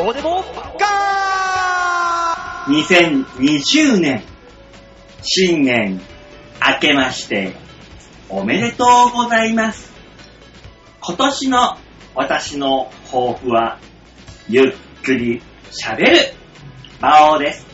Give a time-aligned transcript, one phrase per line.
[0.00, 0.42] こうでも
[0.78, 4.22] ガ2020年、
[5.20, 6.00] 新年、
[6.58, 7.54] 明けまして、
[8.30, 9.92] おめでとうございます。
[11.02, 11.76] 今年の
[12.14, 13.78] 私の抱負は、
[14.48, 14.72] ゆっ
[15.04, 16.32] くり喋る、
[16.98, 17.66] 魔王です。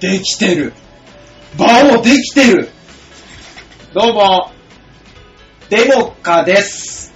[0.00, 0.72] できてる。
[1.58, 2.70] 場をできてる。
[3.92, 4.52] どうも、
[5.68, 7.12] デモカです。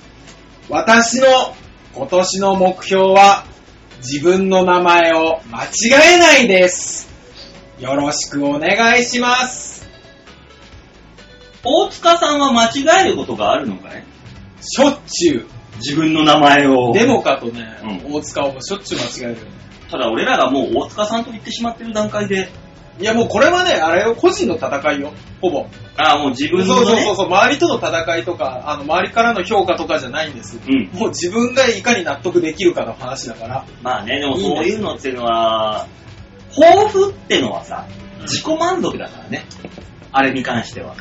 [0.69, 1.57] 私の
[1.95, 3.51] 今年の目標は、
[4.03, 7.09] 自分の名前を間違えないです。
[7.79, 9.89] よろしくお願いします。
[11.65, 14.05] 大塚さんは間違えることがあるのかい？
[14.61, 16.91] しょっちゅ自分の名前を。
[16.91, 16.93] う。
[16.93, 17.79] デモカとね、
[18.09, 19.53] う大塚をしょっちゅう間違えるよね。
[19.89, 22.49] ただ俺らがもう大塚さんと言ってしまってる段階で、
[23.01, 25.13] いやもうこれはね、あれよ、個人の戦いよ。
[25.41, 25.67] ほぼ。
[25.97, 30.61] ああ、もう自分のね、そうそうそうそう、周りとの戦いとか、あの、周りからの評価とかじゃないんです。
[30.67, 30.91] うん。
[30.93, 33.65] もう自分がいかに納得できるかの話だから。
[33.83, 35.87] まあね、でもそういうのっていうのは、
[36.55, 37.87] 抱負ってのはさ、
[38.23, 39.47] 自己満足だからね。
[40.13, 40.95] あれに関しては。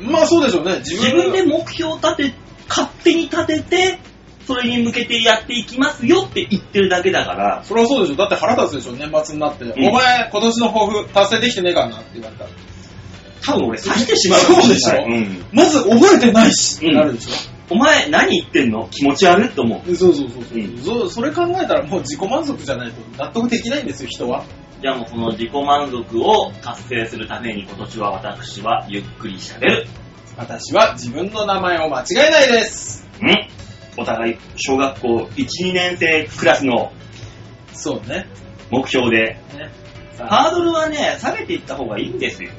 [0.00, 0.78] まあそうでしょうね。
[0.78, 2.34] 自分で目標を立て、
[2.68, 3.98] 勝手に立てて、
[4.46, 8.16] それに向けてやっていきますよって言ってるだけだから、それはそうでしょ。
[8.16, 9.64] だって腹立つでしょ、年末になって。
[9.64, 12.50] んお前、今年の抱負達成できてねえからなって言われたら。
[13.46, 15.44] 多分俺刺してしまうそうでしょうん。
[15.52, 17.30] まず覚えてないしってうんなるでしょ。
[17.70, 18.88] お前何言ってんの？
[18.90, 19.96] 気持ち悪いと思う。
[19.96, 21.10] そうそうそうそう、うんそ。
[21.10, 24.44] それ考えたらもう自己満足じゃないと納得できないんですよ、人は。
[24.82, 29.86] じゃあもうその自己満足を達成するために今年は私はゆっくり喋る。
[30.36, 33.06] 私は自分の名前を間違えないです。
[33.22, 33.63] ん
[33.96, 36.92] お互い小学校1、2年生クラスの
[37.72, 38.26] そうね。
[38.70, 39.70] 目標で、ね
[40.18, 42.50] ハードルはね、下げていった方がいいんですよ。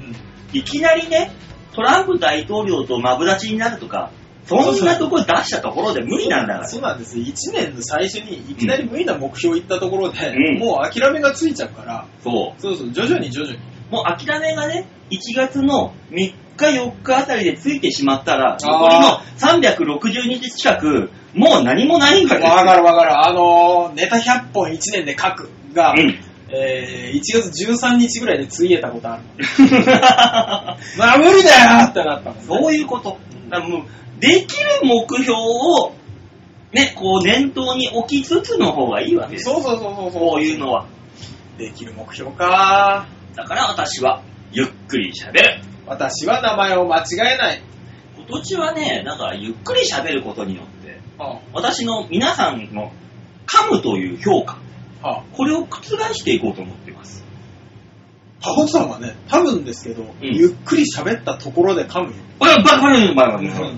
[0.00, 0.14] うん
[0.58, 1.32] いきなりね、
[1.74, 4.10] トランプ大統領とマブダチになるとか、
[4.46, 6.68] そんなとこ出したところで無理なんだから。
[6.68, 7.16] そうなんです。
[7.18, 12.60] 1年の最初にいきなり無理な目標を言ったところで、うんもう諦めがついちゃうから、そう。
[12.60, 13.58] そうそう、徐々に徐々に。
[13.90, 22.50] もう諦めがね、1月の3日4日あたりでついてしまったら、残りの360日近く、もう何もないわけですよ。
[22.50, 23.18] わかるわかる。
[23.18, 26.18] あのー、ネタ100本1年で書くが、うん。
[26.48, 27.20] えー、1
[27.50, 29.22] 月13日ぐらいでついえたことある。
[30.98, 32.44] まあ無理だよってなったもん、ね。
[32.46, 33.18] そういうこと。
[33.48, 33.82] だもう
[34.20, 35.92] できる目標を、
[36.72, 39.50] ね、こう念頭に置きつつの方がいいわけです。
[39.50, 40.20] そうそうそうそうそう。
[40.20, 40.86] こういうのは。
[41.58, 43.06] できる目標か。
[43.34, 44.22] だから私は、
[44.52, 45.73] ゆっくり喋る。
[45.86, 47.62] 私は名前を間違えない。
[48.16, 52.92] 今年はね、だからゆっくり喋ることによって、は私の皆さんの
[53.46, 54.58] 噛むという評価、
[55.02, 55.80] あ、はこれを覆
[56.14, 57.24] していこうと思っています。
[58.40, 62.14] あ、タコさんはね、多分ですけど、ゆっくり喋ったところで噛むよ。
[62.38, 62.76] バカバカ
[63.14, 63.72] バカバ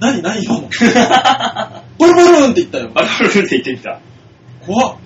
[0.00, 0.62] 何何今の
[1.96, 2.88] ボルボルンって言ったよ。
[2.88, 4.00] バカって言ってきた。
[4.66, 4.96] 怖っ。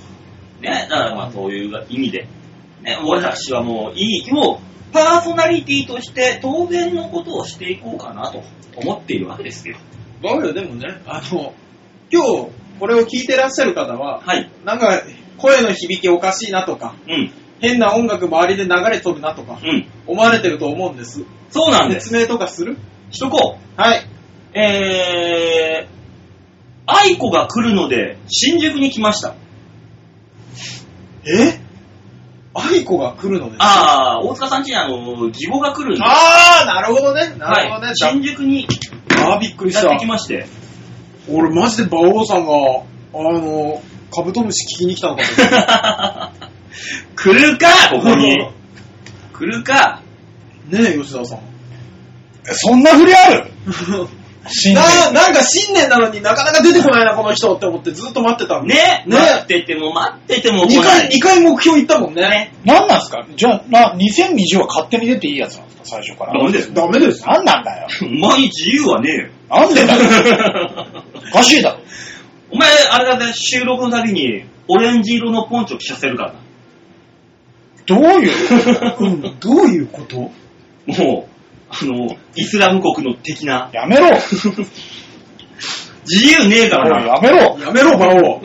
[0.60, 2.26] ね、だからまあそういう意味で、
[2.82, 8.42] ね、私はもういい、もうパーソナリティとして当然のことをしていこうかなと
[8.76, 9.76] 思っているわけですよ。
[10.22, 11.52] バカよ、でもね、あの、
[12.10, 14.50] 今日、これを聞いてらっしゃる方は、はい。
[14.64, 15.02] なんか、
[15.38, 17.30] 声の響きおかしいなとか、うん。
[17.60, 19.86] 変な音楽周りで流れとるなとか、うん。
[20.06, 21.22] 思われてると思うんです。
[21.50, 22.08] そうなんです。
[22.10, 22.76] 説明とかする？
[23.10, 23.98] しとこはい。
[24.00, 24.58] う。
[24.58, 25.90] えー、
[26.86, 29.34] 愛子が来るので新宿に来ました。
[31.24, 31.60] え？
[32.58, 34.96] 愛子が来るのですあー、大塚さんちにあの、
[35.28, 36.00] 義母が来るんで。
[36.04, 37.34] あー、なるほどね。
[37.38, 37.86] なるほどね。
[37.88, 37.96] はい。
[37.96, 38.66] 新宿に
[39.10, 40.08] あー、びっくりしたやってき。
[40.08, 40.46] まして。
[41.28, 42.52] 俺マジで馬王さんが、あ
[43.14, 43.82] の、
[44.14, 46.46] カブトムシ聞きに来たのかと。
[47.16, 48.38] 来るか、ここに。
[49.34, 50.00] 来るか。
[50.68, 51.40] ねえ、吉田さん。
[52.52, 53.50] そんな振りある？
[54.48, 58.64] 新年ななんか新年なのになかなか出てこないな、この人って思ってずっと待ってたの。
[58.64, 62.22] ね、ね待ってても待ってても来2ない回、二回目標言ったもんね。
[62.22, 62.52] ね。
[62.64, 63.26] 何なんすか？
[63.36, 66.34] じゃあ、な、2020は勝手に出ていいやつなんですか最初から。
[66.42, 67.24] なんですダメです。
[67.26, 67.88] 何なんだよ。
[68.02, 69.28] お前に自由はねえよ。
[69.50, 70.86] なんでだよ。
[71.30, 71.78] おかしいだろ。
[72.50, 76.34] お前、あれだね、収録のたびに、オレンジ色のポンチョ着させるから
[77.86, 78.32] どういう
[78.98, 80.30] うん、どういうこと？
[80.88, 80.98] な。
[80.98, 81.35] もう、
[81.68, 84.08] あの、イスラム国の的な、やめろ。
[86.08, 87.06] 自由ねえからな。
[87.06, 87.58] やめろ。
[87.58, 88.42] やめろ、馬王。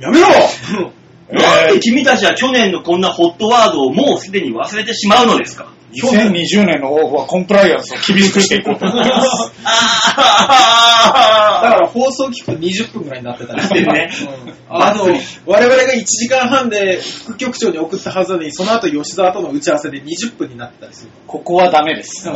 [0.00, 0.26] やめろ
[1.32, 9.52] なんで君たちは去年のこんなホットワードをもうすでに忘れてしまうのですか？2020年の抱負はコンプライアンスを厳しくしていこうと思います。
[9.64, 14.10] あだから放送聞くと20分ぐらいになってたりしてね
[14.46, 15.04] うんあの、
[15.46, 21.10] 我々が1時間半で副局長に送ったはずなのに、その後吉沢との打ち合わせで20分になってたりする。
[21.26, 22.30] ここはダメです。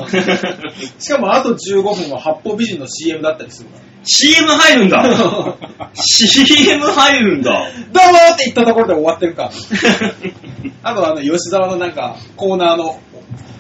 [0.98, 3.93] しかもあと15分は八方美人の CM だったりするから。
[4.04, 5.56] CM 入るんだ
[5.94, 9.50] CM 入るんだどうもって言ったところで終わってるか。
[10.82, 12.98] あとあの、吉沢のなんか、コーナーの、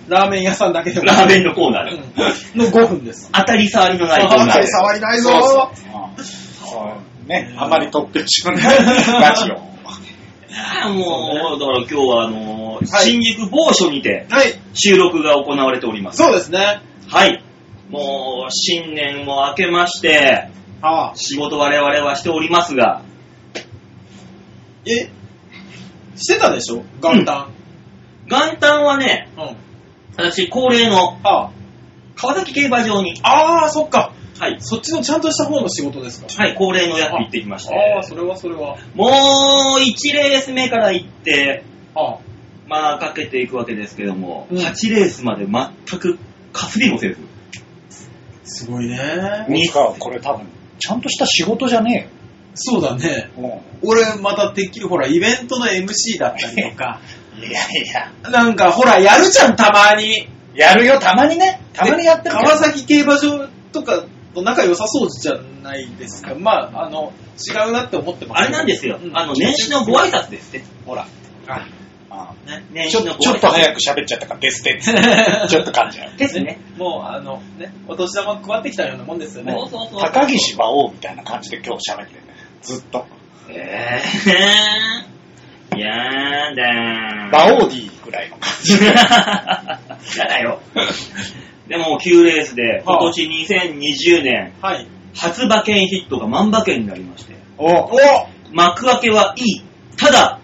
[0.08, 1.06] ラーメン屋さんだけでも。
[1.06, 1.96] ラーメンのコーナーで。
[2.54, 3.30] うんの5分です。
[3.32, 4.66] 当たり障りのないコーナーで。
[4.66, 6.92] 触りないぞそ
[7.26, 8.78] うね、あまり突拍子のない
[9.22, 9.54] ラジオ。
[9.54, 16.18] ああもう、だから今日はあのーはい新宿某所にてはい、収録が行われております。
[16.18, 16.80] そうですね。
[17.08, 17.42] はい。
[17.94, 20.48] もう、新年も明けまして、
[20.82, 21.16] ああ。
[21.16, 23.02] 仕事我々はしておりますが、
[24.86, 25.08] え？
[26.16, 26.82] してたでしょ？
[27.00, 27.48] 元旦。
[28.28, 29.56] 元旦はね、うん。
[30.16, 31.50] 私恒例のあ
[32.16, 33.62] 川崎競馬場に、あ。
[33.62, 34.12] ああ、そっか。
[34.38, 36.26] はい、そっちのちゃんとした方の仕事ですか？
[36.42, 38.76] はい、恒例のやつ行ってきまして、ああ、それはそれは。
[38.94, 41.64] もう、1レース目から行って、
[41.94, 42.18] ああ。
[42.66, 46.18] まあ、かけていくわけですけども、うん8レースまで全く
[46.52, 47.18] かすりもせず、
[48.44, 49.46] すごいね。
[49.48, 50.46] に大塚これ多分、
[50.78, 52.08] ちゃんとした仕事じゃね
[52.54, 53.30] そうだね。
[53.36, 53.62] えよ。
[53.82, 57.00] 俺、またてっきりほら、イベントの MC だったりとか、
[57.36, 58.30] いやいや。
[58.30, 60.28] なんかほら、やるじゃん、たまに。
[60.54, 61.60] やるよ、たまにね。
[61.72, 64.04] たまにやってる川崎競馬場とか
[64.34, 66.34] と仲良さそうじゃないですか。
[66.38, 70.64] まあ、あの、違うなって思ってますあれなんですよ、うんあの、年始のご挨拶ですって。
[70.86, 71.08] ほら。
[71.48, 71.83] ああ
[72.46, 74.80] ね、年ちょちょっと早く喋っちゃったからですって。
[75.48, 76.16] ちょっと感じゃう。
[76.16, 76.58] ですね。
[76.76, 79.52] もう、あの、ね、お年玉配ってきたようなもんですよね。
[79.52, 80.00] そうそうそう。
[80.00, 82.20] 高岸馬王みたいな感じで今日喋ってる。
[82.62, 83.06] ずっと。
[83.48, 87.28] えー、やだー。
[87.28, 88.72] 馬王 D ぐらいの感じ。
[90.18, 90.60] やだよ。
[91.68, 94.86] でも9レースで、今年2020年、はい。
[95.14, 97.90] 初馬券ヒットが万馬券になりまして、おお
[98.52, 99.62] 幕開けはいい。
[99.96, 100.40] ただ、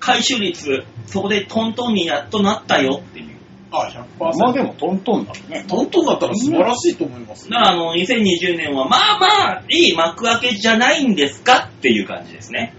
[0.00, 3.36] 回収率、そこでトントンにやっとなったよっていう。
[3.70, 3.88] あ、
[4.18, 4.36] 100%。
[4.38, 5.64] まあでもトントンだね。
[5.68, 7.48] トントンだったら素晴らしいと思います。
[7.48, 9.26] だからあの、2020年は、まあま
[9.58, 12.74] あ、いい幕開けじゃないんですかっていう感じですね。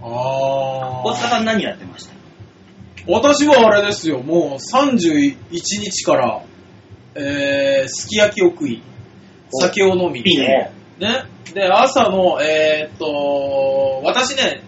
[0.00, 2.14] あ大塚さん何やってました？
[3.06, 6.42] 私はあれですよ、もう31日から、
[7.14, 8.82] えー、すき焼きを食い、
[9.52, 10.72] 酒を飲み、いいね。
[10.98, 11.24] ね。
[11.52, 14.62] で、朝の、えーっと、私ね、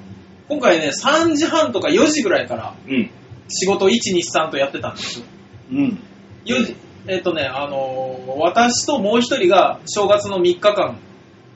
[0.49, 3.11] 今回ね、3時半とか4時ぐらいからうん。
[3.49, 5.27] 仕事1、2、3とやってたんですよ。
[5.73, 5.99] うん。
[6.45, 6.77] 4時、
[7.09, 10.99] えーっとね、あのー私ともう一人が正月の3日間、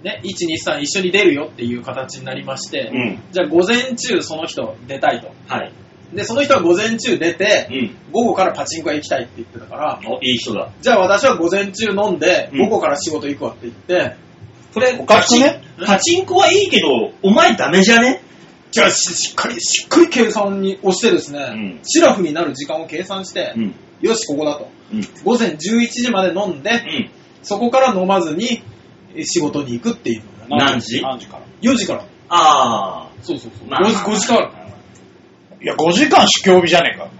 [0.03, 3.19] ね、1、2、3一緒に出るよっていう形になりまして、うん。
[3.33, 5.31] じゃあ午前中その人出たいと。
[5.47, 5.73] はい。
[6.15, 7.97] で、その人は午前中出て、うん。
[8.13, 10.71] 午後からパチンコ屋行きたいって言ってたから、お、いい人だ。
[10.81, 14.17] じゃあ私は午前中飲んで、うん午後から仕事行くわって言って、
[14.73, 15.63] それ、おかしくね？
[15.87, 16.89] パチンコはいいけど、
[17.23, 18.23] お前ダメじゃね？
[18.71, 23.75] じゃあししっかり、しっかり計算に押してですね、うんシラフになる時間を計算して、うん。
[24.01, 24.71] よし、ここだと。
[24.93, 25.01] うん。
[25.25, 27.11] 午前11時まで飲んで、うん。
[27.43, 28.63] そこから飲まずに
[29.15, 31.03] え仕事に行くっていうのが何時？
[31.03, 32.05] 何時から4時から。
[32.29, 33.69] あそうそうそう。
[33.69, 34.51] まあ 5, 時5時間。
[35.63, 37.11] いや、5時間試供日じゃねえか。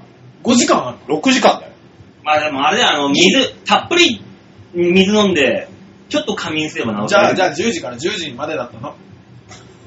[0.45, 1.15] 5時間ある。
[1.15, 1.73] 6時間だよ。
[2.23, 2.25] ー。
[2.25, 4.23] まあでもあれだよ、あの、水、たっぷり
[4.73, 5.69] 水飲んで、
[6.09, 8.95] ちょっと仮眠すれば治じゃあ、るじゃあ10時から10時までだったの。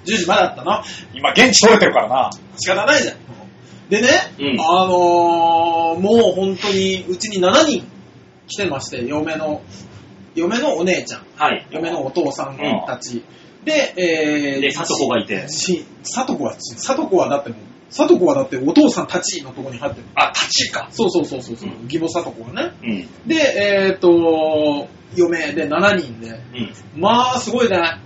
[0.06, 0.84] 10時までだったの？
[1.14, 2.30] 今、現地取れてるからな。
[2.58, 3.18] 仕方ないじゃん。
[3.90, 4.10] でね、
[4.40, 7.86] うんあのー、もう本当に、うちに7人
[8.48, 9.62] 来てまして、嫁の、
[10.36, 11.68] 嫁のお姉ちゃん、はい。
[11.72, 13.24] 嫁のお父さんたち。
[13.66, 15.48] で、えー、で、里子がいて。
[15.48, 20.08] し、さとこは、さとこはだってもう、さとこはだってお父さんたちのとこに入ってる。
[20.16, 20.88] あ、立ちか。
[20.92, 22.74] そうそうそうそうそう、うん義母さとこがね。
[22.84, 23.28] うん。
[23.28, 26.30] で、えっ、と、嫁で7人で、
[26.96, 27.02] うん。
[27.02, 28.00] まあ、すごいね。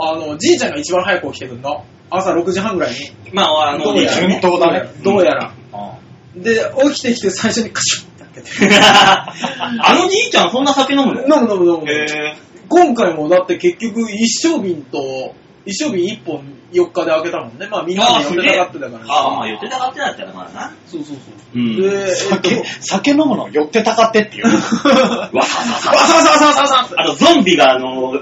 [0.00, 1.84] あの、じいちゃんが一番早く起きてくるの？
[2.10, 3.10] 朝6時半ぐらいに。
[3.32, 5.52] まあ、あの、どうやら順当だねどうやら。
[5.72, 8.76] うんで、起きてきて最初にカシュッって開けて。
[8.78, 11.22] あのじいちゃんそんな酒飲むの？
[11.22, 11.90] 飲む飲む飲む。
[11.90, 12.36] へ
[12.68, 17.66] 今回もだって結局一升瓶と、一升瓶1本4日で開けたもんね。
[17.66, 19.04] まあみんなで寄ってたがってたから。
[19.08, 20.72] ああ、まあ、予定たがってなったらまあな。
[20.86, 21.22] そうそうそ
[21.54, 21.58] う。
[21.58, 24.44] うんで、えっと、酒、酒飲むの寄ってたかってっていう。
[25.34, 26.06] わささわさ。
[26.06, 28.20] さわさわさわさあの、ゾンビが、あの、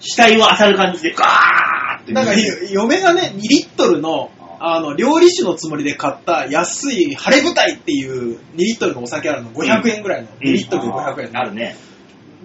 [0.00, 2.12] 死体を当たる感じで、ガーって。
[2.12, 2.32] なんか、
[2.70, 10.28] 嫁がね、2リットルの、あの、料理酒のつもりで買った安い晴れ舞台っていう2リットルのお酒あるの、500円ぐらいの。
[10.28, 11.40] うん2リットルで500円の。
[11.40, 11.76] あるね。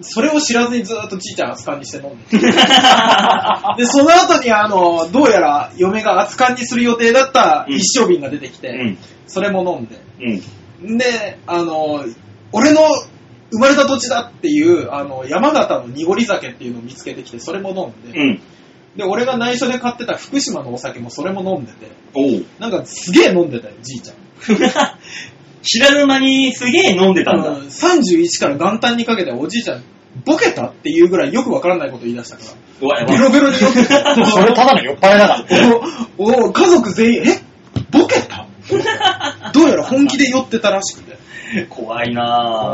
[0.02, 2.38] それを知らずにずっとじいちゃん熱燗にして飲んで。
[3.76, 8.98] で、その後にあの、どうやら嫁が熱燗にする予定だった一升瓶が出てきて、うん。
[9.26, 10.00] それも飲んで。
[10.82, 10.96] うん。
[10.96, 12.04] で、あの、
[12.52, 12.80] 俺の
[13.52, 18.40] 生まれた土地だっていう、あの、山形の濁り酒っていうのを見つけてきて、それも飲んで、うん。
[18.96, 22.44] で、俺が内緒で買ってた福島のお酒もそれも飲んでて、おう。
[22.58, 24.16] なんかすげえ飲んでたよ、じいちゃん。
[25.62, 27.50] 知らぬ間にすげえ飲んでたんだ。
[27.50, 29.82] うん31から元旦にかけておじいちゃん
[30.24, 32.42] ボケたっていうぐらいよくわからないこと言い出したか
[32.82, 33.94] ら、ベロベロに酔ってて
[34.26, 35.70] それただの酔っ払いだから。
[36.18, 37.42] おお家族全員、え？
[37.90, 38.46] ボケた？
[39.52, 41.16] どうやら本気で酔ってたらしくて。
[41.68, 42.24] 怖いな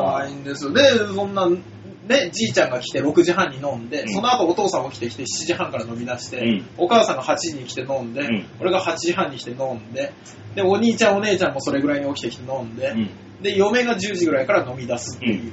[0.02, 0.72] 怖いんですよ。
[0.72, 10.12] で、そんな、ね、じいちゃんが来て6時半に飲んで、うんその後お父さん起きてきて7時半から飲み出して、うんお母さんが8時に来て飲んで、うん俺が8時半に来て飲んで、
[10.54, 13.10] で、お兄ちゃんお姉ちゃんもそれぐらいに起きてきて飲んで、うん。
[13.42, 15.34] で、嫁が10時ぐらいから飲み出すっていう。
[15.34, 15.52] うん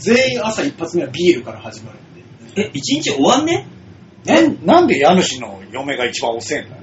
[0.00, 2.62] 全員朝一発目はビールから始まるんで。
[2.62, 3.66] え、一日終わんね？
[4.24, 6.76] なんなんで家主の嫁が一番遅いんだよ。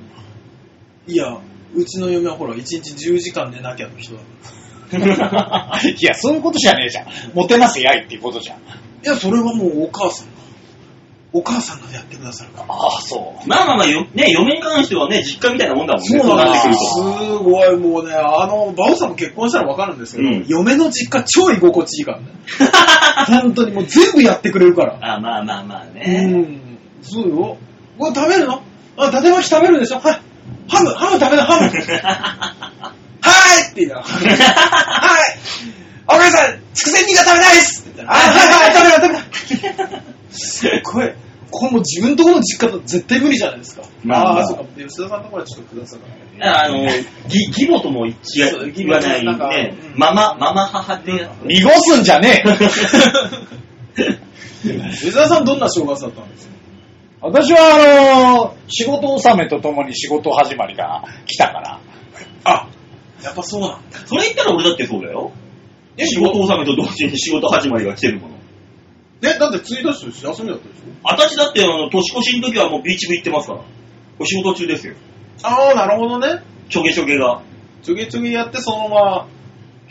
[1.07, 1.37] いや、
[1.75, 4.51] うちの嫁はほら、1日10時間寝なきゃの人だから。
[5.99, 7.05] いや、そういうことじゃねえじゃん。
[7.33, 8.57] モテますやいっていうことじゃん。
[8.57, 8.61] い
[9.03, 10.31] や、それはもうお母さんが、
[11.33, 12.73] お母さんがやってくださるから。
[12.73, 13.47] ああ、そう。
[13.49, 16.07] まあまあまあ、よね、嫁に関してはね、実家みたいなもんだもんね。
[16.19, 16.79] そうなってくるよ。
[16.79, 17.01] す
[17.43, 22.25] ごい、もうね、あの、バオさんも結婚したらわかるんですけど、うん嫁の実家超居心地いいからね。
[23.41, 24.93] 本当にもう全部やってくれるから。
[24.93, 25.05] と。
[25.05, 26.21] あ、まあまあまあうね。
[26.23, 26.61] ん。
[27.01, 27.57] そうよ。
[27.99, 28.61] うわ、食べるの？
[28.97, 29.99] あ、伊達巻き食べるでしょ？
[29.99, 30.21] はい。
[30.69, 31.71] ハム、ハム食べな、ハム。
[33.59, 34.07] いって言いながら。
[34.07, 35.21] はい。
[36.07, 40.01] お母さん、つくせん煮が食べないっすって言ったら、あ、はいはい、食べな、食べな。
[40.31, 41.13] すっごい。
[41.49, 43.81] これもう自分のところの実家と絶対無理じゃないですか。
[44.03, 44.63] まあまああー、そうか。
[44.77, 45.99] 吉田さんのところはちょっとください
[46.39, 46.65] から。
[46.65, 47.03] あの、義
[47.47, 49.95] 義母とも違そうう、言わないなんかねう。
[49.95, 51.45] んママ、ママ母ってやつ。
[51.45, 54.09] 濁すんじゃねえ
[54.91, 56.53] 吉田さんどんな正月だったんですか？
[57.21, 61.79] 私は、あの仕事納めとともに仕事始まりが来たから。
[63.21, 63.99] あ、やっぱそうなんだ。
[64.05, 65.31] それ言ったら俺だってそうだよ。
[65.97, 68.35] え仕事納めと同時に仕事始まりが来てるもの。
[69.23, 70.83] え、だって1日と休みだったでしょ？
[71.03, 73.61] 私だって、あの、年越しの時はもうビーチ部行ってますから。
[74.19, 74.93] お仕事中ですよ。
[75.43, 76.43] ああ、なるほどね。
[76.69, 77.41] ちょげちょげが。
[77.81, 79.27] ちょげちょげやってそのまま、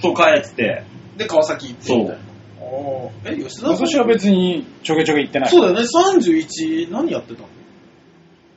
[0.01, 0.85] そう帰って。
[1.17, 2.23] で、川崎行ってそうみたいな。
[2.61, 3.71] おーえ、吉田さん？
[3.89, 5.51] 私は別にちょげちょげ行ってない。
[5.51, 7.49] そうだよね、31、何やってたの？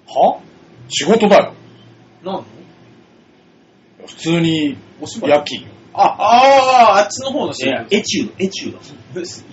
[0.07, 0.39] は？
[0.89, 1.53] 仕事だよ。
[2.23, 2.45] 何の？
[4.05, 5.31] 普通にお芝居？
[5.31, 5.67] 夜勤よ。
[5.93, 7.95] あ、ああ、あっちの方の仕事。
[7.95, 8.79] エチュード、エチュード。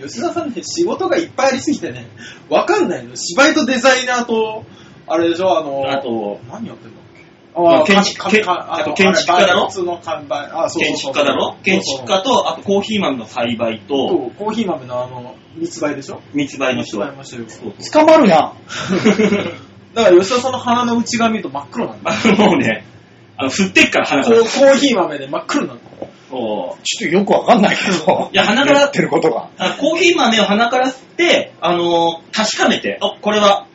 [0.07, 2.07] 吉田さんね、仕事がいっぱいありすぎてね、
[2.51, 3.17] わかんないの。
[3.17, 4.65] 芝居とデザイナーと、
[5.07, 7.17] あれでしょ、あの、あと、何やってんだっけ？
[7.59, 8.03] あ建
[9.15, 9.63] 築家だろ？
[9.63, 10.65] あれ普通の看板。
[10.65, 11.57] あ、そう建築家だろ？
[11.63, 16.21] 建築家と、あとコーヒー豆の栽培そと、うコーヒー豆のあの、密売でしょ？
[16.35, 16.99] 密売の人。
[16.99, 18.53] 捕まるやん。
[19.95, 22.13] だから吉田さんの鼻の内側見ると真っ黒なんだ。
[22.13, 22.37] う。
[22.37, 22.85] もうね、
[23.37, 24.43] あの、吸ってっから鼻コから。
[24.43, 25.83] ーコーヒー豆で真っ黒なんだ。
[26.29, 28.31] そうちょっとよくわかんないけど。
[28.33, 29.49] いや鼻からやってることが。
[29.59, 33.67] あコーヒー豆を鼻から吸って、あのー確かめて、あ、これは、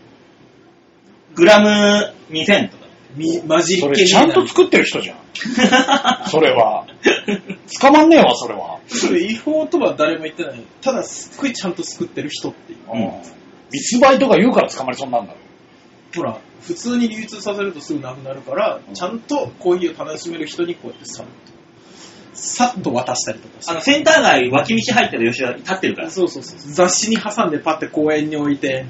[1.36, 2.82] グラム2000とか。
[3.16, 5.18] み、混じりそっけれちゃんと作ってる人じゃん。
[6.30, 6.86] それは。
[7.80, 8.80] 捕まんねえわ、それは。
[8.88, 10.62] それ違法とは誰も言ってない。
[10.82, 12.80] ただ、すっごいちゃんと作ってる人っていう。
[12.94, 13.12] うん
[13.74, 15.40] 密売とか言うから捕まりそうになるんだろ。
[16.16, 21.32] ほら、普通に流通させるとすぐなくなるから、ちゃんとコーヒーを楽しめる人にこうやってさっと、
[22.34, 26.12] さっと渡したりとかあの、センター街脇道入ったら吉田立ってるから。
[26.12, 26.60] そうそうそう。
[26.60, 28.86] 雑誌に挟んでパッて公園に置いて、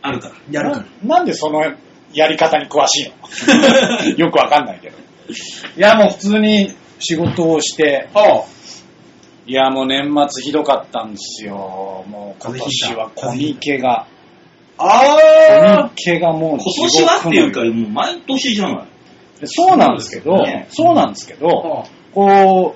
[0.00, 0.34] あるから。
[0.50, 0.86] やるから。
[1.04, 1.62] ななんでその
[2.12, 3.12] やり方に詳しい
[4.08, 4.10] の？
[4.18, 4.96] よくわかんないけど。
[5.76, 8.62] いや、もう普通に仕事をして、はあ、
[9.46, 12.04] いや、もう年末ひどかったんですよ。
[12.08, 14.06] もう今年はコミケが、
[14.76, 18.86] コあミケがもう今年はっていうか、もう毎年じゃない。
[19.44, 22.74] そうなんですけど、そうですねそうなんですけど、はあ、こ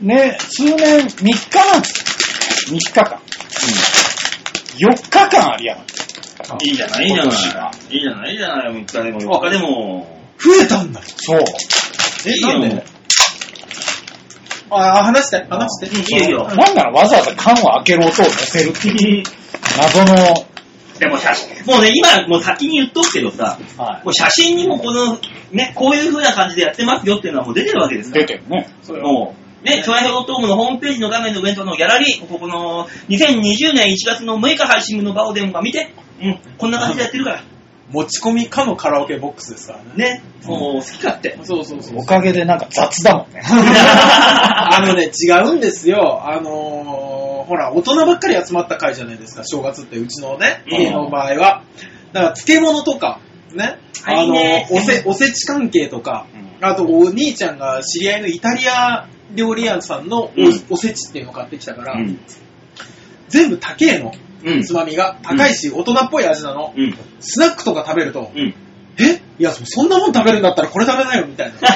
[0.00, 2.76] う、ね、数年、3日なんですよ。
[2.76, 3.20] 3日間。
[4.78, 6.68] 4日間ありやがって。
[6.68, 7.36] いいじゃない、いいじゃない。
[7.90, 8.72] いいじゃない、いいじゃない。
[8.72, 10.06] 3日でも4日でも。
[10.38, 11.00] 増えたんだ。
[11.04, 11.40] そう。
[12.26, 12.84] え、いいよなんで？
[14.70, 16.14] あ、話して、話して。
[16.16, 19.24] いいよいいよなんならわざわざ缶を開ける音を乗せるっていう
[19.78, 20.46] 謎の、
[20.98, 25.18] でも写真、もうね、今、もう先に言っとくけどさ、はいもう写真にもこの、
[25.52, 28.26] ね、こういう風な感じでやってますよっていうのはもう出てるわけですから。
[28.26, 28.68] 出てるね。
[28.82, 37.42] それはもう、ね、チョアヘロトームのホームページの画面の上のギャラリー、ここの2020年1月の6日配信の場をでもか見て、うん、こんな感じでやってるから。
[37.90, 39.94] 持ち込みかのカラオケボックスですからね。
[39.96, 41.38] ね、もう好き勝手。
[41.42, 42.04] そうそうそうお。
[42.04, 43.40] かげでなんか雑だもんね。
[43.44, 46.22] あのね、違うんですよ。
[46.22, 47.07] あのー、
[47.48, 51.64] ほら、大人ばっかり集まった会じゃないですか、正月って、うちのね、うん家の場合は。
[52.12, 53.20] だから、漬物とか、
[53.54, 54.34] ね、あの
[54.70, 56.26] おせ、おせち関係とか、
[56.60, 60.30] あと、お兄ちゃんが知り合いのイタリア料理屋さんの
[60.70, 62.18] お,、せちっていうのを買ってきたから、うん。
[63.28, 64.12] 全部高えの、
[64.44, 64.72] うんつ。
[64.72, 65.18] まみが。
[65.22, 66.74] 高いし、大人っぽい味なの。
[66.76, 66.94] うん。
[67.20, 68.54] スナックとか食べると、うん。
[68.98, 69.22] え？
[69.38, 71.54] いや、そんなもん食べるんだったらこれ食べなよ、みたいな。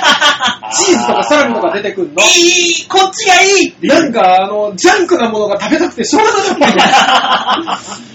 [0.73, 2.23] チーズとかサラミとか出てくんの？
[2.23, 2.27] い
[2.83, 6.23] いこっちがいいなんか、あの、ジャンクなものが食べたくてしょう
[6.59, 8.03] がなかったの。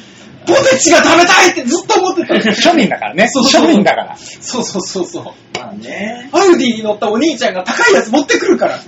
[0.48, 2.40] ポテチが食べたいってずっと思ってたの。
[2.40, 3.28] 庶民だからね。
[3.32, 4.16] そうそう庶民だから。
[4.18, 5.26] そうそうそうそう。
[5.58, 6.30] まあね。
[6.32, 8.76] アウディに乗ったお兄ちゃんが高いやつ持ってくるから。
[8.76, 8.80] ア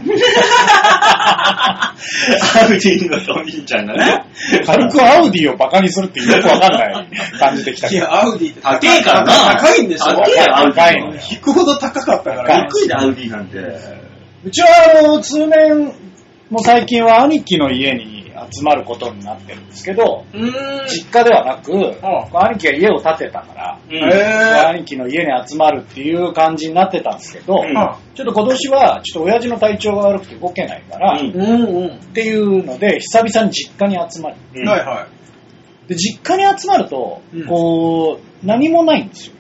[2.66, 4.24] ウディのお兄ちゃんがね。
[4.66, 8.06] 軽くアウディをバカにするってよくわかんない感じできたけど。
[8.06, 10.34] いや、アウディって高いからな高いんでしょ高い
[10.74, 12.68] 高いのよ引くほど高かったから。
[12.70, 13.58] 低いでアウディなんて。
[14.46, 14.68] うちは
[15.00, 15.92] あの、通年、
[16.50, 18.19] もう最近は兄貴の家に
[18.52, 20.26] 集まることになってるんですけど。
[20.88, 24.68] 実家ではなく、あ兄貴が家を建てたから、うん。
[24.76, 27.74] 兄貴の家に集まるっていう感じになってたんですけど、うん
[28.16, 31.92] ちょっと今年は、ちょっと親父の体調が悪くて動けないから、うんっ。
[32.14, 34.36] ていうので、久々に実家に集まる。
[34.56, 35.08] うんはいは
[35.88, 39.34] で、実家に集まるとうん、こう、何もないんですよ、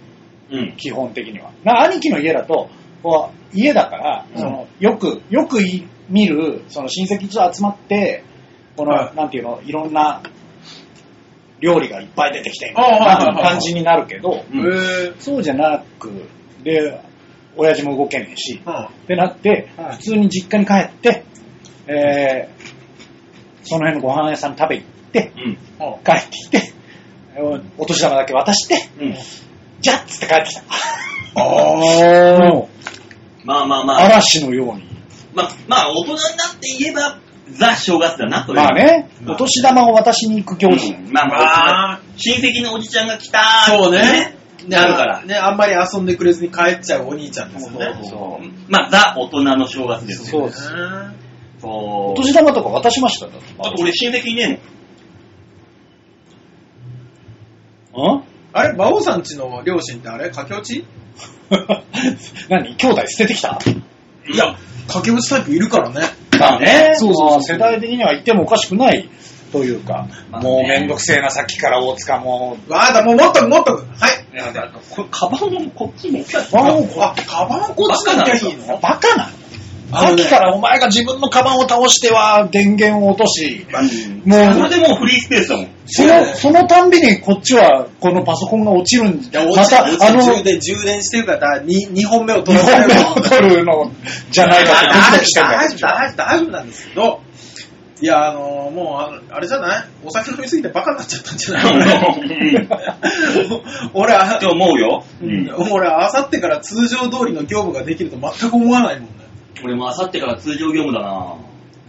[0.52, 0.74] うん。
[0.78, 1.52] 基本的には。
[1.64, 2.70] な兄貴の家だと、
[3.04, 8.24] こう家だから、うんそのよく、よくい見る、その親戚と集まって、
[8.80, 10.22] この、はいなんていうの、いろんな
[11.60, 14.46] 料理がいっぱい出てきてみたいな感じになるけど。
[15.20, 16.10] そうじゃなく、
[16.64, 17.02] で、
[17.58, 21.26] 親父も動けねえし、ってなって、はい普通に実家に帰って、
[21.88, 25.58] えー、その辺のご飯屋さんに食べ行って、うん。
[26.06, 26.74] 帰ってきて、
[27.78, 29.16] お年玉だけ渡して、うん。
[29.82, 30.64] じゃっつって帰ってきた。
[31.36, 31.44] あ
[32.40, 32.70] も
[33.44, 34.06] う、まあまあまあ。
[34.06, 34.88] 嵐のように。
[35.34, 36.18] まあ、まあ、大人になっ
[36.60, 37.20] て言えば、
[37.52, 38.56] ザ正月だな、という。
[38.58, 40.94] まあね、まあお年玉を渡しに行く行事。
[40.94, 45.22] うんまあままあ、親戚のおじちゃんが来たーそうねってなるから。
[45.24, 48.00] ね、あんまり遊んでくれずに帰っちゃうお兄ちゃんですよね。
[48.04, 50.42] そうまあ、ザ大人の正月ですよ。
[50.42, 50.72] そうです。
[50.74, 51.16] うん
[51.62, 52.12] そう。
[52.12, 53.26] お年玉とか渡しました？
[53.26, 54.62] よだってあと俺親戚いね
[57.94, 58.24] うん？
[58.54, 60.30] あれ、馬王さんちの両親ってあれ？
[60.30, 60.86] 駆け落ち？
[62.50, 62.76] 何？
[62.76, 63.60] 兄弟捨ててきた？
[63.66, 63.82] えの。
[64.34, 64.56] いや、
[64.90, 66.02] 駆け落ちタイプいるからね。
[66.40, 66.92] まあね。
[66.96, 69.10] そうそう世代的には言ってもおかしくない
[69.52, 72.58] というか、まあねもうめんどくせえな、さっきから大塚も。
[72.68, 73.86] わあだ、もう持っとく持っとく。
[73.98, 74.36] はい。
[74.36, 76.26] いや、だからこれ、カバンをこっちに。
[76.52, 79.39] バンをこあ、カバンこっちに行きゃいいのバカなの
[79.92, 83.66] さっきからお前が自分のカバンを倒しては電源を落とし、
[84.26, 85.68] もう、それでもうフリースペースだもん。
[85.88, 93.92] その、そのたんびにこっちはこのパソコンが落ちるんいや、ま落ちた、あの、充電、充電してるから、に2本目を取2らせ本目を取るの
[94.30, 95.54] じゃないかってドキドキしてんだ。
[95.54, 97.22] よ大丈夫、大丈夫、大丈夫なんですけど、
[98.02, 98.40] いや、あの
[98.74, 99.84] もうあれじゃない？
[100.06, 102.68] お酒飲みすぎてバカになっちゃったんじゃない？
[103.94, 105.04] 俺、あって思うよ。
[105.22, 105.46] ううん。
[105.48, 105.52] ん。
[105.72, 109.10] 俺、あさってから通常通りの業務ができると全く思わないもん。
[109.10, 109.19] ね。
[109.64, 111.36] 俺もあさってから通常業務だな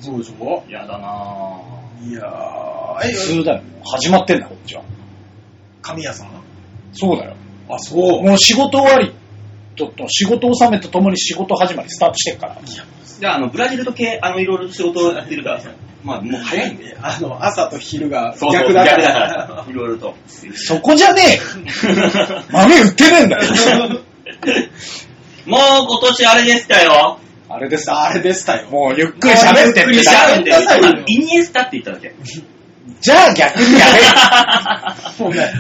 [0.01, 0.65] そうでしょ？
[0.69, 1.59] やだな
[2.03, 3.63] いやー、え、普通だよ。
[3.85, 4.83] 始まってんだ、こっちは。
[5.83, 6.29] 神谷さん？
[6.93, 7.35] そうだよ。
[7.69, 8.23] あ、そう。
[8.23, 9.13] もう仕事終わり
[9.77, 12.59] と、と仕事納めとともに仕事始まりスタートしてっから。
[12.65, 15.71] じゃあ、あの、ブラジルと系、あの、いろいろ仕事をやってるからさ。
[16.03, 16.97] まあ、もう早いんで。
[17.03, 19.03] あの、朝と昼がそうそう逆だから。
[19.13, 19.67] から。
[19.69, 20.15] いろいろと。
[20.55, 21.41] そこじゃねえよ
[22.51, 23.43] 豆売ってねえんだよ。
[25.47, 27.19] もう今年あれでしたよ。
[27.53, 28.69] あれですあれでしたよ。
[28.71, 32.15] もうゆっくり喋ってゆっくりって喋って喋って、イニエスタって言っただけ。
[33.01, 33.93] じゃあ逆にやれ。
[35.25, 35.53] もうね、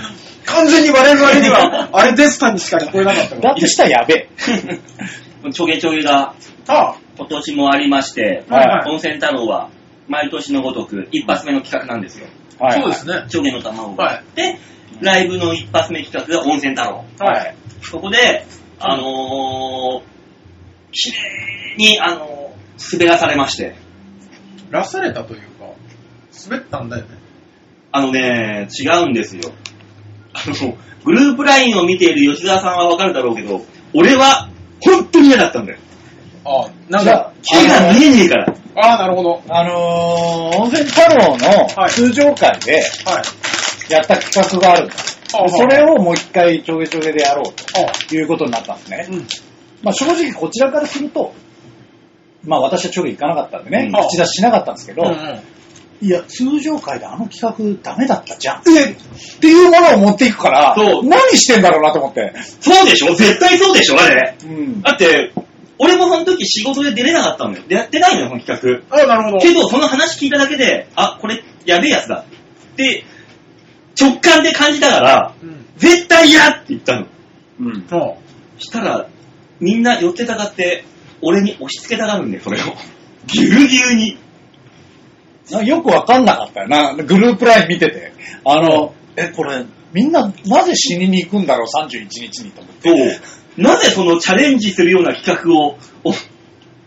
[0.44, 3.54] 完全に我々には、あれでしたにしか聞こえなかったから。
[3.54, 5.50] だとしたらやべえ。
[5.52, 6.34] ちょげちょげが
[6.68, 9.70] あ今年もありまして、はいはい温泉太郎は
[10.06, 12.28] 毎年のごとく一発目の企画なんですよ。
[12.60, 13.24] はいそうですね。
[13.28, 14.58] ちょげの卵があって、
[15.00, 17.04] ライブの一発目企画が温泉太郎。
[17.18, 17.54] はい。
[17.82, 18.46] そこで、
[18.78, 20.02] あのー、
[20.92, 22.40] 綺麗に、あのー
[22.92, 23.74] 滑らされまして、
[24.70, 25.66] らされたというか、
[26.48, 27.18] 滑ったんだよね。
[27.92, 29.52] あのね、違うんですよ。
[30.32, 33.60] あの、グループラインを見ている吉沢さんはわかるだろうけど、
[33.92, 34.48] 俺は
[34.80, 35.78] 本当に嫌だったんだよ。
[36.44, 38.54] あなんか、手が見えねえから。
[38.76, 39.42] ああ、なるほど。
[39.48, 43.22] あのー、温泉太郎のはい通常会では
[43.88, 43.92] い。
[43.92, 45.20] やった企画があるんです。
[45.34, 47.44] あでそれをもう一回ちょげちょげでやろう
[47.86, 49.06] あということになったんですね。
[49.10, 49.26] うん。
[49.82, 51.34] まあ正直こちらからすると、
[52.44, 55.40] まあ私はちょげ行かなかったんでね、うん口出ししなかったんですけど、うんうん
[56.02, 58.62] いや、通常会であの企画ダメだったじゃん。
[58.70, 58.96] えっ
[59.38, 62.32] ていうものを持っていくから、そう何してんだろうなと思って。
[62.58, 63.14] そうでしょ？
[63.14, 64.00] 絶対そうでしょ？
[64.00, 64.34] あれ。
[64.42, 64.80] うん。
[64.80, 65.34] だって、
[65.78, 67.64] 俺もその時仕事で出れなかったんだよ。
[67.68, 69.36] でやってないのよ、この企あなるほど。
[69.36, 69.40] 画。
[69.42, 72.24] けど、その話聞いただけで、あ、これ、やべえやつだ。
[72.72, 73.04] って、
[74.00, 75.66] 直感で感じたから、うん。
[75.76, 77.08] 絶対嫌って言ったの。
[77.60, 77.86] うん。
[77.90, 78.16] そ
[78.56, 79.06] したら、
[79.60, 80.84] みんな寄ってたがって、
[81.22, 82.64] 俺に押し付けたがるんだよ、それを。
[83.26, 84.18] ぎゅうぎゅうに。
[85.66, 88.12] よくわかんなかったよな、グループライン見てて。
[88.44, 93.20] あの、え、これ、みんななぜ死にに行くんだろう、31日にと思って。
[93.56, 96.12] なぜそのチャレンジするような企画を、お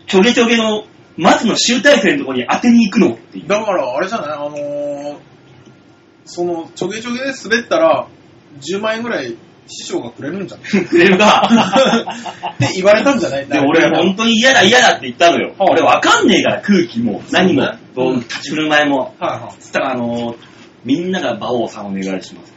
[0.06, 0.84] ちょげちょげの
[1.16, 3.14] 松の集大成のところに当てに行くの？
[3.14, 3.48] っていう。
[3.48, 4.32] だから、あれじゃない？
[4.32, 5.16] あのー、
[6.24, 8.08] その、ちょげちょげで滑ったら、
[8.60, 10.84] 10万円ぐらい師匠がくれるんじゃない？
[10.86, 11.42] くれるが、
[12.54, 13.46] って言われたんじゃない？
[13.46, 15.54] で、俺本当に嫌だ嫌だって言ったのよ。
[15.58, 17.62] はい俺わかんねえから、空気も、何も
[18.16, 19.14] 立ち振る舞いも。
[19.60, 20.36] つったら、あのー
[20.84, 22.52] みんなが馬王さんお願いします。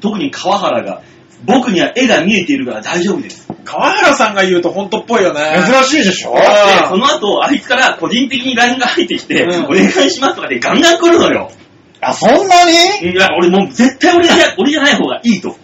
[0.00, 1.00] 特に川原が、
[1.44, 3.46] 僕には絵が見えているから大丈夫です。
[3.64, 5.40] 川原さんが言うと本当っぽいよね。
[5.64, 6.34] 珍しいでしょ？
[6.36, 11.52] あでーその後、あいつから個人的に LINE が入ってきて、うんお願いしますとかでガンガン来るのよ。
[12.00, 13.12] あ、そんなに？
[13.12, 15.56] いや、俺もう絶対俺じゃ俺じゃない方がいいと。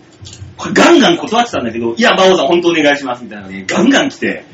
[0.72, 4.44] ガンガン断ってたんだけど、いや、馬王さん本当お願いしますみたいなので、ガンガン来て、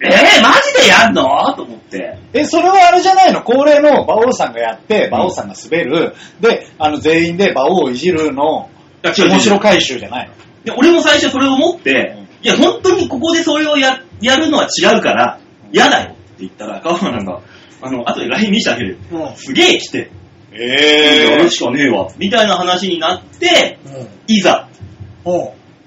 [0.00, 1.54] えー、マジでやんの？
[1.54, 2.18] と思って。
[2.34, 3.42] え、それはあれじゃないの？
[3.42, 8.68] 恒例の馬王さんがやって、馬王さんが滑る、で、あの、全員で馬王をいじるの、
[9.02, 10.34] いや違う違う面白回収じゃないの？
[10.64, 15.38] で俺も最初それを思って、いや、本当にここでそれをややるのは違うから、
[15.72, 17.40] 嫌だよって言ったら、川原が、
[17.80, 18.98] あの、後で LINE 見せてあげる。
[19.10, 19.36] うん。
[19.36, 20.10] すげえ来て、
[20.52, 22.08] えやるしかねえわ。
[22.18, 24.08] みたいな話になって、うん。
[24.26, 24.68] いざ、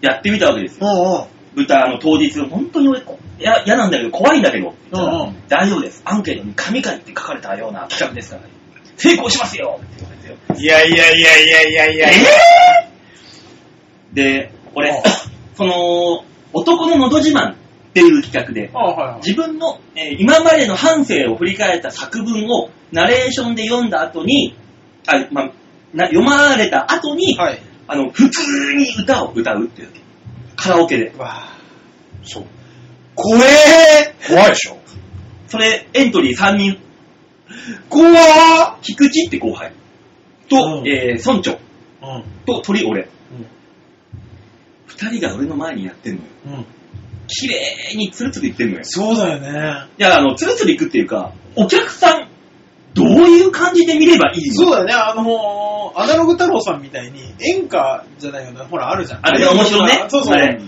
[0.01, 0.87] やってみたわけですよ。
[0.87, 3.01] おうおう豚の当日、本当に俺、
[3.39, 4.75] 嫌なんだけど、怖いんだけど、
[5.47, 6.01] 大丈夫です。
[6.05, 8.43] アンケートに神々って書かれたような企画ですから、
[8.95, 10.35] 成功しますよって言われてよ。
[10.59, 14.15] いやいやいやいやいやいやえー？
[14.15, 14.95] で、俺うん、
[15.55, 16.23] その、
[16.53, 17.55] 男ののど自慢っ
[17.93, 18.69] ていう企画で。
[19.23, 24.55] 自分の、えー今までの半生を振り返った作文をナレーションで読んだ後に、
[25.07, 25.51] あまあ
[25.93, 27.59] な読まれた後に、はい。
[27.87, 29.89] あの、普通に歌を歌うっていう。
[30.55, 31.13] カラオケで。
[31.15, 31.43] うわ
[32.23, 32.45] そう。
[33.15, 34.77] 怖え怖いでしょ
[35.47, 36.77] それ、エントリー3人、
[37.89, 39.71] 怖ー菊池って後輩
[40.49, 41.55] と、うんえー村長う
[42.19, 42.23] ん。
[42.45, 43.09] と鳥俺。
[44.85, 46.27] 二人が俺の前にやってんのよ。
[46.45, 46.53] うん。
[46.53, 46.65] うん。
[47.27, 48.83] 綺麗にツルツルいってんのよ。
[48.83, 49.49] そうだよね。
[49.97, 52.27] いや、あの、ツルツルいくっていうか、お客さん、
[52.97, 54.53] どういう感じで見ればいいの？
[54.55, 59.19] そうだよね、あのー、アナログ太郎さんみたいに演歌じゃないよね、ほら、あるじゃん。
[59.21, 60.33] あれね面白いねそうそう。
[60.33, 60.59] あれ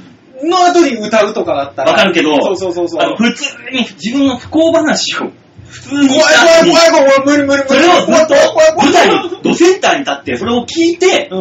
[0.44, 1.92] の後に歌うとかだったら。
[1.92, 3.16] わかるけどそうそうそうそう。
[3.18, 5.32] 普通に自分の不幸話を、
[5.68, 7.70] 普通に怖いした後に怖い怖い怖い、無理無理無理。
[7.70, 11.36] それをずっと怖い怖い怖い怖い舞台のドセンターに立って、それを聞いて、う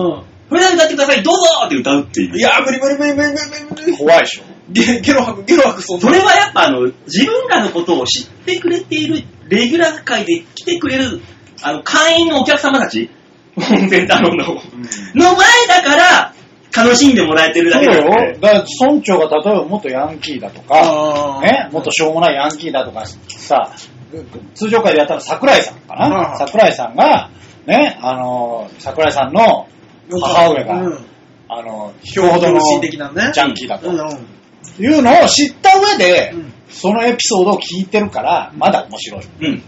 [0.48, 2.32] それで歌ってください、どうぞって歌うっていう。
[2.32, 2.36] ん。
[2.38, 3.96] いや、無理無理無理無理無理無理。
[3.98, 11.20] 怖いでしょゲゲロ吐く、ゲロ吐く、そそれはやっぱあの、自分らのことを知ってくれている、レギュラー会で来てくれる、
[11.62, 13.10] あの、会員のお客様たち、
[13.56, 14.46] 温泉太郎の、
[15.14, 16.34] の前だから、
[16.76, 18.38] 楽しんでもらえてるだけだって。。
[18.40, 23.72] だから村長が例えば元ヤンキーだとか、ね、もっとしょうもないヤンキーだとかさ、
[24.54, 26.34] 通常会でやったの桜井さんかな？
[26.34, 27.30] い桜井さんが、
[27.66, 29.66] ね、あの、桜井さんの
[30.22, 30.98] 母親が、うん。
[31.50, 33.30] あの、標ほどの心的なね。
[33.32, 34.26] ジャンキーだとうんうん。
[34.78, 39.24] いうのを知った上で、うんそのエピソードを聞いてるから、まだ面白い。
[39.40, 39.62] うん。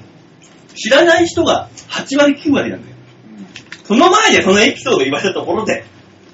[0.77, 2.97] 知らない人が8割9割なんだよ。
[3.85, 5.85] その前でそのエピソード言われたところで、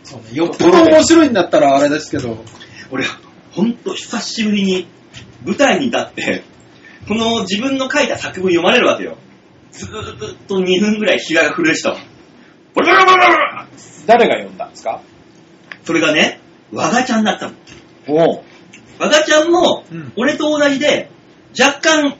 [0.02, 0.26] そうね。
[0.34, 2.44] よっぽど面白いんだったらあれですけど。
[2.90, 3.04] 俺、
[3.52, 4.88] ほんと久しぶりに
[5.46, 6.42] 舞台に立って、
[7.08, 9.16] この自分の書いた作文読まれるわけよ。
[9.70, 11.98] ずーっと2分ぐらい膝が震えてたわ。
[12.74, 13.66] ボロボロボロボロ
[14.06, 15.00] 誰が読んだんですか？
[15.84, 16.40] それがね、
[16.72, 17.54] 我がちゃんだったの。
[18.08, 18.44] おう
[18.98, 21.10] 我がちゃんもうん、俺と同じで、
[21.58, 22.16] 若干、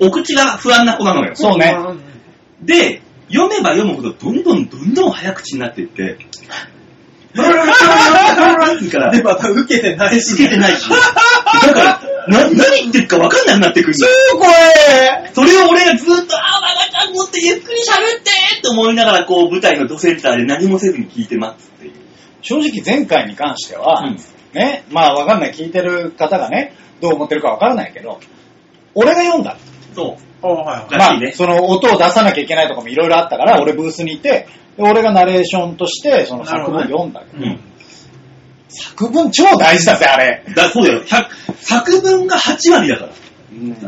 [0.00, 1.34] お口が不安な子なのよ。
[1.34, 6.18] そうねんで、読めば読むほど、どんどんどんどん早口になっていって、
[7.34, 10.32] ブラブラブラブラブラってから、で、また受けてないし。
[10.34, 14.12] 受けてないし、だから、な、何言ってるか分かんなくなってくるんだよ。
[14.32, 21.92] 超怖えそれを俺がずっと、あー、我がちゃんもってゆっくり喋ってって思いながら、こう、舞台のドセンターで何もせずに聞いてますっていう。
[22.40, 24.18] 正直前回に関しては、うん
[24.56, 28.20] ね、まあわかんない、聞いてる方がね、どう思ってるかわからないけど、
[28.94, 29.56] 俺が読んだ。
[29.94, 30.94] そあはいはい。
[30.94, 37.46] らしいねまあ、その音を出さなきゃいけないとかもいろいろあったから、俺ブースにいて、で俺がナレーションとして、その作文読んだけど、う。
[37.46, 37.60] うん。
[38.68, 40.44] 作文超大事だぜ、あれ。
[40.54, 41.02] だ、そうだよ。
[41.02, 43.12] 100作文が8割だから。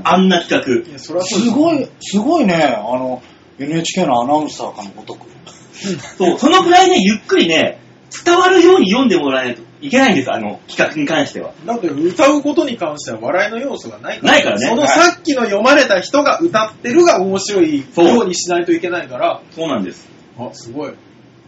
[0.05, 3.23] あんな企いや、それはそうですごい、すごいね、あの、
[3.59, 5.27] NHK のアナウンサーかのごとく。
[5.27, 6.01] 画。
[6.17, 7.79] そう、そのくらいね、ゆっくりね、
[8.25, 11.53] 伝わるように読んでもらわないといけないんです、あの、企画に関しては。
[11.65, 14.33] だって歌うことに関しては笑いの要素がないから。
[14.33, 17.85] ないからねそのさっきの読まれた人が歌ってるが面白いよ
[18.23, 19.43] うにしないといけないから。
[19.53, 20.09] そうなんです。
[20.39, 20.93] あ、すごい。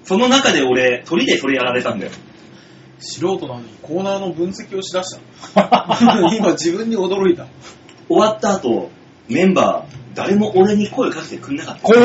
[0.05, 2.13] その中で俺、鳥でそれやられたんだよ。
[2.99, 5.17] 素人なのにコーナーの分析をしだし
[5.55, 5.99] た。
[6.37, 7.47] 今自分に驚いた。
[8.09, 8.91] 終わった後、
[9.29, 11.83] メンバー、誰も俺に声かけてくんなかった。
[11.83, 12.03] 怖っ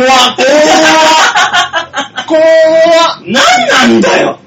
[2.27, 4.39] 怖っ なんなんだよ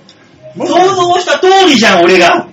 [0.67, 2.49] 想像した通りじゃん、俺が。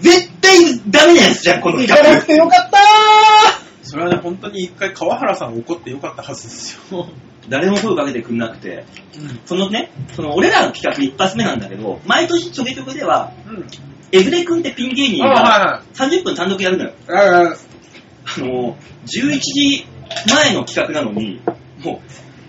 [0.00, 2.10] 絶対ダメなやつじゃん、この行企画。
[2.10, 2.78] かなくてよかった
[3.82, 7.08] それはね、本当に一回川原さん怒ってよかったはずですよ。
[7.48, 8.84] 誰も声かけてくんなくて、
[9.16, 9.40] うん。
[9.46, 13.66] そのね、その俺らの企画一発目なんだけど、毎年ちょげちょげでは、うん。
[14.12, 16.92] エズレ君ってピン芸人あ、がは30分単独やるのよ。
[17.08, 17.28] いはい。
[17.28, 17.56] ああ、
[18.36, 19.86] あの、11時
[20.32, 21.40] 前の企画なのに、
[21.84, 22.00] も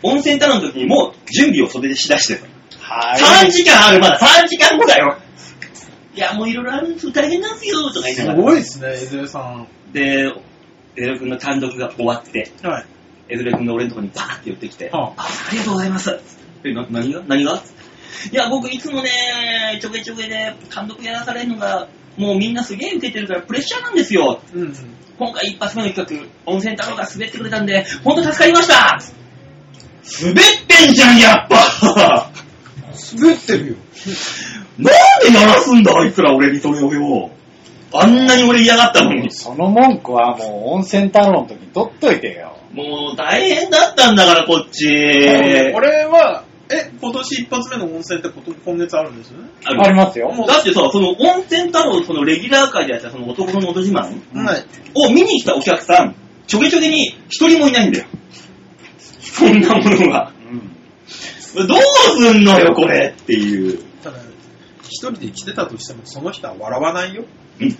[0.03, 2.41] う、温泉太郎の時にもう準備を袖でしだしてる。
[2.87, 5.17] は3時間ある、まだ3時間後だよ。
[6.15, 8.41] いや、もういろいろあるんですよ、大変なんですよ、とか言いなすがら。
[8.41, 9.67] ごいですね、江添さん。
[9.93, 10.31] で、
[10.95, 12.85] エズレ君の単独が終わって、はい。
[13.29, 16.17] エズレ君が俺のとこにバーって寄ってきて、はあ、ありがとうございます。
[16.63, 17.21] え、な、何が？
[17.27, 17.61] 何が？
[18.31, 19.11] いや、僕いつもね、
[19.81, 24.41] ちょげちょげで単独やらされるのが、もうみんなすげえ受けてるからプレッシャーなんですよ。
[24.53, 24.75] うんうん。
[25.19, 28.99] 今回一発目の企画、温泉太郎が滑ってくれたんで、ほんと助かりました
[30.23, 30.35] 滑っ
[30.67, 32.31] てんじゃん、やっぱ
[32.97, 33.75] 滑ってるよ。
[34.77, 37.31] なんでやらすんだ、あいつら俺にそれをよ。
[37.93, 39.31] あんなに俺嫌がったのに。
[39.31, 42.57] その文句はもう温泉太郎の時に取っといてよ。
[42.73, 44.87] もう大変だったんだから、こっち。
[44.87, 49.31] 俺は、え、今年一発目の温泉ってこと今月あるんです？
[49.31, 49.49] よね。
[49.63, 50.33] あるありますよ。
[50.45, 54.65] だってさ、その温泉太郎、そのレギュラー界でやったその男の元自慢うんはい。
[54.93, 58.05] を見に来たお客さん、ちょげちょげに一人もいないんだよ。
[59.21, 60.33] そんなものが。
[61.57, 61.67] うん。
[61.67, 61.79] どう
[62.17, 63.83] すんのよ、これっていう。
[64.03, 64.17] ただ、
[64.83, 67.25] 一人で来てたとしても、その人は笑わないよ。
[67.59, 67.77] うん。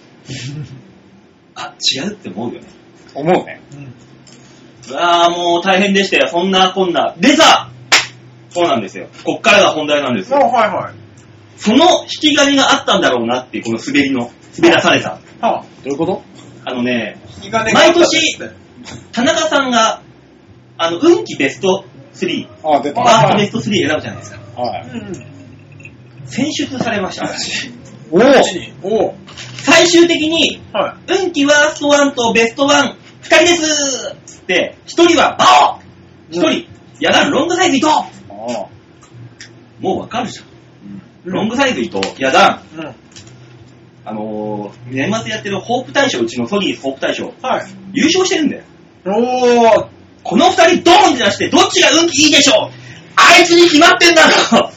[1.55, 2.67] あ、違うって思うよね。
[3.13, 3.61] 思うね。
[3.73, 4.97] うん。
[4.97, 6.27] ああ、もう大変でしたよ。
[6.29, 7.15] そんなこんな。
[7.19, 7.69] でさ
[8.49, 9.07] そうなんですよ。
[9.23, 10.47] こっからが本題なんですあ、よ。
[10.47, 10.93] はいはい。
[11.57, 15.11] その引き金があったんだろうなっていう、この滑りの、滑らされた。
[15.11, 16.23] はあ、どういうこと？
[16.65, 18.55] あのね、引き金があったんですって
[19.11, 20.01] 田中さんが、
[20.77, 21.85] あの、運気ベスト
[22.25, 23.01] 3、あ、出た。
[23.01, 24.39] ワーストベスト3選ぶじゃないですか。
[24.61, 24.85] はい。
[26.25, 27.71] 選出されました、私。
[28.11, 28.17] お
[28.83, 29.13] おう
[29.63, 35.79] 最終的に、は運気ワースト1とベスト1、2人ですつって、1人はバ
[36.31, 36.67] オ !1 人、
[36.99, 37.91] やだ、ロングサイズ伊藤
[38.29, 38.69] お
[39.79, 40.45] もうわかるじゃん。
[40.45, 40.49] い。
[41.25, 42.95] ロングサイズ伊藤、やだ、うん。
[44.05, 47.67] あのー、年末やってるホープ大賞、うちのソニーホープ大賞、はい。
[47.93, 48.63] 優勝してるんだよ。
[49.05, 49.87] おー、
[50.27, 52.71] この二人ドーンって出して、どっちが運気いいでしょう？
[53.15, 54.71] あいつに決まってんだろ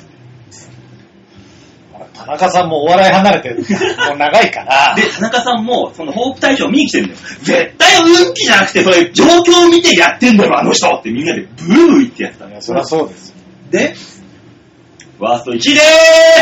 [2.15, 3.57] 田中さんもお笑い離れてる。
[4.09, 4.95] もう長いから。
[4.95, 7.21] で、田中さんも、そのホープ大賞見に来てるんだよ。
[7.43, 13.35] 絶対運気じゃなくて、それ状況を見てやってんだろ、あの人ってみんなでブー言ってやってたいや、そりゃそうですよ。
[13.71, 13.95] で
[15.19, 15.81] ワースト1位で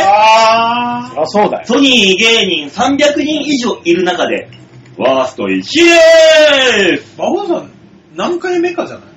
[0.05, 1.66] あそりゃそうだよ。
[1.66, 4.49] ソニー芸人300人以上いる中で、
[4.97, 7.71] ワースト1位でーすー、馬王さん、
[8.14, 9.09] 何回目かじゃない？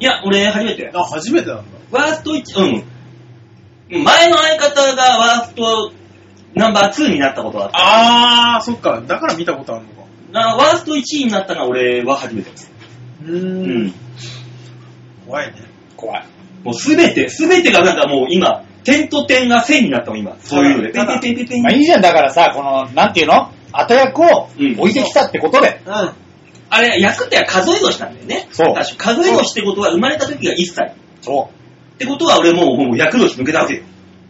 [0.00, 0.90] いや、俺初めて。
[0.94, 1.64] あ、初めてなんだ。
[1.90, 2.84] ワースト1、
[3.90, 4.04] うん。
[4.04, 5.92] 前の相方がワースト
[6.54, 8.56] ナンバー2になったことがあった。
[8.56, 9.00] あー、そっか。
[9.06, 10.02] だから見たことあるのか。
[10.32, 12.72] なワースト1位になったのは俺は初めてです。
[13.24, 13.94] ううーん。。
[15.26, 15.54] 怖いね。
[15.96, 16.26] 怖い。
[16.64, 20.36] もうすべて、すべてがなんかもう今、点と点が線になったもん今。
[20.40, 20.92] そういうので。
[20.92, 23.50] ペンただペンペンペンペンまあいいじゃん、だからさ、この、なんていうの？
[23.72, 25.80] 後役をうん置いてきたってことで。
[25.86, 26.12] うん。
[26.68, 28.48] あれ、役って数え年なんだよね。
[28.52, 30.94] そう数え年ってことは生まれた時が1歳。
[31.22, 31.50] そ
[31.94, 33.82] ってことは俺もうもう役年抜けたわけよ。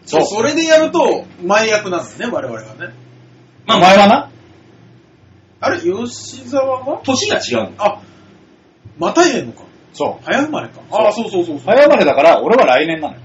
[0.05, 2.69] そう、それでやると、前役なんだよね、我々はね。
[2.79, 2.93] う。
[3.67, 4.31] まあ、お前はな？
[5.61, 7.01] あれ、吉沢は？
[7.03, 7.73] 年が違うの。
[7.79, 8.01] あ、
[8.99, 9.63] また言えんのか。
[9.93, 10.25] そう。
[10.25, 10.81] 早生まれか。
[10.93, 11.67] あー、そうそうそうそう。
[11.67, 13.21] 早生まれだから、俺は来年なのよ。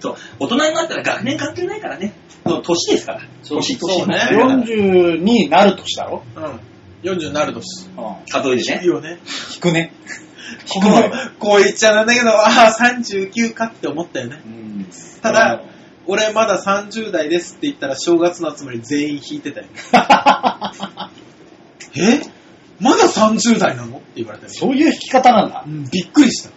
[0.00, 0.16] そう。
[0.38, 2.12] 大人になったら学年関係ないからね。
[2.46, 3.20] そう年ですから。
[3.42, 3.98] そう年、年。
[4.00, 6.60] そうね40になる年だろうん。
[7.02, 7.86] 40になる年。
[7.86, 8.16] うん。
[8.28, 8.80] 数えでね。
[8.82, 9.18] いいよね。
[9.54, 9.92] 引くね。
[10.68, 14.40] こう、こう言っちゃなんだけど、ああ、39かって思ったよね。
[14.44, 14.86] うん。
[15.22, 15.62] ただ、
[16.06, 19.66] 俺まだ30代ですって言ったら正月の集まり全員引いてたよ。
[21.96, 22.20] え？
[22.80, 23.98] まだ30代なの？
[23.98, 24.50] って言われたよ。
[24.52, 25.70] そういう引き方なんだう。
[25.70, 26.50] んびっくりした。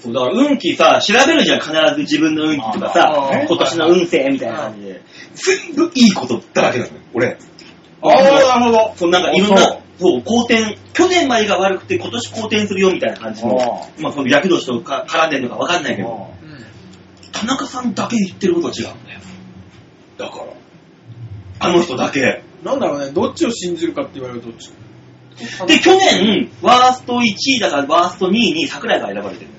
[0.00, 5.02] そう、だから運気さ、調べるじゃん、必ず自分の運気とかあさー、今年の運勢みたいな感じで。
[5.34, 7.38] 全部いいことだらけなのよ、俺。
[8.02, 8.94] ああ、なるほど。
[8.96, 13.56] そう、なんかいろんそな、そう、好転、去年までが悪くて今年好転するよみたいな感じの、
[13.98, 16.28] まあ、その役年とか絡んでるのかわかんないけど、
[17.32, 19.20] 田中さんだけ言ってることは違うんだよ。
[20.18, 20.44] だから、
[21.58, 22.42] あの人だけ。
[22.62, 24.70] なんだろうね、どっちを信じるかって言われると、ち？
[25.60, 29.50] ょで、去年、ワースト1位だからワースト2位に桜井が選ばれてる。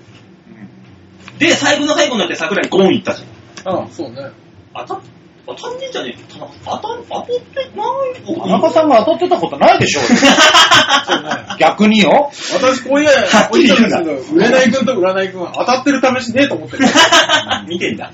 [1.38, 3.78] で、最後の最後になって桜井ゴーン行ったじゃん。
[3.78, 4.32] ああ、そうね。
[4.74, 5.02] 当たっ、
[5.48, 6.48] 当たんねえじゃねえか。
[6.66, 7.34] 当た、当たって
[7.76, 10.02] ない田中さんが当たってたことないでしょ。
[11.58, 12.32] 逆によ。
[12.54, 16.86] 私、こういう、はっきり言うんだこういうのですけど、占い君と占い君は当たってる試しねえと思ってる。
[17.68, 18.12] 見てんだ。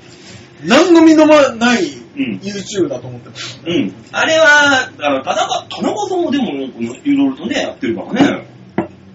[0.62, 1.82] 何の身のもない
[2.16, 3.60] うん YouTube だと思ってます。
[3.66, 3.92] うん。
[4.12, 8.46] あれは、あの、田中、田中さんもでも、いろいろとね、やってるからね。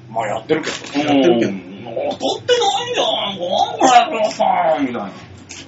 [0.09, 1.05] ままあやってるけど。
[1.05, 3.39] やってるけど当たってないじゃん、
[3.79, 4.43] なんだよ、さ
[4.79, 5.11] ん、みたいな。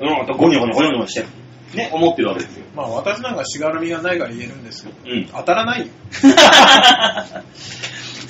[0.02, 1.26] うん、ゴニョゴニョゴニョゴニョして、
[1.73, 2.65] ね、思ってるわけですよ。
[2.75, 5.25] まあ私なんかしがらみがないから言えるんですけど、うん。
[5.31, 5.88] 当たらないよ。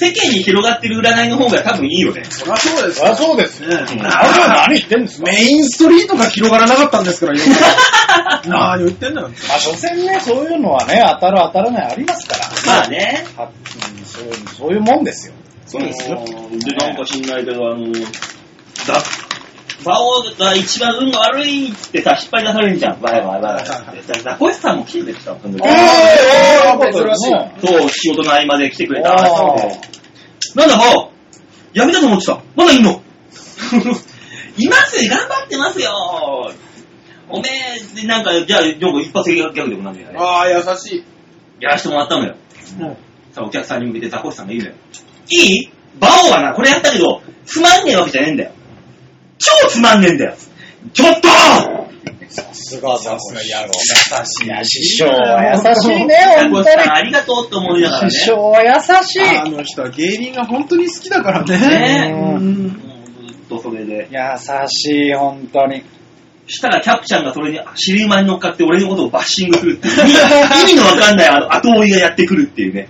[0.02, 2.24] 世間に広がってる占いの方が多分いいよね。
[2.28, 3.70] そりゃそうですそりゃそうですよ。
[3.70, 5.26] んあれは何言ってんですか？
[5.32, 7.62] メインストリートが広がらなかったんですから、世の中
[8.50, 9.30] 何言ってんだよ。
[9.48, 12.74] まあ、所詮ね、そういうのはね、当たる当たらないありますから。
[12.80, 13.26] まあね。
[13.38, 14.24] はうんそう
[14.58, 15.34] そういうもんですよ。
[15.68, 16.26] そうですよ。
[16.26, 18.02] で、なんか知んないけど、あの、だ、
[19.84, 23.02] 馬王が一番運が悪いってさ、失敗出されるじゃん。
[23.02, 24.22] バイバイバイバイって。
[24.22, 29.14] ザコシさんも来てくれてた、その時あーそういそう、仕事の合間で来てくれた。
[29.14, 31.12] あーなんだ、馬王
[31.74, 32.42] やめたと思ってた。
[32.56, 33.02] まだいんの
[34.58, 35.92] います頑張ってますよ
[37.30, 37.48] おめ
[37.96, 40.16] え、でなんか、じゃあ、なんか一発ギャグでもなんだよね。
[40.20, 41.04] ああ、優しい。
[41.62, 42.36] やらしてもらったのよ。
[42.80, 42.98] うん
[43.34, 44.76] さ、お客さんに向けてザコシさんが言うのよ。
[45.30, 48.52] いいバオはな、これやったけど、つまんねえわけじゃねえんだよ。
[49.42, 50.36] 超つまんねえんだよ。
[50.94, 51.28] ちょっと
[52.30, 53.74] さすがさすが野郎。
[53.74, 54.84] 優しい。
[54.84, 56.16] 師匠は優しいね、
[56.50, 58.08] 本当ありがとうと思いながらね。
[58.08, 58.12] に。
[58.12, 59.38] 師匠は優しい。
[59.38, 61.58] あの人は芸人が本当に好きだからね。
[61.58, 62.70] ねうん
[63.28, 64.08] ずっとそれで。
[64.12, 64.20] 優
[64.68, 65.84] しい、本当に。
[66.48, 69.96] したらキャプちゃんがそれに尻馬に乗っかって俺のことをバッシングするっていう。
[70.02, 72.88] 意味のわかんないあの後追いがやってくるっていうね。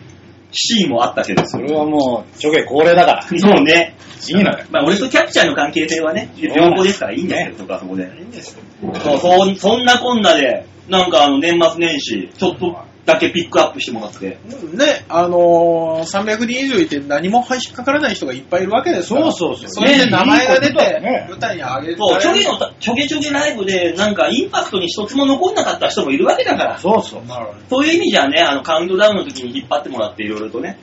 [0.52, 1.46] シーンもあったけど。
[1.46, 3.24] それはもう、ちょげ高齢だから。
[3.40, 3.96] そうね。
[4.28, 4.60] いいのよ。
[4.70, 8.04] まあ俺とキャプちゃんの関係性はね、良好ですからいいんですけど、そこはそこで。
[8.04, 8.62] いいんですよ。
[9.04, 14.38] そうそそんなこんなで、なんかあの年末年始、ちょっとだけピックアップしてもらって。
[14.74, 19.32] ね、あのー、300人以上いて何も引っかからない人がいっぱいいるわけですから。
[19.32, 21.98] そうそうそうそれで名前が出ねいいことだてよね、舞台に上げて。
[21.98, 26.78] そう、ちょげの、ちょげちょげライブで、なんかインパクトに一つも残んなかった人もいるわけだから。
[26.78, 27.26] そうそう。
[27.26, 30.78] なるほどそういう意味じゃね、あの、カウントダウンの時に引っ張ってもらっていろいろとね、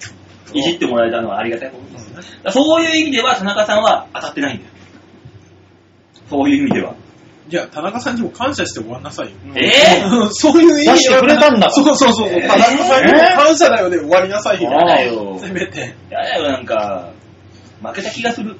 [0.52, 2.14] いじってもらえたのはありがたいことです。
[2.14, 4.70] だからそういう意味では、田中さんは当たってないんだよ。
[6.28, 6.94] そういう意味では。
[7.49, 9.33] じゃあ、田中さんにも感謝して終わんなさいよ。
[9.55, 9.71] え
[10.33, 14.71] そういう意味では出してくれたんだそうそうそう田中さんにも感謝だよで終わりなさいよ。
[14.71, 15.39] やだよ。
[15.41, 15.95] せめて。
[16.11, 17.11] やだよ、なんか、
[17.83, 18.57] 負けた気がする。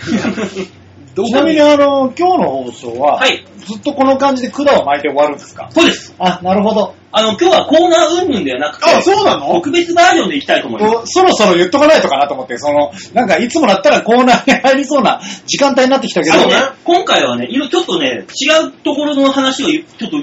[1.16, 3.44] ちなみにあの、今日の放送は、はい。
[3.66, 5.68] ずっとこの感じで管を巻いて終わるんですか？
[5.70, 6.14] そうです。
[6.18, 6.94] あ、なるほど。
[7.12, 9.52] あの、今日はコーナー云々ではなくて、あ、そうなの？
[9.54, 11.12] 特別バージョンでいきたいと思います。
[11.12, 20.16] そろそろ言っとかないとかなと思って、その、なんかいつもだったらコーナーに入りそうな時間帯になってきたけど、あのね、今回はね、いろちょっとね、違うところの話をちょっと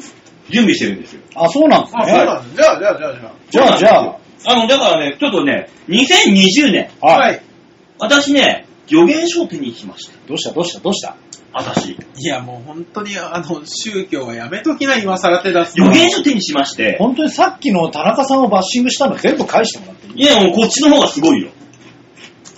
[0.50, 1.22] 準備してるんですよ。
[1.36, 2.26] あ、そうなんですあ、そうね。
[2.26, 6.90] なのじゃあ、じゃあ、じゃあ、じゃじゃあ、じゃあ、あの、だからね、ちょっとね、2020年。
[7.02, 7.42] はい。
[8.00, 10.14] 私ね、予言書を手にしました。
[10.28, 10.54] どうした？
[10.54, 10.80] どうした？
[10.82, 11.16] どうした？
[11.54, 11.92] 私。
[11.92, 15.92] いや、もう本当に、あの、宗教はやめときな、今更手出す予の。
[15.92, 21.50] 言書を手にしまして、本当にさっきの田中さんをバッシングしたの全部返してもらっていいいや、もうこっちの方がすごいよ。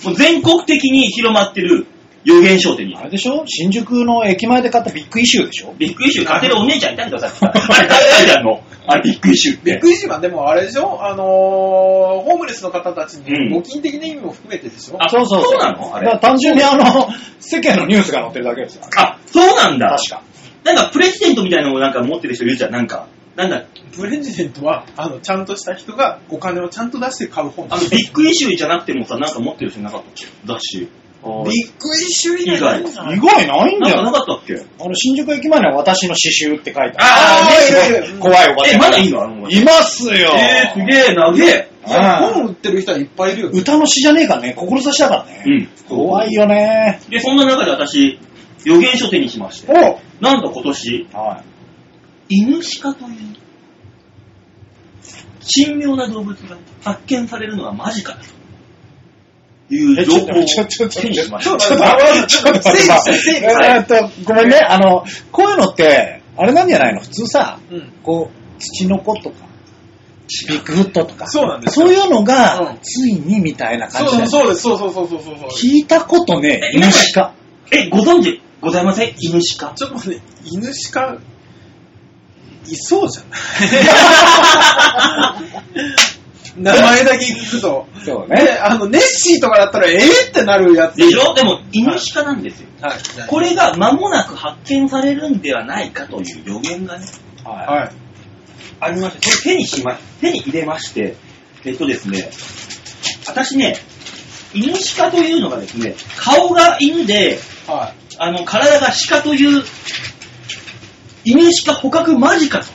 [0.04, 1.86] もう全国的に広まってる
[2.26, 3.04] 予言書を手にあ。
[3.04, 3.44] れでしょ？
[3.48, 5.74] 新宿の駅前で買ったビッグイシューでしょ？
[5.78, 7.44] ビッグイシュー買ってるお姉ちゃんいたんだよ、さっき。
[7.46, 8.63] あれ誰書いてあるの？
[8.91, 9.71] あれビッグイシューって。
[9.71, 11.06] びっくりしまでもあれでしょ？
[11.06, 15.95] あのー、ホームレスの方たちうんに募金的な意味も含めてでしょ、あそうそうそうなの？
[15.95, 17.08] あれ単純にあの、
[17.39, 18.84] 世間のニュースが載ってるだけですよ。
[18.97, 19.95] あ、そうなんだ。
[19.97, 20.23] 確か。
[20.63, 22.71] なんかプレジデントみたいなのをなんか持ってる人いるじゃん。
[22.71, 23.63] なんか、なんだ、
[23.95, 30.25] プレジデントは、あの、ちゃんとした人がお金をちゃんと出して買う本あのビッグイシューじゃなくてもさ、なんか持ってる人いなかったっけ？
[30.45, 30.89] だし。
[31.21, 33.17] ビッグイシュー以外ないんじゃない？
[33.17, 34.25] 意外ないんなんかなだよ。
[34.25, 36.97] かったっけあの、新宿駅前には私の刺繍って書いてある。
[36.99, 38.75] あーいるいる怖いおばちゃん。
[38.75, 39.23] え、まだいいの？
[39.23, 40.32] あのいますよ。
[40.38, 41.69] えー、すげえ、長え。
[41.88, 43.49] いや本売ってる人はいっぱいいるよ。
[43.51, 45.43] 歌の詩じゃねえからね、志だからね。
[45.45, 45.69] うん。
[45.97, 47.01] 怖いよね。
[47.10, 48.19] で、そんな中で私、
[48.63, 51.43] 予言書手にしまして、おなんと今年、は
[52.29, 53.36] 犬鹿という、
[55.65, 58.23] 神妙な動物が発見されるのは間近だと
[59.69, 61.23] いうえ情報をちょちょちょちょ。
[61.23, 63.45] ちょっと待って、ちょっと待って、整理して、整理して。
[63.45, 64.58] えーっと、ごめんね。
[64.58, 67.01] あの、こういうのって、あれなんじゃないの？
[67.01, 69.36] 普通さ、うんこう、土の子とか、
[70.47, 75.36] ビッグフットとか、そうなんですよそういうのが、うんついにみたいな感じでそうです、そうそうそうそうそう。
[75.49, 77.34] 聞いたことねええ、犬鹿。
[77.72, 78.41] え、ご存知？
[78.61, 79.13] ございません？
[79.20, 79.74] 犬鹿。
[79.74, 81.17] ちょっと待って、犬鹿、
[82.67, 83.28] いそうじゃな
[85.36, 85.39] い？
[86.58, 87.88] 名前だけ聞くと。
[88.06, 90.95] そうね、あの、ネッシーとかだったら、えーってなるやつ。
[90.95, 91.34] でしょ？
[91.34, 92.68] でも、犬鹿なんですよ。
[92.82, 92.97] はい。
[93.28, 97.06] これが間もなく発見されるんではないかという予言がね、
[97.43, 97.91] ははい。
[98.82, 101.16] ありまして、それ手にしま、手に入れまして、
[101.66, 102.30] えっとですね、
[103.28, 103.78] 私ね、
[104.54, 109.64] 犬鹿というのがですね、顔が犬で、はあの、体が鹿という、
[111.26, 112.66] 犬鹿捕獲間近と。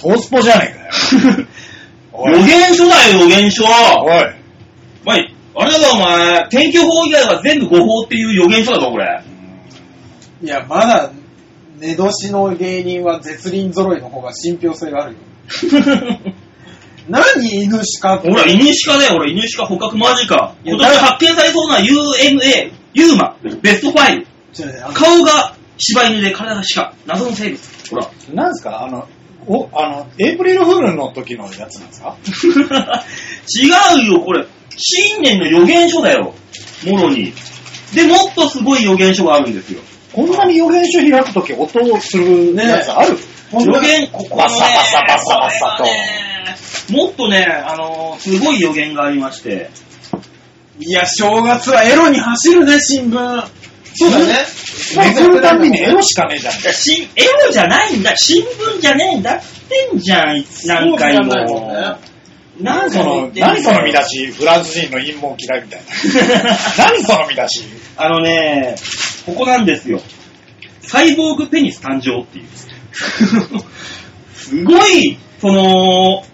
[0.00, 0.74] トースポじゃね
[1.14, 1.46] えかよ。
[2.22, 3.70] おい予言書だよ、予言書おい。
[5.04, 5.16] まあ、
[5.54, 6.46] あれだぞ、お前。
[6.48, 9.22] 天気予報以外は全部誤報っていう予言書だぞ、これ。
[10.42, 11.10] いや、まだ、
[11.78, 15.18] 寝年の芸人は絶倫揃いの方が信憑性があるよ。
[17.08, 17.24] 何
[17.64, 18.30] 犬鹿って。
[18.30, 20.54] ほら、イヌシカだよ、俺、イヌシカ捕獲マジか。
[20.64, 24.24] 今年発見されそうな UMA、ユーマ、ベスト5。
[24.52, 26.94] ちょっとねあの顔が柴犬で体が鹿。
[27.06, 27.60] 謎の生物。
[27.90, 28.08] ほら。
[28.34, 28.84] なんですか？
[28.84, 29.08] あの、
[29.46, 32.16] お、あの、エイプリルフールの時のやつなんですか？
[33.98, 34.44] 違うよ、これ。
[34.76, 36.34] 新年の予言書だよ。
[36.86, 37.32] もろに。
[37.94, 39.80] で、もっとすごい予言書があるんですよ。
[40.12, 43.18] こんなに予言書開くとき音をするやつある、
[43.52, 45.78] 予言、ここバサバサバサバサ
[46.88, 49.70] ともっとね、あのーすごい予言がありまして。
[50.78, 53.44] いや、正月はエロに走るね、新聞。
[53.94, 54.34] そうだね。
[54.96, 56.54] めくるたんびにエロしかねえじゃん。
[56.54, 58.16] し、エロじゃないんだ。
[58.16, 61.24] 新聞じゃねえんだってんじゃん、何回も。
[61.24, 62.12] そうじゃないもんね
[62.60, 66.58] 何その、何その見出しフランス人の陰謀嫌いみたいな。
[66.78, 67.64] 何その見出し
[67.96, 68.76] あのね、
[69.26, 70.00] ここなんですよ。
[70.82, 72.46] サイボーグペニス誕生っていう。
[74.36, 76.24] すごい、その、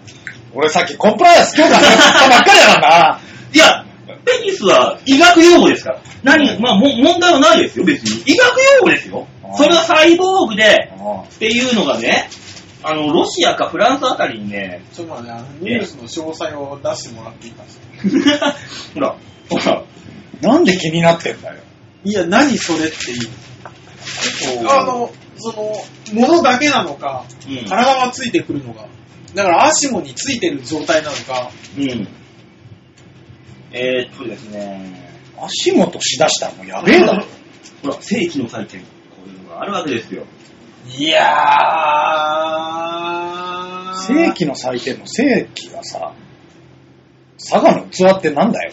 [0.53, 3.19] 俺さっきコンプライアンス強化されたばっかりだからな。
[3.53, 3.85] いや、
[4.25, 6.01] ペニスは医学用語ですから。
[6.23, 8.33] 何、まあ、も問題はないですよ、別に。
[8.33, 10.91] 医学用語ですよそれはサイボーグで、
[11.35, 12.29] っていうのがね、
[12.83, 17.77] あの、ロシアかフランスあたりにね、ちょっと待って、あのニュースの詳細を出してもらっていいかし
[18.39, 18.55] ら。
[18.93, 19.15] ほら、
[19.49, 19.83] ほら、
[20.41, 21.55] なんで気になってんだよ。
[22.05, 24.69] いや、何それっていう。
[24.69, 25.73] あの、その、
[26.13, 28.85] 物だけなのか、うん体がついてくるのか。
[29.35, 31.51] だから足もについてる状態なのか。
[31.77, 32.07] うん。
[33.71, 35.09] えー、っとですね、
[35.41, 37.25] 足元しだしたらもうやべえだろ。
[37.83, 38.81] ほら、世紀の祭典。
[38.81, 38.87] こ
[39.25, 40.25] ういうのがあるわけですよ。
[40.97, 44.25] いやー。
[44.25, 46.13] 世紀の祭典の世紀がさ、
[47.37, 48.71] 佐賀の器ってなんだよ。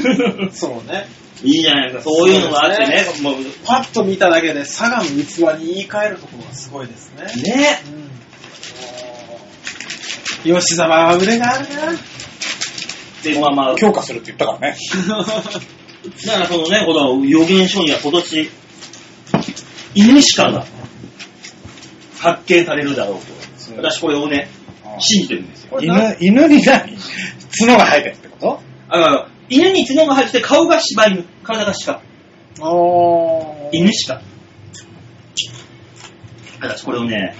[0.52, 1.06] そうね。
[1.42, 3.34] いいじゃないですか、そういうのがあってね、もう、
[3.64, 5.08] パッと見ただけで佐賀の器
[5.58, 7.24] に言い換えるところがすごいですね。
[7.42, 7.82] ね、
[10.44, 10.54] うん。
[10.54, 11.92] 吉沢は腕があるな。
[13.22, 14.76] で、まあまあ、強化するって言ったからね。
[16.26, 18.50] だからそのね、この予言書には今年、
[19.94, 20.66] 犬鹿が
[22.18, 23.76] 発見されるだろうと。
[23.76, 24.48] 私これをね、
[24.98, 25.78] 信じてるんですよ。
[25.80, 26.96] 犬、犬に何？
[27.58, 28.60] 角が生えてるってこと？
[28.88, 32.00] あの犬に角が生えてて顔が柴犬、体が鹿。
[33.72, 34.22] 犬鹿。
[36.62, 37.34] 私これをね、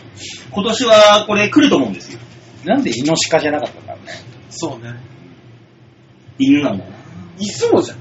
[0.51, 2.18] 今年はこれ来ると思うんですよ。
[2.64, 4.12] なんでイノシカじゃなかったんだろうね。
[4.51, 4.95] そうね。
[6.41, 6.91] 犬なんだな。
[7.38, 7.99] いそうじゃん。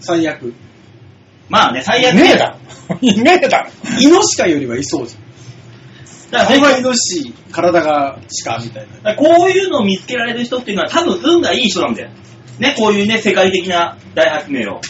[0.00, 0.54] 最悪。
[1.48, 2.56] まあね、最悪 いねえだ
[2.88, 2.98] ろ。
[3.00, 3.68] いねえだろ。
[4.00, 5.24] イノシカよりはいそうじゃん。
[6.30, 8.96] だからイノシシ、体が鹿みたいな。
[8.96, 12.10] だからこういうのを見つけられる人っていうのは多分運がいい人なんだよ。
[12.58, 14.80] ね、こういうね、世界的な大発明を。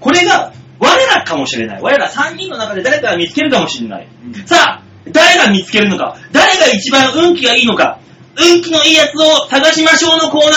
[0.00, 1.82] これが、我らかもしれない。
[1.82, 4.08] 我ら3人の中で誰かが見つけるかもしれない。
[4.26, 7.98] うんさあ、誰が見つけるのか、誰が一番運気がいいのか、
[8.38, 10.56] 運気のいいやつを探しましょうのコーナ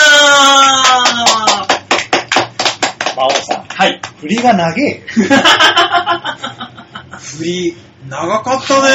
[3.14, 4.00] 馬王さん、はい。
[4.20, 5.02] 振りが長え。
[7.18, 7.76] 振り、
[8.08, 8.94] 長かった長かね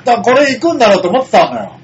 [0.00, 0.22] った。
[0.22, 1.76] これ行くんだろうと思ってたのよ。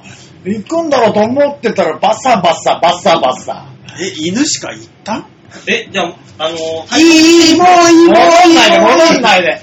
[0.44, 3.66] 行くんだろうと思ってたら、バッサバッサ、バッサバッサ。
[4.00, 5.26] え、犬しか行った？
[5.66, 9.60] え、じゃあ、あのー、いい、もういい、戻んないで、戻んないで。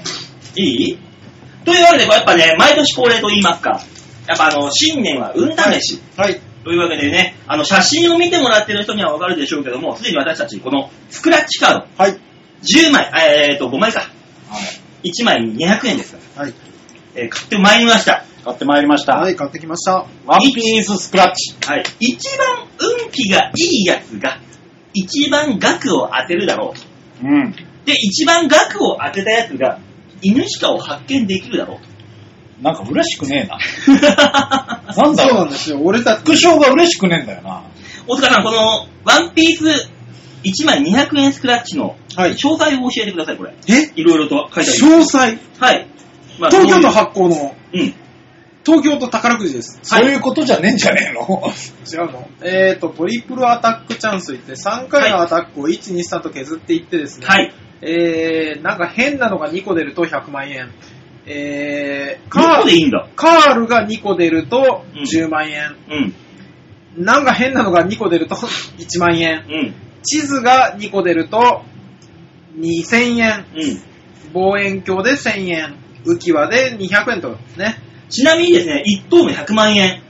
[0.56, 0.98] いい？
[1.64, 3.80] というわけで、やっぱね、毎年恒例と言いますか、
[4.26, 6.00] やっぱあの、新年は運試し。
[6.16, 6.40] はい。
[6.64, 12.18] というわけでね、あの、写真を見てもらってる人にはわかるでしょうけども、すでに私たち、このスクラッチカード、はい。
[12.62, 13.10] 10枚、
[13.50, 14.10] えーと、5枚か。
[15.04, 16.54] 1枚200円ですから、はい。
[17.14, 18.24] えー買ってまいりました。
[18.44, 19.16] 買ってまいりました。
[19.16, 20.06] はい、買ってきました。
[20.26, 21.54] ワンピーススクラッチ。
[21.66, 21.84] はい。
[22.00, 24.38] 一番運気がいいやつが、
[24.94, 26.84] 一番額を当てるだろうと。
[27.22, 27.52] うん。
[27.84, 29.78] で、一番額を当てたやつが、
[30.22, 31.93] 犬鹿を発見できるだろう
[32.60, 33.58] なんか嬉しくねえな。
[34.94, 34.96] と。
[35.02, 35.30] なんだろう。
[35.30, 35.80] そうなんですよ。
[35.82, 37.62] 俺たち、副賞が嬉しくねえんだよな。
[38.06, 39.90] 大塚さん、この、ワンピース
[40.44, 43.54] 1枚200円スクラッチの、はい詳細を教えてください、これ。
[43.68, 43.90] え？
[43.96, 45.00] いろいろと書いてあり詳。
[45.00, 45.38] 細？
[45.58, 45.88] はい。
[46.38, 47.94] まあ東京都発行の、うん。
[48.64, 49.78] 東京都宝くじです。
[49.82, 51.52] そういうことじゃねえんじゃねえの
[51.92, 52.28] 違うの？
[52.42, 57.52] えーと、トリプルアタックチャンスといって、3回のアタックを1、2、3と削っていってですね、はい。
[57.82, 60.70] えー、なんか変なのが2個出ると100万円。
[61.26, 63.08] えー、カカーーでいいんだ。
[63.16, 65.76] カールが2個出るとうん10万円。
[66.96, 67.04] うん。
[67.04, 68.34] なんか変なのが2個出ると
[68.78, 69.44] 1万円。
[69.48, 69.74] うん。
[70.02, 71.62] 地図が2個出ると
[72.58, 73.44] 2000円。
[73.54, 73.82] うん。
[74.34, 75.74] 望遠鏡で1000円。
[76.04, 77.78] 浮き輪で200円とですね。
[78.10, 80.02] ちなみにですね、1等目100万円、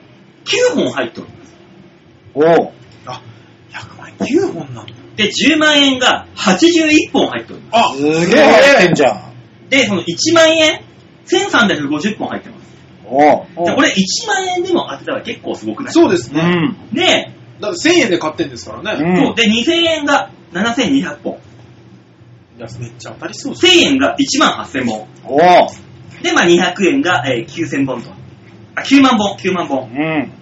[0.44, 1.56] 9本入っております。
[2.34, 2.72] おう。
[3.06, 3.22] あ、
[3.72, 4.92] 100万円9本なんだ。
[5.16, 9.18] で、10万円が81本入っておりまあ、すげえ入ってんじゃん。
[9.18, 9.70] す。
[9.70, 10.80] で、その1万円、
[11.26, 12.64] 1350本入ってます。
[13.06, 13.46] おう。
[13.56, 15.90] おでこれ1万円でも当てたら結構すごくない？
[15.90, 16.42] うそうですね。
[16.42, 16.94] ん。
[16.94, 19.04] で、だって1000円で買ってんですからね。
[19.04, 21.38] うんそうで、2000円が7200本。
[22.56, 25.08] いや、めっちゃ当たりそうです1000円が1万8000本。
[25.24, 25.40] おう。
[26.22, 28.10] で、まあ200円が、えー9000本と。
[28.76, 30.32] あ、9万本、9万本うん。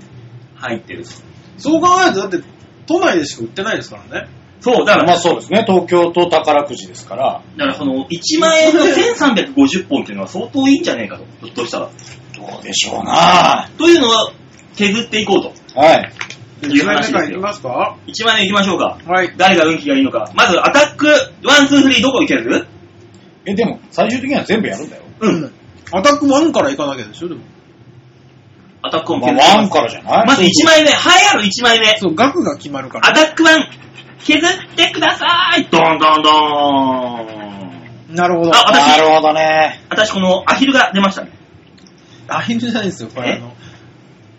[0.56, 1.10] 入ってると。
[1.58, 2.46] そう考えると、だって、
[2.86, 4.28] 都内でしか売ってないですからね。
[4.62, 5.64] そう、だから、まあそうですね。
[5.66, 7.42] 東京と宝くじですから。
[7.56, 11.90] だからその1万円の1350本っていうのは相当いいんじゃねえかと、ひょっとしたら。
[12.36, 14.10] どうでしょうなというのを
[14.76, 15.52] 削っていこうと。
[15.78, 16.12] はい。
[16.64, 18.98] いう話ですよ1万円いきますか？1万円いきましょうか。
[19.06, 19.34] はい。
[19.36, 20.30] 誰が運気がいいのか。
[20.34, 21.08] まず、アタック、
[21.44, 22.68] ワン、ツー、スリー、どこ行ける？
[23.46, 25.02] え、でも、最終的には全部やるんだよ。
[25.20, 25.52] うん。
[25.92, 27.40] アタック1からいかなきゃでしょ、でも。
[28.82, 30.26] アタックをまあ、ワンからじゃない？
[30.26, 30.96] まず1枚目、栄え
[31.32, 31.96] ある1枚目。
[31.98, 33.08] そう、額が決まるから。
[33.08, 33.68] アタックワン、
[34.24, 38.14] 削ってくださいドンドンドーン。
[38.14, 38.54] なるほど。
[38.54, 39.80] あ私なるほどね。
[39.88, 41.30] 私このアヒルが出ましたね。
[42.28, 43.32] アヒルじゃないですよ、これえ？
[43.34, 43.54] あの、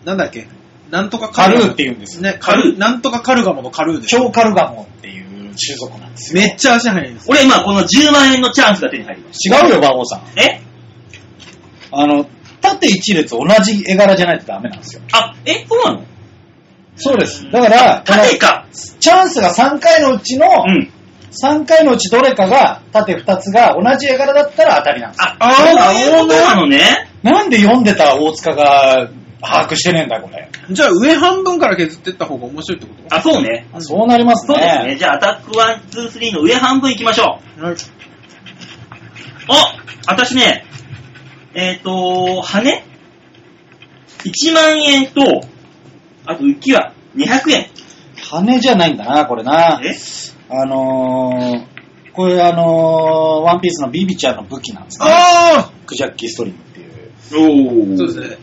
[0.04, 0.46] なんだっけ、
[0.90, 2.22] なんとかカルーって言うんですよ。
[2.22, 4.20] ね、カルー、なんとかカルガモのカルーでしょ。
[4.26, 6.40] 超カルガモっていう種族なんですよ。
[6.40, 7.32] めっちゃ足速いんですよ。
[7.32, 10.20] 俺今この10万円のチャンスが手に入りまし違うよ、馬王さん。
[10.20, 10.42] た。
[10.42, 10.60] え？
[11.92, 12.26] あの、
[12.60, 15.02] 縦一列同じ絵柄じゃないとダメなんですよ。
[15.12, 16.04] あ、え、そうなの？
[16.96, 17.50] そうです。
[17.50, 18.66] だから、こか。
[19.00, 20.90] チャンスが3回のうちの、うん。
[21.32, 25.24] 3回のうちどれかが、縦2つが同じ絵柄だったら当たりなんですよ。
[25.24, 27.08] あ、あーそういうことなのね。
[27.22, 29.08] なんで読んでた大塚が
[29.40, 30.48] 把握してねえんだ、これ。
[30.70, 33.16] じゃあ上半分から削ってった方が面白いってこと？
[33.16, 33.66] あ、そうね。
[33.74, 34.84] うんそうなりますそうですね。
[34.92, 34.96] ね。
[34.96, 37.62] じゃあアタックワン、ツー、スリーの上半分行きましょう。
[37.64, 37.76] はい。
[39.48, 39.54] お
[40.06, 40.64] 私ね、
[41.54, 42.84] えっ、と、羽
[44.24, 45.46] ?1 万円と、
[46.26, 47.66] あと浮き輪200円。
[48.16, 49.80] 羽じゃないんだな、これな。
[49.82, 49.94] え？
[50.48, 51.66] あのー、
[52.12, 52.66] これあのー、
[53.42, 55.06] ワンピースのビビちゃんの武器なんですね。
[55.08, 57.90] あクジャッキーストリングっていう。
[57.90, 58.38] おあそうですね。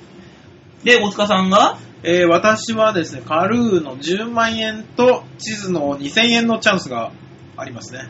[0.84, 1.78] で、大塚さんが？
[2.04, 7.12] えー、私はですね、カルーの10万円と地図の2000円のチャンスが
[7.56, 8.10] ありますね。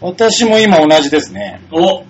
[0.00, 1.62] 私も今同じですね。
[1.72, 2.04] お、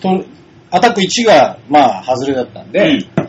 [0.00, 0.24] と
[0.70, 3.22] アタック1が、まあ、外れだったんで、うん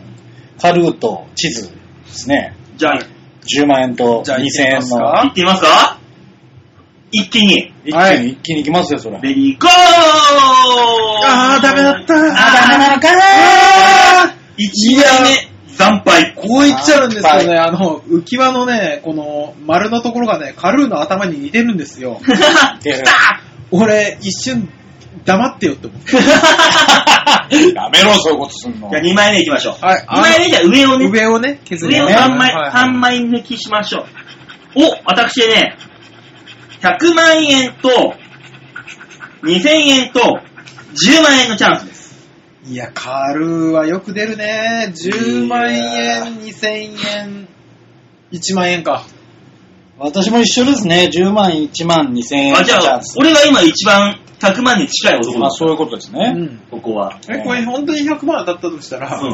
[0.56, 1.70] カルーと地図
[2.06, 2.54] ですね。
[2.76, 2.98] じゃあ、
[3.46, 5.20] 10万円とじゃあ2000行ってみ円の。
[5.20, 5.98] 行ってみますか？
[7.12, 7.72] 一気に。
[7.84, 9.20] 一気に、はい一気に行きますよ、それ。
[9.20, 9.70] レディーゴー
[11.26, 12.20] あーダメだったあー、
[12.70, 16.34] ダメなのかあ一枚目、惨敗。
[16.34, 22.20] こう言っちゃうんですけどね、あの、浮き輪のね、この丸のところがね、カルーの頭に似てるんですよ。
[22.82, 23.04] 出る
[23.70, 24.68] 俺、一瞬、
[25.24, 26.12] 黙ってよって思って。
[27.74, 28.90] やめろ、そういうことすんの。
[28.90, 29.84] じゃあ2枚目行きましょう。
[29.84, 34.04] はい2枚目じゃあ上をね、上をね、削り上をます3枚、はいはい三枚抜きしましょう。
[34.76, 35.76] お、私ね、
[36.82, 38.14] 100万円と、
[39.42, 42.28] 2000円と、10万円のチャンスです。
[42.66, 44.92] いや、カルーはよく出るね。
[44.94, 47.48] 10万円、2000円、
[48.32, 49.04] 1万円か。
[49.98, 51.10] 私も一緒ですね。
[51.12, 53.14] 10万、1万、2000円のあ、じゃあチャン、ス。
[53.18, 54.18] 俺が今一番
[54.52, 55.58] 100万に近い男まあ、です。
[55.58, 56.32] そういうことですうね。
[56.32, 56.58] ん。
[56.70, 57.18] ここは。
[57.28, 59.30] え、これ本当に100万当たったとしたら、うん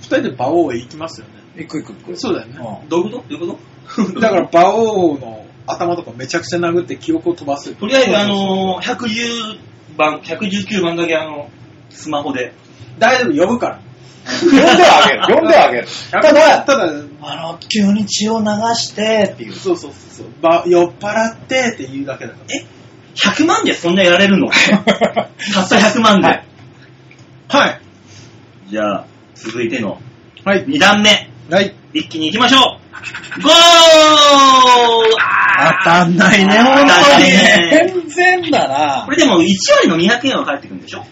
[0.00, 1.34] 二人で馬王へ行きますよね。
[1.56, 2.16] 行く行く行く。
[2.16, 2.58] そうだよね。
[2.58, 3.28] うんどういうこと？
[3.28, 4.20] どういうこと？
[4.20, 7.72] だから、馬王の頭とかめちゃくちゃ殴って記憶を飛ばす。
[7.74, 9.58] とりあえず、あのー、110
[9.96, 11.48] 番、119番だけあの、
[11.90, 12.52] スマホで。
[12.98, 13.80] 大丈夫、呼ぶから。
[14.40, 15.34] 呼んではあげる。
[15.40, 15.88] 呼んではあげる。
[16.10, 16.84] たただ、だ、ただ、
[17.22, 19.52] あの、急に血を流してっていう。
[19.54, 22.54] そうそうそうそう、ば酔っ払ってって言うだけだから。
[22.56, 22.66] え？
[23.16, 24.80] ?100 万でそんなやられるの た
[25.62, 26.26] った100万で。
[26.28, 26.44] はい
[27.48, 27.80] はい。
[28.68, 29.04] じゃあ、
[29.34, 30.00] 続いての
[30.44, 30.64] はい。
[30.66, 31.28] 2段目。
[31.50, 31.74] はい。
[31.92, 32.78] 一気に行きましょ
[33.38, 33.52] うゴー
[35.18, 36.88] あー当たんないね、当本たん当に。
[36.88, 39.46] ないね全然だなこれでも1
[39.78, 41.04] 割の200円は返ってくるんでしょ？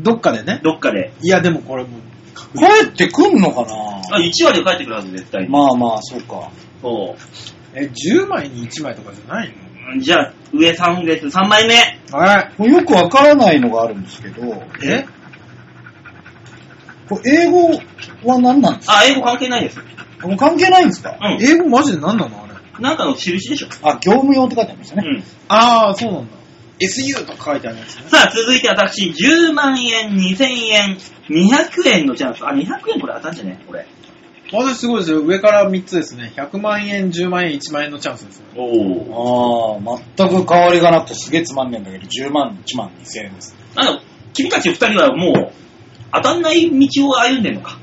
[0.00, 0.60] どっかでね。
[0.64, 1.12] どっかで。
[1.22, 3.66] いや、でもこれもう、帰ってくんのか
[4.12, 5.52] あ、1割は返ってくるはず、絶対に。
[5.52, 6.48] なまあまあ、そうか。
[6.82, 7.14] そ
[7.74, 9.54] え、10枚に1枚とかじゃない
[9.96, 10.00] う。
[10.00, 11.74] じゃあ、上3列3枚目。
[12.10, 12.52] のはい。
[12.58, 14.42] もうよくわからないのがあるんですけど、
[14.82, 15.04] え？
[17.08, 17.70] これ英語
[18.24, 18.98] は何なんですか？
[18.98, 19.78] あ、英語関係ないです。
[20.22, 21.18] もう関係ないんですか？
[21.20, 21.42] うん。
[21.42, 22.44] 英語マジで何なの？
[22.44, 22.82] あれ。
[22.82, 23.68] なんかの印でしょ。
[23.82, 25.02] あ、業務用って書いてありましたね。
[25.06, 25.24] うん。
[25.48, 26.32] ああ、そうなんだ。
[26.80, 28.04] SU とか書いてあるやつね。
[28.08, 30.96] さあ、続いて私、10万円、2000円、
[31.28, 32.46] 200円のチャンス。
[32.46, 33.62] あ、200円これ当たんじゃね？
[33.66, 33.86] これ。
[34.52, 35.20] 私すごいですよ。
[35.20, 36.32] 上から3つですね。
[36.36, 38.44] 100万円、10万円、1万円のチャンスですよ。
[38.56, 39.80] おお。
[39.86, 43.54] ああ、全く変わりがなくてすげえつまんねえんだけど、10万、1万2000円です。
[43.76, 44.00] あの、
[44.32, 45.52] 君たち二人はもう、
[46.12, 47.78] 当たんない道を歩んでんのか？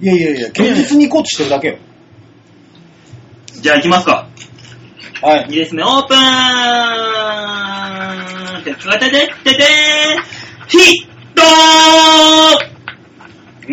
[0.00, 1.78] いやいやいや、堅実に行こうとしてるだけよ。
[3.60, 4.26] じゃあ行きますか。
[5.22, 6.18] はいいいですね、オープン
[8.64, 9.64] てかてててて
[10.66, 11.42] ヒット
[13.68, 13.72] !200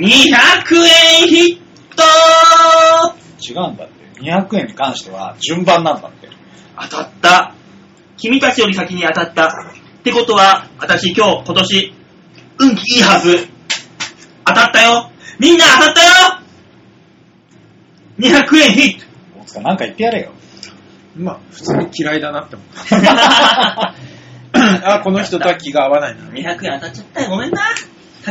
[1.23, 1.57] 円ヒッ
[1.99, 4.21] ト違うんだって。
[4.21, 6.29] 200円に関しては順番なんだって。
[6.79, 7.55] 当たった。
[8.17, 9.47] 君たちより先に当たった。
[9.47, 11.93] ってことは、私今日、今年、
[12.59, 13.47] 運気いいはず。
[14.45, 16.09] 当たったよみんな当たったよ
[18.17, 19.05] !200 円ヒット
[19.41, 20.31] 大塚なんか言ってやれよ。
[21.15, 22.67] まあ、普通に嫌いだなって思っ
[23.01, 23.93] た。
[24.95, 26.23] あ、この人とは気が合わないな。
[26.25, 27.29] 200円当たっちゃったよ。
[27.29, 27.61] ごめんな。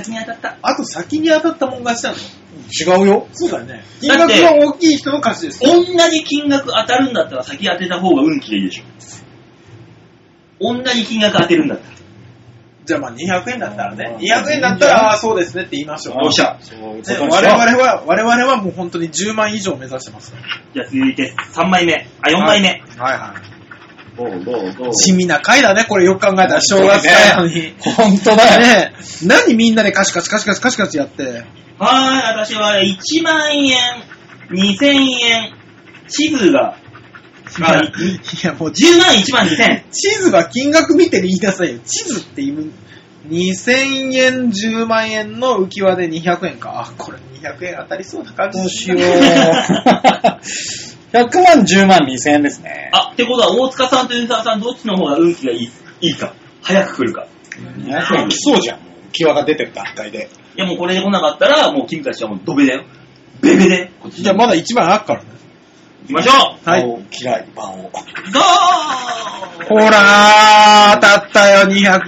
[0.02, 0.56] 先に当たった。
[0.62, 3.00] あと先に当たったもん勝ちなの？
[3.00, 3.28] 違うよ。
[3.32, 3.84] そうだよね。
[4.00, 5.70] 金額が大きい人の勝ちですよ。
[5.70, 8.84] 同じ金額当たるんだったら先当てた方が運気がいいでしょ。
[10.60, 11.98] 同じ金額当てるんだったら。
[12.84, 14.04] じゃあまあ200円だったらね。
[14.14, 16.24] うん200円だったら、ああ、そうですねって言いましょう。
[16.24, 20.44] よっしゃそういうことね、にしよう我々は、我々はもう本当に10万以上目指してますから。
[20.74, 22.08] じゃあ続いて3枚目。
[22.22, 22.82] あ、4枚目。
[22.96, 23.57] はいはい。
[24.92, 27.74] 地味な回だね、これよく考えたら正月会なのに。
[27.78, 28.60] 本当だよ。
[28.60, 28.92] ね
[29.22, 31.24] え、何みんなでカシカシカシカシカシカシやって。
[31.24, 31.44] はーい、
[32.38, 33.78] 私は1万円、
[34.50, 34.86] 2000
[35.22, 35.54] 円、
[36.08, 36.76] 地図が、
[37.62, 37.92] あ、い
[38.44, 39.84] や、もう10万1万2000。
[39.90, 41.78] 地図は金額見て言いなさいよ。
[41.84, 42.70] 地図って言う。
[43.28, 46.80] 2000円、10万円の浮き輪で200円か。
[46.80, 49.00] あ、これ200円当たりそうな感じどうしよう。
[51.12, 52.90] 100万、10万、2000円ですね。
[52.92, 56.34] あ、ってことは大塚さんと吉沢さんどっちの方が運気がいいいいか。
[56.62, 57.26] 早く来るか。
[57.78, 58.80] 200円来そうじゃん。
[58.80, 60.28] もう浮き輪が出てる段階で。
[60.56, 62.84] いやもうこれで来なかったら、もう君たちはもうドベだよ。
[63.40, 63.92] ベベで。
[64.00, 65.30] こっちじゃあまだ1万あっからね。
[66.02, 66.32] 行きましょ
[66.64, 66.82] うはい。
[66.82, 67.82] 青嫌い、馬王。
[67.82, 71.82] どーほらー、当たったよ、200円。
[71.82, 72.00] 大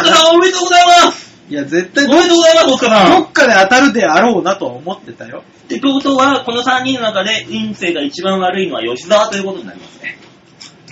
[0.00, 1.19] 塚さんおめでとうございます
[1.50, 5.42] いや、絶対おめでとうございます、大塚さんどっかで当たるであろうなとは思ってたよ。
[5.64, 10.16] ってことは、この3人の中で運勢が一番悪いのは吉沢ということになりますね。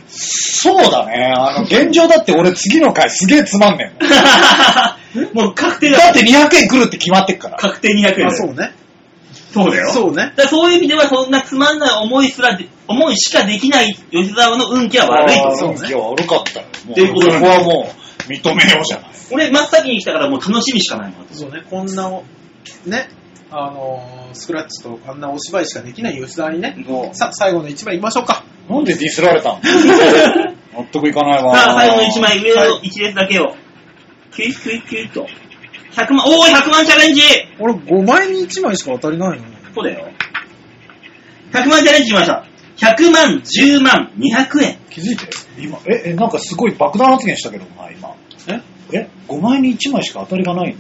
[0.08, 1.32] そうだね。
[1.36, 5.46] あの、現状だって俺次の回すげえつまんねえもん。
[5.46, 5.98] もう確定だ。
[5.98, 7.56] だって200円来るって決まってっから。
[7.56, 8.72] 確定200円あ、だよそうね。
[9.52, 9.92] そうだよ。
[9.92, 10.16] そうね。
[10.16, 15.48] だからそういう意味ではそんなつまんない思いすらで、思いしかできない吉沢の運気は悪いと。
[15.48, 16.66] あー運気は悪かったよ。
[16.86, 17.97] もっていうここはもう
[18.28, 19.10] 認めようじゃない。
[19.30, 21.26] 俺真っ先に来たからもう楽しみしかないもん。
[21.30, 22.24] そうね、こんなお、
[22.86, 23.08] ね、
[23.50, 26.76] あのー、スクラッチとあんなお芝居しかできない吉沢にね、
[27.12, 28.44] さあ、最後の1枚言いましょうか。
[28.68, 29.60] なんでディスられたの
[30.82, 31.56] 納得いかないわ。
[31.56, 33.54] さあ、最後の1枚、上のはい1列だけを。
[34.34, 35.26] キュイキュイキュイと。
[35.92, 37.22] 100万、おー、100万チャレンジ
[37.58, 39.44] 俺5枚に1枚しか当たりないの。
[39.74, 40.08] そうだよ。
[41.52, 42.44] 100万チャレンジしました。
[42.78, 44.78] 100万、10万、200円。
[44.90, 45.26] 気づいて
[45.58, 48.14] 今、え、え、なんかすごい爆弾発言したけど、お前今。
[48.48, 48.62] え？
[48.92, 50.76] え、5枚に1枚しか当たりがない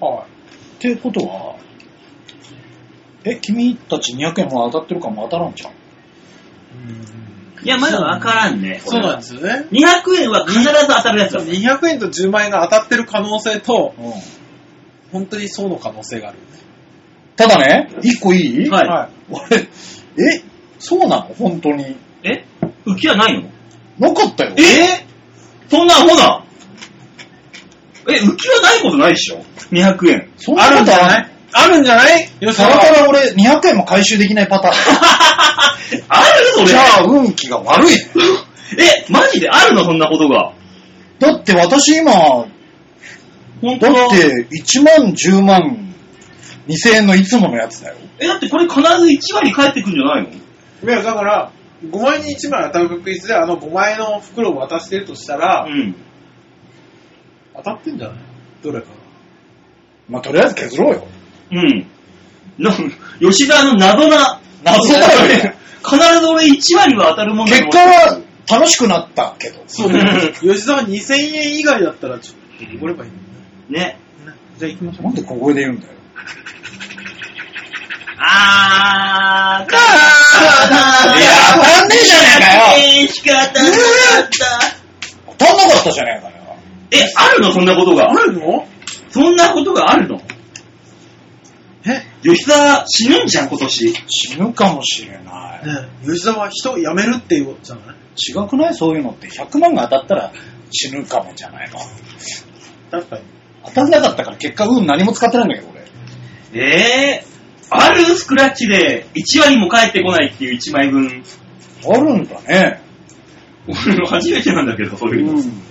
[0.00, 0.06] の？
[0.06, 1.56] はってことは、
[3.24, 5.72] え、君たち200円も当たってるかも当たらんじゃん。
[5.72, 5.74] い。
[7.64, 8.80] いや、まだわからんね。
[8.82, 9.66] そうなんですよね。
[9.70, 11.40] 200円は必ず当たるやつだ。
[11.42, 14.12] 200円と10万円が当たってる可能性と、うん。
[15.12, 16.38] 本当にそうの可能性がある。
[17.40, 18.68] ただね、1個いい？
[18.68, 19.08] はいはい。
[19.30, 19.62] 俺、
[20.36, 20.42] え、
[20.78, 21.22] そうなの？
[21.38, 21.96] 本当に。
[22.22, 22.44] え？
[22.84, 23.48] 浮きはないの？
[23.98, 24.54] なかったよ。
[24.58, 25.06] え？
[25.70, 26.44] そんなアホな
[28.08, 30.30] え、浮きはないことないでしょ ?200 円。
[30.36, 31.30] そんなあることはんじゃない？
[31.52, 32.28] あるんじゃない？
[32.40, 34.74] よたまたま俺200円も回収できないパターン。
[36.08, 37.94] あるそれじゃあ運気が悪い。
[38.78, 39.84] え、マジであるの？
[39.84, 40.52] そんなことが。
[41.18, 45.89] だって私今、本当だだって1万10万
[46.70, 47.96] 2000円のいつものやつだよ。
[48.18, 50.28] え、だってこれ必ず1割返ってくんじゃないの？
[50.30, 51.52] いや、だから、
[51.84, 55.94] 5枚に1枚当たる確率で、あの5枚の袋を渡してるとしたら、うん。
[57.56, 58.16] 当たってんじゃない？
[58.62, 58.86] どれか
[60.08, 61.06] まあとりあえず削ろうよ。
[61.52, 61.86] うん。
[62.58, 62.70] な、
[63.20, 65.56] 吉沢の謎な、謎だよね。
[65.82, 67.78] 必ず俺1割は当たるもんだと結思って
[68.48, 69.62] 果は楽しくなったけど。
[69.66, 70.02] そうね。
[70.42, 72.34] 吉沢2000円以外だったら、ちょ
[72.66, 73.16] っと、おればいいの？
[73.78, 73.78] ね。
[73.78, 73.98] ね。
[74.26, 75.04] ねじゃあ行きましょう。
[75.06, 75.92] なんで小声で言うんだよ。
[78.22, 83.78] あー、かーいや当たんねえじゃねえかよ仕方なか
[84.20, 85.34] った。
[85.38, 86.34] 当たんなかったじゃねえかよ。
[86.90, 88.14] え、あるのそんなことがあ。
[88.14, 88.66] るの
[89.10, 90.20] そんなことがあるの
[91.86, 93.94] え吉沢死ぬんじゃん、今年。
[94.08, 95.66] 死ぬかもしれない。
[95.66, 99.28] ね吉沢は人辞めるっていうじゃない違くないそういうのって。
[99.28, 100.32] 100万が当たったら
[100.70, 101.78] 死ぬかもじゃないの。
[102.90, 103.22] 確かに。
[103.64, 105.80] 当たんなかったから結果運何も使ってないんだけど俺。
[106.62, 111.22] えーー、あるスクラッチで1割も返ってこないっていう1枚分。
[111.88, 112.82] あるんだね。
[113.66, 115.32] 俺の初めてなんだけど、そういうの。
[115.32, 115.62] うん。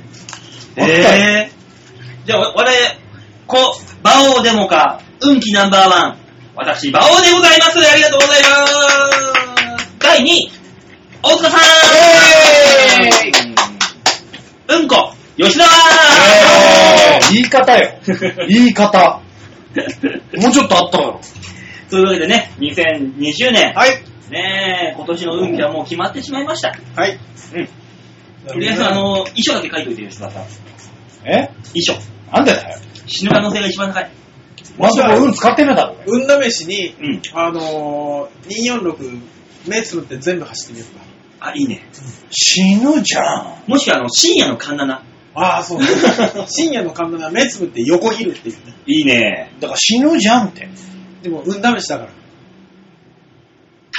[0.77, 2.77] えー、じゃあ、わ我々、
[3.47, 3.57] こ、
[4.03, 6.17] 馬王デモか、運気ナンバーワン。
[6.55, 7.79] 私、馬王でございます。
[7.79, 9.89] ありがとうございます。
[9.99, 10.51] 第2位、
[11.21, 11.57] 大塚さ
[13.25, 17.99] イェんうんこ、吉田えー言い方よ。
[18.47, 19.21] 言い方。
[20.37, 21.21] もうちょっとあっただろ。
[21.89, 24.03] というわけでね、2020年、はい。
[24.29, 26.75] ねえ、今年の運気はもう決まってしまいました。
[26.95, 27.19] はい。
[27.55, 27.67] うん。
[28.47, 30.43] とりあえず、あの、衣装だけ書いといてよ、吉田さん。
[31.25, 31.49] え？
[31.73, 31.93] 衣装。
[32.31, 32.79] なんでだよ？
[33.07, 34.11] 死ぬ可能性が一番高い。
[34.77, 35.95] まずこれ運使ってねえだろ。
[36.05, 37.21] 運試しに、うん。
[37.33, 39.19] あのー、246、
[39.67, 41.47] 目つぶって全部走ってみようか。
[41.49, 41.81] あ、いいね。
[42.29, 43.63] 死ぬじゃん。
[43.67, 45.03] もしくは、あの、深夜のカンナナ。
[45.33, 45.81] ああ、そう。
[46.47, 48.73] 深夜の神田が目つぶって横切るっていうね。
[48.85, 49.51] いいね。
[49.59, 50.69] だから死ぬじゃんって。
[51.21, 52.11] でも、運試しだから。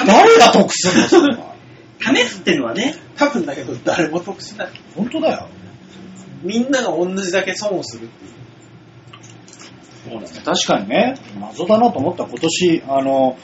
[0.06, 1.54] 誰が得するの？
[2.00, 4.68] 試すってのはね、多分だけど、誰も得しない。
[4.96, 5.48] 本当だよ。
[6.42, 8.30] みんなが同じだけ損をするっていう。
[10.10, 10.40] そうだね。
[10.42, 13.36] 確かにね、謎だなと思った今年、あの、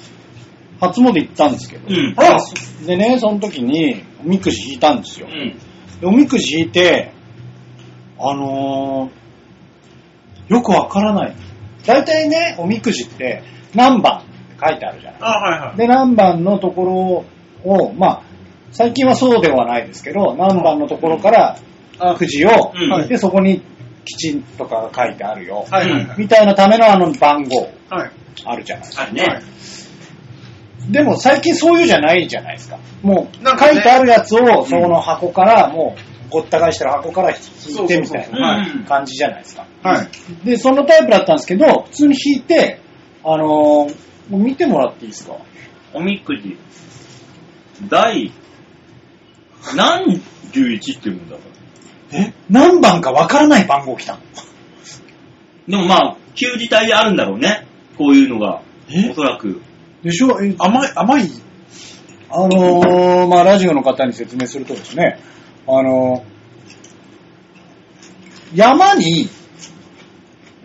[0.80, 1.86] 初詣行ったんですけど。
[1.88, 2.14] うん。
[2.16, 2.38] あ
[2.86, 5.30] でね、その時に、おみくじ引いたんですよう。
[5.30, 5.58] ん。
[6.00, 7.12] でおみくじ引いて、
[8.18, 9.26] あのー
[10.48, 11.34] よくわからない。
[11.86, 13.42] 大体ね、おみくじって
[13.74, 14.28] 何番って
[14.60, 15.20] 書いてあるじゃない。
[15.20, 15.76] あ、はいはい。
[15.76, 17.24] で、何番のとこ
[17.64, 18.22] ろを、まあ、
[18.72, 21.58] 最近はそうではないですけど、何番のところから
[21.98, 23.62] あくじを、うんはいで、そこに
[24.04, 25.66] 吉とかが書いてあるよ。
[25.70, 26.18] はいはいはい。
[26.18, 28.10] みたいなためのあの番号はい。
[28.44, 29.02] あるじゃないですか。
[29.04, 29.22] あるね。
[29.24, 29.42] はい
[30.90, 32.78] でも最近そういうじゃないじゃないですか。
[33.02, 37.36] もう書いてあるやつをその箱からもうごった返してる箱から引
[37.84, 39.66] いてみたいなはい感じじゃないですか。
[39.82, 40.08] はい。
[40.44, 42.80] で、そのタイプだったんですけど、普通に引いて、
[43.24, 43.96] あのー
[44.28, 45.36] もう見てもらっていいですか？
[45.94, 46.56] おみくじ。
[47.88, 48.32] 第、
[49.76, 50.20] 何
[50.52, 51.40] 11って言うんだろ
[52.12, 52.32] え？
[52.50, 54.18] 何番かわからない番号来たの？
[55.68, 55.70] う。
[55.70, 57.66] でもまあ、旧字体であるんだろうね。
[57.98, 58.62] こういうのが。
[58.88, 59.10] え？
[59.10, 59.60] おそらく。
[60.02, 60.40] でしょ？
[60.42, 61.30] え甘い、甘い。
[62.28, 65.20] あのーまあ、ラジオの方に説明するとですね、
[65.68, 66.36] あのー
[68.54, 69.30] 山に、うん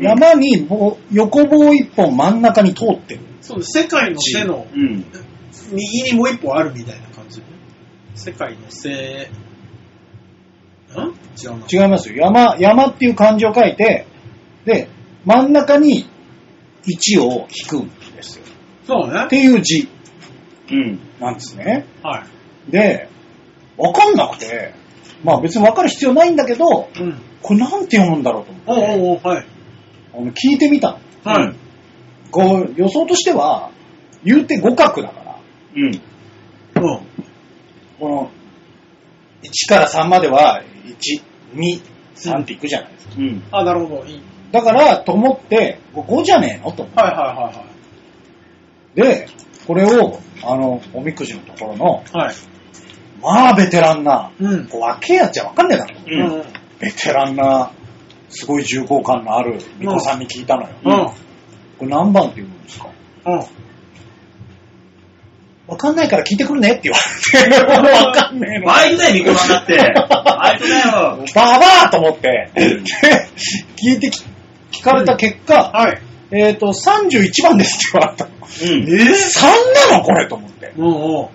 [0.04, 3.22] 山に棒横棒一本真ん中に通ってる。
[3.41, 3.82] そうです。
[3.84, 5.06] 世界の背のうん。
[5.72, 7.39] 右にもう一本あるみたいな感じ。
[8.16, 8.93] 世界の背、ん？
[8.93, 9.28] 違
[11.47, 11.66] うな。
[11.72, 12.16] 違いますよ。
[12.16, 14.08] 山、山っていう漢字を書いて、
[14.66, 14.88] で、
[15.26, 16.08] 真ん中に
[16.86, 18.45] 1を引くんですよ。
[18.88, 19.30] そうねっ。
[19.30, 19.88] ていう字
[20.72, 20.99] うん。
[21.20, 21.86] なんですね。
[22.02, 22.26] は
[22.68, 22.72] い。
[22.72, 23.08] で、
[23.78, 24.74] わかんなくて、
[25.24, 27.22] まあ別にわかる必要ないんだけど、うん。
[27.41, 29.45] これなんて読むんだろうとお思って、うおうおうはい。
[30.13, 30.99] あの聞いてみたの。
[31.24, 31.55] はい。
[32.32, 33.72] こう予想としては、
[34.24, 35.36] 言うて互角だから、
[35.76, 35.86] うん。
[35.86, 36.99] うん。
[37.99, 38.32] この、
[39.43, 41.22] 1から3までは、1、
[41.55, 41.82] 2、
[42.15, 43.15] 3っていくじゃないですか。
[43.17, 43.43] うん。
[43.51, 44.05] あ、なるほど。
[44.05, 44.22] いい。
[44.51, 47.01] だから、と思って、これ5じゃねえのと思って。
[47.01, 47.72] はいはいはい
[48.95, 49.28] で、
[49.67, 52.36] これを、あの、おみくじのところの、はい。
[53.22, 53.43] はい。
[53.43, 54.67] まあ、ベテランな、うん。
[54.67, 55.95] こう、若えやつじゃわかんねえだろ。
[56.05, 56.43] うんうん。
[56.80, 57.72] ベテランな、
[58.30, 60.69] すごい重厚感のある巫女さんに聞いたのよ。
[60.84, 60.91] うん。
[61.05, 61.15] こ
[61.82, 62.88] れ何番って言うんですか？
[63.26, 63.43] うん。
[65.67, 66.97] わかんないから聞いてくるねって言わ
[67.49, 67.63] れて、
[68.03, 68.65] わかんねえの。
[68.67, 69.78] バイトだよ、ミコさんだって。
[69.78, 69.84] バ
[70.55, 71.26] イトだよ。
[71.36, 72.80] ババアと思って、で
[73.76, 74.24] 聞いてき
[74.72, 76.01] 聞かれた結果、はい。
[76.32, 78.32] えっ、と、31番ですって言われたの。
[78.32, 78.89] うん。
[78.89, 80.03] え3なの？
[80.03, 80.74] これと思って。
[80.78, 80.89] うんう
[81.24, 81.28] ん。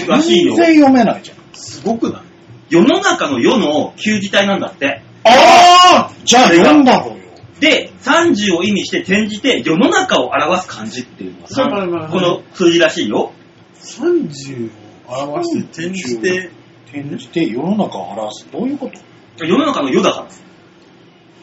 [0.00, 1.36] らしいよ全然読めないじゃん。
[1.52, 2.22] すごくない？
[2.70, 5.02] 世の中の世の旧字体なんだって。
[5.24, 7.24] ああじゃあ読んだろうよ。
[7.60, 13.32] で、30を意味して転じて世の中を表す漢字っていうのがさはいはいはいはいこの数字らしいよ。
[13.80, 14.70] ?30
[15.06, 16.50] を表して転じて、
[16.86, 18.48] 転じて世の中を表す。
[18.50, 18.90] どういうこ
[19.36, 19.44] と？
[19.44, 20.28] 世の中の世だから。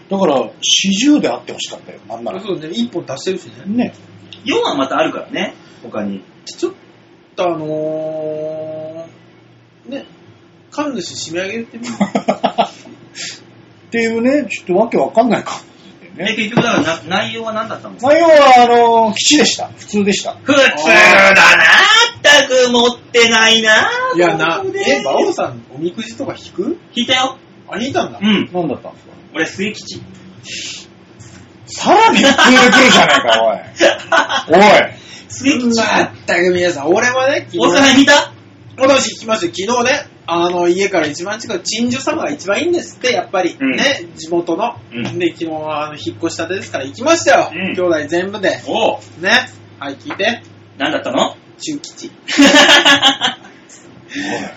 [0.10, 2.00] だから、四十であってほしかったよ。
[2.10, 2.42] なんなら。
[2.42, 3.66] そうね、1本足してるしね。
[3.66, 3.94] ね。
[4.44, 6.22] 世はまたあるからね、他に。
[6.46, 6.74] ちょっ
[7.36, 10.06] とあのー、ね、
[10.72, 11.94] 神主締め上げてみる。
[13.88, 16.36] っていうね、ちょっとわけわかんない感じでで、ね。
[16.36, 18.68] 結局だからな内容は何だったの内容は、あ
[19.10, 19.70] の、基地でした。
[19.78, 20.38] 普通でした。
[20.44, 20.74] 普通だな
[21.34, 21.36] っ
[22.22, 26.78] たく持ってないないや、なえ、馬王さん、おみくじとか引く？
[26.96, 27.38] 聞いたよ。
[27.70, 28.20] あ、引いたんだ。
[28.22, 28.50] うん。
[28.54, 29.12] 何だったんですか？
[29.34, 30.02] 俺、末吉。
[31.66, 34.60] さらに普通で来るじゃないか、おい。
[34.60, 35.01] おい。
[35.32, 35.80] 末吉。
[35.80, 38.34] まったく皆さん、俺はね、大阪にいた
[38.78, 43.58] 私聞きましたよ昨日ね、あの、家から一番近い鎮守様が一番いいんですって、やっぱり。
[43.60, 44.78] うんね、地元の。
[44.92, 47.52] うんで、昨日はあの引っ越したてですから行きましたよ。
[47.54, 48.62] うん兄弟全部で。
[48.66, 49.00] おう。
[49.22, 49.50] ね。
[49.80, 50.42] はい、聞いて。
[50.78, 51.36] 何だったの？
[51.58, 52.12] 中吉。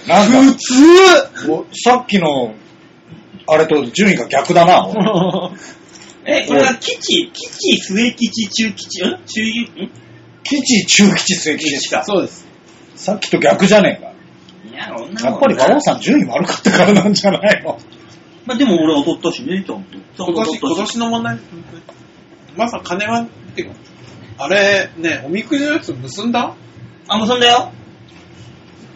[0.09, 2.55] なんか、普通おさっきの、
[3.47, 4.89] あれと順位が逆だな、
[6.27, 9.19] え、これは吉、吉、末吉、中吉、ん？
[9.27, 9.43] 中、
[9.83, 9.91] ん？
[10.45, 12.05] 基地、中基地、末基地ですか。
[12.05, 12.47] そうです。
[12.95, 14.13] さっきと逆じゃねえか。
[14.71, 17.79] いや、女やっぱり馬王さん順位悪かったからなんじゃないの？
[18.47, 19.99] まあでも俺は踊ったしね、ちゃんと。
[20.17, 20.93] 今年、今と踊ったし。
[20.93, 21.39] 年の問題。
[22.57, 23.73] まさか金は、ってか、
[24.39, 26.55] あれ、ね、おみくじのやつ結んだ？
[27.09, 27.73] あ、結んだよ。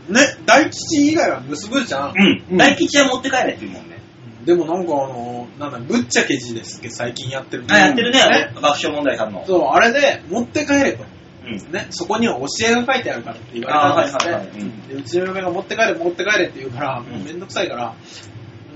[0.09, 2.11] ね、大吉以外は結ぶじゃん。
[2.11, 2.45] うん。
[2.51, 3.99] うん大吉は持って帰れって言うもんね。
[4.45, 9.45] でもなんかあの、なんだ、ぶっちゃけ字ですっけ、最近やってるあ、やってるね、ね爆笑問題さんの。
[9.47, 11.05] そう、あれで、持って帰れと。
[11.51, 11.73] うん。
[11.73, 14.33] ね、そこには教えが書いてあるからって言われたんですね。
[14.35, 17.95] はいはいはいうんでうちの嫁が持って帰れ、持って帰れって言うから、んもうめんどくさいから、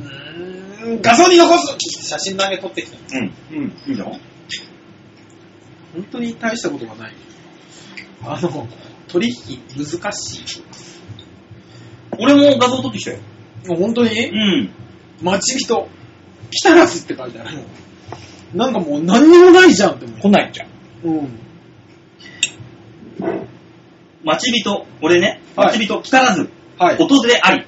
[0.00, 3.18] うーん、画像に残す写真だけ撮ってきた。
[3.18, 3.32] うん。
[3.52, 3.72] うん。
[3.86, 4.18] いいの？
[5.94, 7.14] 本当に大したことがない。
[8.24, 8.66] あの、
[9.08, 10.62] 取引難しい。
[12.18, 13.18] 俺も画像撮ってきたよ。
[13.66, 14.10] もう本当に？
[14.28, 14.70] うん。
[15.20, 15.88] 待ち人、
[16.50, 17.62] 来たらずって書いてあるの。
[18.54, 20.20] なんかもう何にもないじゃんって思う。
[20.20, 20.68] 来ないじゃん。
[21.04, 21.28] うん。
[24.24, 26.48] 待ち人、俺ね、はい待ち人、来たらず、
[26.78, 26.96] はい。
[26.96, 27.64] 訪れあり。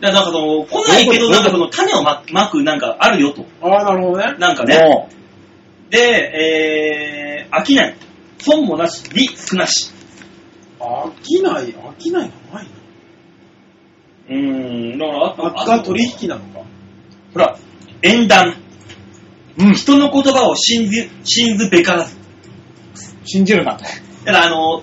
[0.00, 3.46] だからなんかその、来ないけど、なんかその種をままくなんかあるよと。
[3.62, 4.36] ああ、なるほどね。
[4.38, 4.78] なんかね。
[4.78, 5.08] も
[5.90, 7.96] で、えー、飽きない。
[8.38, 9.90] 損もなし、利少なし。
[10.78, 12.70] 飽きない、飽きないがないな。
[14.28, 16.60] うーん、だからあと、あが取引なのか？
[17.32, 17.58] ほら、
[18.02, 18.56] 縁談。
[19.58, 19.74] う、うん。
[19.74, 22.16] 人の言葉を信じ、信ずべからず。
[23.24, 23.84] 信じるなと。
[24.24, 24.82] だからあの、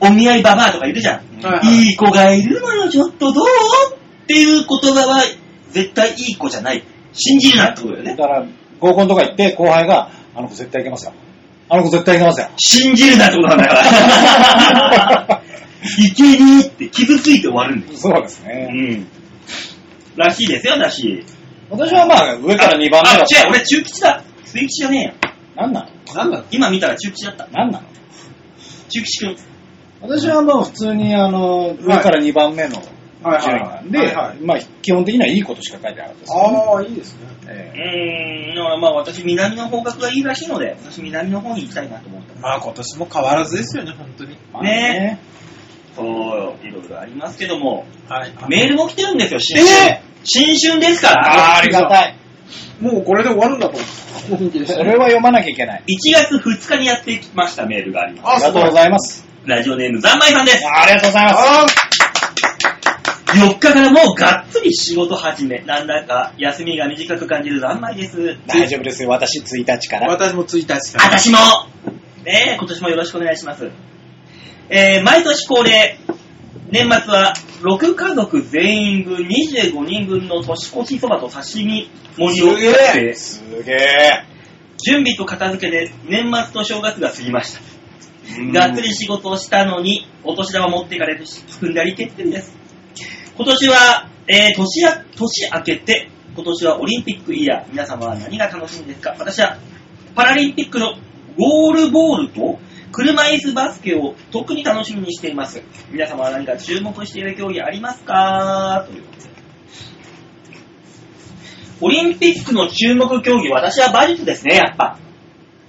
[0.00, 1.44] お見合いババアとかいるじゃん。
[1.44, 3.46] はいはいいい子がいるのよ、ちょっとどう
[3.94, 5.22] っていう言葉は、
[5.70, 6.82] 絶対いい子じゃない。
[7.12, 8.16] 信じるなってことだよね。
[8.16, 8.44] だから、
[8.80, 11.12] 合コンとか行って後輩が、あの子絶対いけますよ。
[11.68, 12.48] あの子絶対いけますよ。
[12.58, 15.42] 信じるなってことなんだから。
[15.98, 17.98] いけねえって傷ついて終わるんだよ。
[17.98, 18.66] そうですうね。
[18.96, 19.06] ん。
[20.16, 21.24] らしいですよ、らしい。
[21.70, 24.22] 私はまあ、上から2番目あ、だ違う、俺中吉だ。
[24.44, 25.12] 末吉じゃねえよ。
[25.56, 26.30] なんなのなん？
[26.30, 27.46] だろう今見たら中吉だった。
[27.48, 27.84] なんなの？
[28.92, 29.36] 中吉くん。
[30.02, 32.82] 私はもう普通に、あの、上から2番目の
[33.22, 36.40] はい順位なんで、はいはいまあ、基本的にはいいことしか書いてなかったです、ね。
[36.40, 37.20] ああ、いいですね。
[37.46, 42.40] えうーん、だからまあ私南の方角がいいらしいので、私南の方に行きたいなと思った。
[42.40, 44.32] まあ今年も変わらずですよね、本当に。
[44.34, 45.18] えまあね
[45.94, 46.06] そう、
[46.66, 48.32] いろいろありますけども、はい。
[48.48, 50.00] メールも来てるんですよ、新え春。
[50.24, 52.16] 新春ですから、あーありがたい。
[52.82, 53.78] もうこれで終わるんだと
[54.28, 54.50] 思う。
[54.66, 55.82] それは読まなきゃいけない。
[55.86, 58.26] 1月2日にやってきましたメールがあります。
[58.26, 59.24] あありがとうございます。
[59.46, 60.66] ラジオネーム、ざんまいさんです。
[60.66, 61.36] ありがとうございます。
[61.38, 61.66] あ
[63.34, 68.36] 4日からもうがっつり仕事始め、なんだか休みが短く感じるざんまいです。
[68.46, 69.08] 大丈夫ですよ。
[69.08, 70.08] 私1日から。
[70.08, 71.04] 私も1日から。
[71.04, 71.38] 私も
[72.24, 73.70] ねえ、今年もよろしくお願いします。
[74.68, 75.98] えー、毎年恒例、
[76.72, 83.78] 年末は6家族全員分25人分の年越しそばと刺身盛りをすげえ作成すげえ。
[84.78, 87.60] 準備と片付けで年末と正月が過ぎました。
[88.52, 92.56] がっつり仕事をしたのに、お年玉持っていかれるし、踏んだり欠点です。
[93.36, 97.66] 今年は、えー年や、年明けて、今年はオリンピックイヤー。
[97.68, 99.14] 皆様は何が楽しみですか？
[99.18, 99.58] 私は、
[100.14, 100.94] パラリンピックの
[101.38, 102.58] ゴールボールと、
[102.92, 105.62] 車椅子バスケを特に楽しみにしています。
[105.90, 108.84] 皆様は何か注目している競技ありますか？
[108.86, 109.32] ということで。
[111.80, 114.98] オリンピックの注目競技、私は馬術ですね、やっぱ。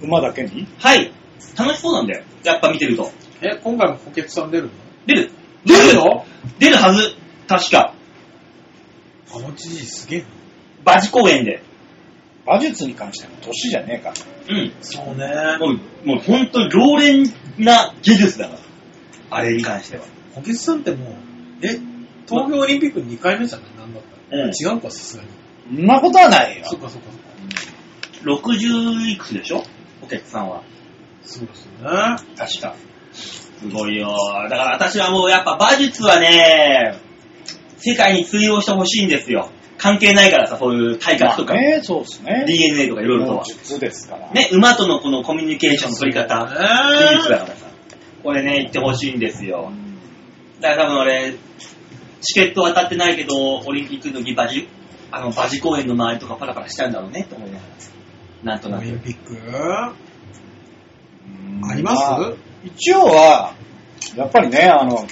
[0.01, 0.67] 馬だけに？
[0.78, 1.11] はい。
[1.57, 2.26] 楽しそうなんだよ。
[2.43, 3.09] やっぱ見てると。
[3.41, 4.71] え、今回も補欠さん出るの？
[5.07, 5.32] 出る。
[5.65, 6.26] 出るの？
[6.59, 7.15] 出るはず。
[7.47, 7.95] 確か。
[9.34, 10.26] あの知事すげえな。
[10.93, 11.63] 馬事公園で。
[12.46, 14.16] 馬術に関しても年じゃねえから。
[14.50, 14.74] うん。
[14.82, 15.28] そうね。
[15.60, 15.68] も
[16.04, 17.24] う、もう本当に老練
[17.58, 18.60] な技術だから。
[19.38, 20.04] あれに関しては。
[20.34, 21.14] 補欠さんってもう、
[21.66, 21.80] え、
[22.28, 23.68] 東京オリンピック2回目じゃない？
[23.78, 24.36] なんだった？
[24.38, 24.44] ら。
[24.46, 25.30] うん違うか、さすがに。
[25.78, 26.76] そんなことはないよそ。
[26.76, 27.08] っかそっか
[28.24, 29.64] 60いくつでしょ？
[30.02, 30.64] お客さんは。
[31.24, 31.54] そっか。
[31.56, 32.18] そうですよね。
[32.38, 32.76] 確か。
[33.14, 34.16] すごいよ。
[34.50, 36.98] だから私はもうやっぱ馬術はね、
[37.78, 39.50] 世界に通用してほしいんですよ。
[39.84, 42.45] 関係ないからさ、そういう体格とか、まあね、そうですね。
[42.47, 43.43] DNA とかいろいろとは。
[43.43, 44.31] 術ですから。
[44.31, 46.51] ね、馬とのこのコミュニケーションの取り方、技
[47.17, 47.53] 術だねからさ。
[48.23, 49.73] これね、言ってほしいんですよ。
[50.61, 51.34] だから多分俺、
[52.21, 54.69] チケット当たってないけど、オリンピックの時馬事、
[55.11, 57.63] あの、馬事公園の周りとかパラパラしちゃうんだろうねって思いなが
[58.45, 58.53] ら。
[58.53, 58.81] なんとなく。
[58.84, 59.34] オリンピック？
[59.34, 59.43] うん
[61.69, 62.03] あります？
[62.03, 62.31] あ
[62.63, 63.53] 一応は、
[64.15, 65.05] やっぱりね、あの、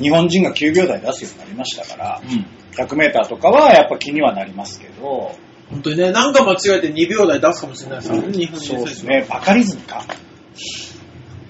[0.00, 2.46] 日本人が9秒台出すようになりましたから、うん。
[2.76, 5.34] 100メーターとかはやっぱ気にはなりますけど、
[5.70, 10.04] 本当にね、なんか間違えて2秒台出すかもしれないですからね、日本人そう選手ですね、バカリズムか。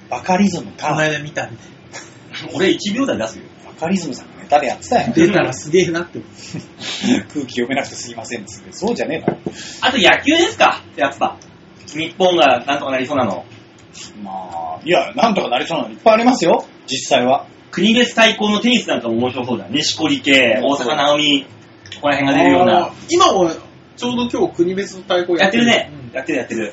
[0.09, 0.97] バカリズムこのか。
[0.99, 1.59] 間見たんで。
[2.55, 3.45] 俺1秒台出すよ。
[3.67, 5.13] バカリズムさんがネタでやってたよ。
[5.15, 6.31] 出たらすげえなって思う。
[7.33, 8.73] 空気読めなくてすいませんっつって。
[8.73, 9.39] そうじゃねえだろ。
[9.83, 10.83] あと野球ですか？
[10.97, 11.37] やっぱ。
[11.87, 13.45] 日本がなんとかなりそうなの。
[14.23, 14.31] ま
[14.79, 16.65] あ、いや、なんとかなりそうなのいっぱいありますよ。
[16.87, 17.47] 実際は。
[17.71, 19.67] 国別対抗のテニスなんかも面白そうだ。
[19.69, 21.47] 錦織系、大坂なおみ、
[21.95, 22.93] ここら辺が出るようあなー。
[23.11, 23.51] 今も、
[23.97, 26.17] ちょうど今日国別の対抗やってるねうん。
[26.17, 26.73] やってるやってる。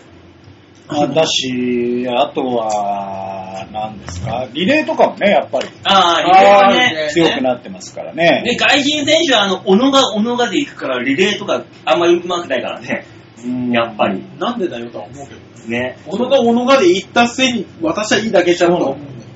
[0.89, 7.07] あだし、あとは、何ですか、リレーとかもね、やっぱりああ、リレーはね。
[7.07, 8.41] ね強くなってますからね。
[8.43, 13.05] ね、外人選手は、あの、小野が、小野がで行くから、リレーとか、あんまり上手くないからね。
[13.43, 14.23] うんやっぱり。
[14.39, 15.79] なんでだよとは思うけどね。
[15.79, 15.97] ね。
[16.07, 19.26] 小野が小野がで行ったせいに、私はいいだけじゃんとは思うんだよ。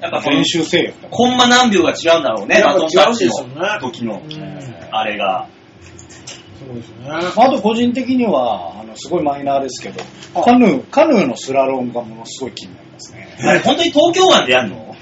[0.00, 0.92] やっぱ練習せよ。
[1.10, 3.32] コンマ何秒が違うんだろうね、バトンタッチの
[3.80, 4.60] 時の、うん
[4.92, 5.46] あれが。
[6.58, 7.10] そうですよね。
[7.10, 10.02] あと個人的には、あの、すごいマイナーですけど、
[10.34, 13.36] あカヌー、カヌーのスラロームがものすごい気になりますね。
[13.40, 14.96] あれ、本当に東京湾でやんの？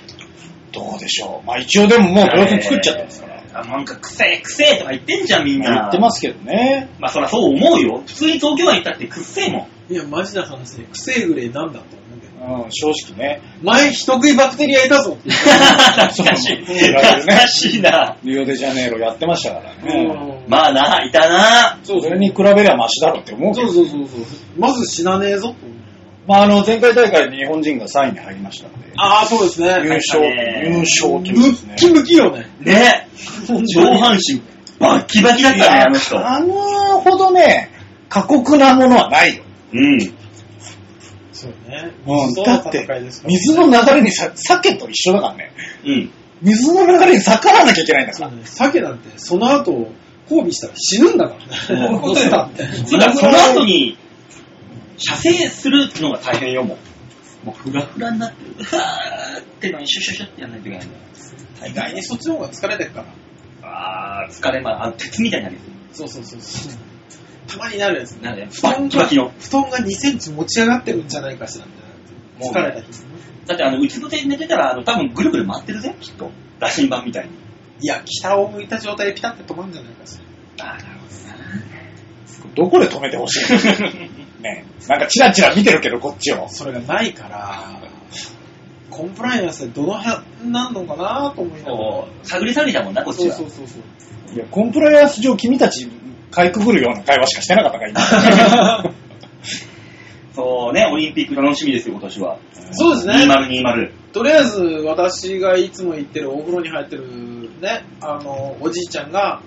[0.72, 1.46] どうでしょう。
[1.46, 3.42] まあ一応でももう豊洲に作っちゃってますから。
[3.54, 5.70] あなんか、くせえ、くせえとか言ってんじゃん、みんな。
[5.70, 6.90] 言ってますけどね。
[6.98, 8.02] まあ、そりゃそう思うよ。
[8.06, 9.92] 普通に東京湾行ったってくっせえもん。
[9.92, 12.07] いや、マジな話で、クセグレなんだと思
[12.40, 13.40] うん、正直ね。
[13.62, 16.64] 前、人食いバクテリアいたぞって言って懐かしい。
[16.64, 18.16] 懐かしいな。
[18.22, 20.04] リオデジャネイロやってましたからね。
[20.44, 21.78] うんまあな、いたな。
[21.82, 23.72] そうそれに比べりゃマシだろって思うけど。
[23.72, 24.20] そうそうそうそう。
[24.58, 25.78] まず死なねえぞと思う。
[26.28, 29.68] まああの、前回大会に日本人が3位に入りましたので、ああ、そうですね。
[29.82, 31.76] 優勝、ね優勝というムですねッ。
[31.76, 32.46] キムキよね。
[32.60, 33.08] ね。
[33.48, 34.42] 上半身、
[34.78, 36.16] バッキバキだったね、あの人。
[36.16, 36.54] カヌー
[37.00, 37.70] ほどね、
[38.08, 39.42] 過酷なものはないよ。
[39.72, 40.17] うん。
[41.38, 41.92] そうね。
[42.04, 42.84] うん、だって
[43.24, 45.52] 水の流れにさ、鮭と一緒だからね。
[45.84, 46.10] うん。
[46.42, 48.30] 水の流れに逆らわなきゃいけないんだから。
[48.30, 48.44] そうね。
[48.44, 49.92] 鮭なんて、その後、
[50.28, 51.36] 交尾したら死ぬんだか
[51.68, 51.92] らね。
[51.92, 52.66] うん乗せたって。
[52.84, 53.96] つか、その後に、
[54.96, 56.76] 射精するのが大変よ、も
[57.44, 57.46] う。
[57.46, 58.64] もうフラフラになってる。
[58.64, 61.02] ふわーってのにシュシュシュってやんないといけないんだよ。
[61.70, 63.04] 意外にそっちの方が疲れてるか
[63.62, 63.70] ら。
[63.70, 65.62] あー、疲れま、あの、鉄みたいになるや
[65.92, 66.72] そうそうそうそう。
[67.48, 68.16] たまになるやつつ。
[68.18, 69.06] なんで、布団が。
[69.06, 72.68] 布団が2センチ持ち上がってるんじゃないかしらみたいな。
[72.70, 73.20] 疲れた日にね。
[73.46, 76.30] だってあの、うつ伏せに寝てたら、あの、多分ぐるぐる回ってるぜ、きっと。
[76.60, 77.30] 羅針盤みたいに。
[77.80, 80.18] いや、北を向いた状態でピタッて止まるんじゃないかし
[80.58, 80.74] ら。
[80.74, 80.98] あー、なる
[82.54, 83.90] どこで止めてほしいの？
[84.42, 86.48] ねなんかチラチラ見てるけど、こっちを。
[86.48, 87.80] それがないから、
[88.90, 92.04] コンプライアンスでどの辺なんのかなと思いながら。
[92.24, 93.34] 探り探りだもんな、こっちは。
[93.34, 93.78] そうそうそうそ
[94.32, 94.36] う。
[94.36, 95.88] いや、コンプライアンス上君たち、
[96.30, 98.94] かいくぐるような会話しかしてなかったから、今。
[100.34, 102.36] そうね、オリンピック楽しみですよ、今年は。
[102.72, 103.14] そうですね。
[103.26, 103.90] 2020。
[104.12, 107.02] とりあえず私がいつも行ってるお風呂に入ってる
[107.60, 109.40] ね、あの、おじいちゃんが、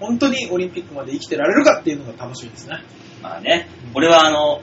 [0.00, 2.78] 本当にオリンピックまで生きてられるかっていうのが楽しみですね。
[3.22, 4.60] まあね、俺はあの、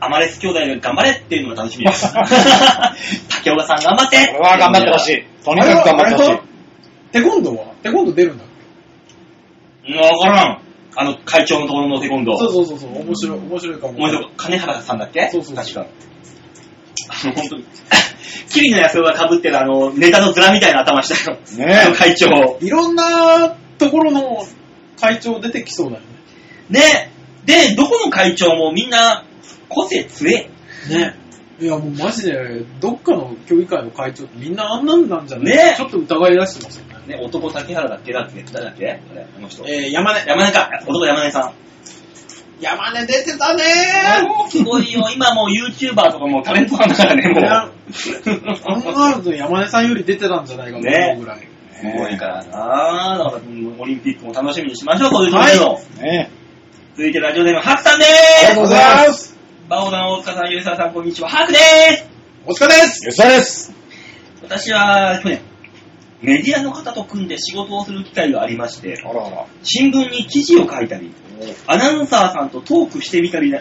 [0.00, 2.10] アマレス兄弟が頑張れっていうのが楽しみです。
[3.28, 5.44] 竹岡さん頑張ってこれは頑張ってほしい。
[5.44, 6.38] とにかく頑張ってほしい。
[7.12, 7.64] テコンドーは？
[7.82, 8.46] テコンドー出るんだっ
[9.88, 10.58] うんわからん。
[10.96, 12.34] あの、会長のところのテコンドー。
[12.36, 13.92] けそうそうそうそう、面白い、面白いかも。
[13.96, 15.28] お前とこ金原さんだっけ？
[15.30, 15.86] そうそうそう確か。
[17.08, 17.64] あの、本当に。
[18.50, 21.38] キリの安が被ってるあの、ネタのズラみたいな頭したよ。
[21.56, 22.58] ねあの会長。
[22.60, 24.44] いろんなところの
[25.00, 26.02] 会長出てきそうだよ
[26.68, 27.10] ね。
[27.44, 29.24] で、どこの会長もみんな、
[29.68, 30.50] 個性強え。
[30.88, 30.98] ね。
[30.98, 31.14] ね。
[31.60, 35.46] いやもうマジで、どっかの協議会の会長ってみんなあんなんなんじゃない？
[35.56, 36.94] ねちょっと疑い出してますよね。
[37.10, 38.12] ね、男竹原だっけ？
[38.12, 38.90] だっけ誰だっけ？
[38.90, 39.64] あれ、あの人。
[39.68, 40.24] えー、山根。
[40.26, 40.70] 山根か。
[40.86, 41.52] 男山根さん。
[42.60, 43.62] 山根出てたね
[44.50, 45.08] すごいよ。
[45.14, 47.42] 今もう YouTuber とかもタレントなんだからね、もう。
[47.42, 51.48] 考えると山根さんより出てたんじゃないかと思うぐらい。
[51.72, 55.80] すごいからなだから、うんオリンピックも楽しみにしましょう、こういう時の。
[56.02, 56.30] ね
[56.94, 59.38] 続いてラジオネーム、ハクさんでーすありがとうございます。
[59.70, 61.30] バオナン大塚さん、ゆうささん、こんにちは。
[61.30, 61.60] ハクでー
[61.96, 62.06] す
[62.44, 63.72] お疲れです吉田です。
[64.42, 65.40] 私は去年、
[66.22, 69.46] メディアの方と組んで仕事をする機会がありまして、あらあら。
[69.62, 71.12] 新聞に記事を書いたり、
[71.66, 73.52] アナウンサーさんとトークしてみたり、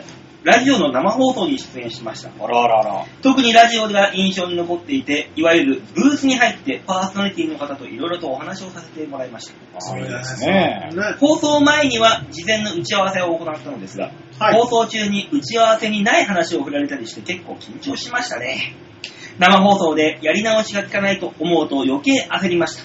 [0.44, 2.30] ラジオの生放送に出演しました。
[2.30, 3.06] あらあらあら。
[3.22, 9.54] 特にラジオでは印象に残っていて、いわゆるブースに入ってパーソナリティの方といろいろとお話をさせてもらいました。
[9.80, 10.90] そうですね。
[10.94, 11.02] ね。
[11.20, 18.74] 放送前には事前の打ち合わせを行ったのですが、はい放送中に打ち合わせにない話を振られたりして結構緊張しましたね。
[19.40, 22.84] 生放送でやり直しが効かないと思うと余計焦りました。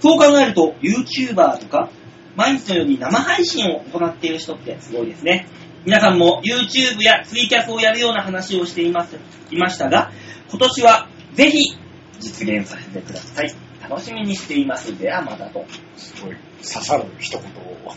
[0.00, 1.90] そう考えると YouTuber とか
[2.36, 5.48] 毎日のように生配信を行っている人ってすごいですね。
[5.84, 9.16] 皆さんも YouTube やツイキャスをやるような話をしています
[9.50, 10.12] いましたが、
[10.50, 11.76] 今年はぜひ
[12.20, 13.54] 実現させてください。
[13.88, 14.96] 楽しみにしています。
[14.98, 15.64] ではまたと。
[15.96, 17.94] すごい刺さる一言を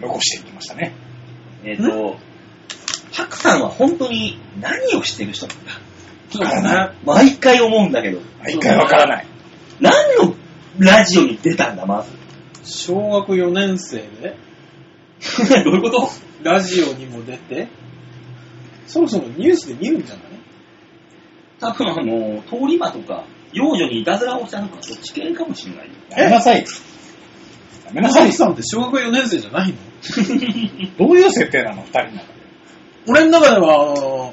[0.00, 0.92] 残していきましたね。
[1.64, 2.18] えっ、と、
[3.12, 5.72] ハクさんは本当に何をしてる人なんだ？
[6.30, 6.90] そうですね。
[7.04, 9.26] 毎回思うんだけど、一回わからない。
[9.80, 10.34] 何の
[10.78, 12.10] ラジオに出たんだ、まず。
[12.64, 14.36] 小学4年生で、
[15.64, 16.08] どういうこと？
[16.42, 17.68] ラジオにも出て、
[18.86, 20.24] そろそろニュースで見るんじゃない？
[21.60, 25.92] 多分あの、通り魔とか、幼女にいたずらをしたのか、そっち系かもしれないよ。
[26.10, 26.66] やめなさいよ。
[27.86, 29.74] やめなさいさんって小学4年生じゃないの？
[30.96, 32.22] どういう設定なの二人の中で。
[33.08, 34.29] 俺の中では、あの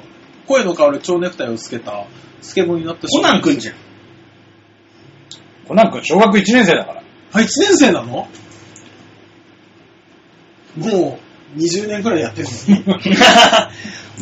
[0.48, 2.06] 声の変わる蝶ネクタイをつけた、
[2.40, 3.74] スケボーになったコナンくんじゃん。
[5.68, 7.02] コナン君小学1年生だから。
[7.32, 8.26] あ、1年生なの？
[10.76, 11.18] も
[11.54, 12.48] う、20年くらいやってる
[12.86, 12.96] の？
[12.96, 13.02] に。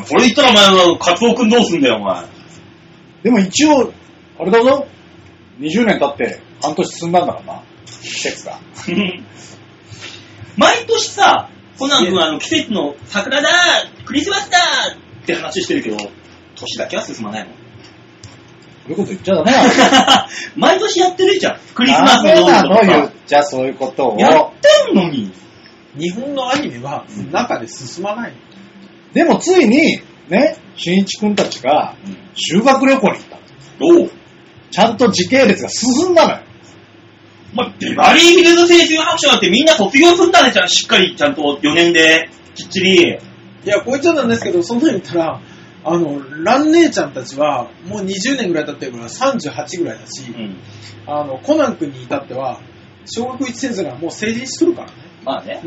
[0.05, 2.25] これ言ったらお前、カツオくんどうすんだよ、お前。
[3.23, 3.93] でも一応、
[4.39, 4.89] あれだぞ。
[5.61, 7.63] 20年経って半年進んだんだからな。
[8.03, 8.59] 季節が。
[10.57, 11.49] 毎年さ、
[11.79, 13.49] コナン君あの季節の桜だ
[14.05, 14.59] クリスマスだ
[15.27, 15.97] って話してるけど、
[16.55, 17.55] 年だけは進まないもん。
[18.87, 19.71] そういうこと言っちゃダメなの。
[20.55, 21.59] 毎年やってるじゃん。
[21.75, 24.19] クリスマスダメなののとか言っちゃそういうことを。
[24.19, 24.51] やっ
[24.87, 25.33] てんのに。
[25.99, 28.37] 日本のアニメは中で進まないの。
[29.13, 31.95] でもついに、ね、新一くんたちが
[32.35, 33.39] 修学旅行に行った。
[33.81, 34.11] おう。
[34.71, 36.41] ちゃんと時系列が進んだのよ。
[37.55, 40.69] まビバリーヒルズ青春白書だってみんな卒業すんだね、じゃん。
[40.69, 43.19] しっかりちゃんと4年で、きっちり。
[43.67, 45.41] いや、こいつはなんですけど、そんなに言ったら、
[45.85, 50.57] あの、ラン姉ちゃんたちは、もう20年ぐらい経ってるから38ぐらいだし、うん。
[51.07, 52.61] あの、コナン君に至っては、
[53.07, 54.93] 小学1年生がもう成人しとるからね。
[55.25, 55.63] まあね。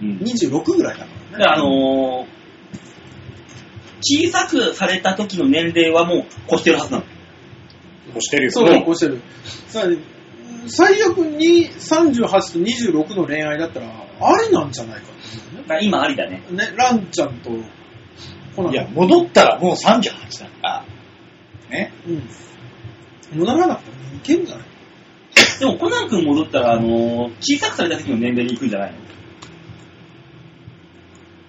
[0.00, 0.18] うん。
[0.18, 1.44] 26ぐらいだからね。
[1.44, 2.26] であのー、
[4.02, 6.18] 小さくされた時の年齢はもう
[6.52, 7.04] 越してるはずなの。
[8.14, 8.50] こしてるよ。
[8.50, 9.20] そう、こうしてる。
[9.68, 9.84] さ
[10.66, 15.09] 最悪に38と26の恋愛だったら、ありなんじゃないか
[15.66, 16.42] まあ今ありだね。
[16.50, 16.56] ね。
[16.56, 17.50] ね、ランちゃんと
[18.56, 18.72] コナン。
[18.72, 19.80] いや、戻ったらもう38
[20.40, 20.84] だから。
[21.70, 21.92] ね。
[22.06, 22.28] うん。
[23.40, 24.66] 戻らなくてもいけんじゃない？
[25.60, 28.92] でもコナン君戻ったら、あのー、小さくされた時の年齢に行くんじゃない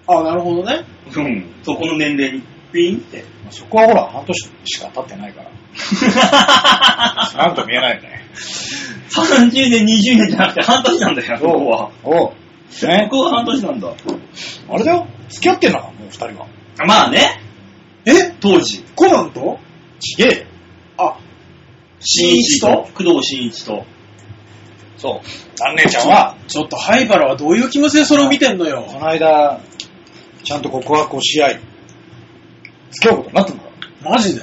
[0.06, 0.20] の？
[0.20, 0.84] あ、なるほどね。
[1.16, 1.46] うん。
[1.62, 3.24] そこの年齢に、ピンって。
[3.42, 5.50] まあそこはほら、半年しか経ってないから。
[7.46, 8.22] なんと見えないよね。
[9.10, 11.90] 30年、20年じゃなくて半年なんだよ、ここは。
[12.04, 12.32] おう。
[12.86, 13.18] ねこ。
[13.18, 13.88] こは半年なんだ。
[14.68, 15.06] あれだよ。
[15.28, 16.46] 付き合ってんのか、もう二人は。
[16.86, 17.40] まあね、
[18.04, 18.32] え？
[18.40, 18.82] 当時。
[18.96, 19.58] コナンと？
[20.00, 20.46] ちげえよ。
[20.98, 21.18] あ、
[22.00, 23.84] 新一と、工藤新一と。
[24.96, 25.60] そう。
[25.60, 28.86] 蘭姉ちゃんは、ちょっとハイバラはどういう気持ちでそれを見てんのこよ。
[28.92, 29.60] の間、
[30.44, 31.60] ちゃんと告白をし合い、
[32.90, 33.70] 付き合うことになったんだか
[34.04, 34.10] ら。
[34.10, 34.42] マジで？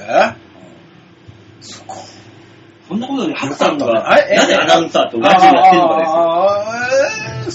[2.88, 4.17] そんなことより、ハクさんが、な
[4.47, 6.68] ぜアナウンサーとラジオやってるのかあーえー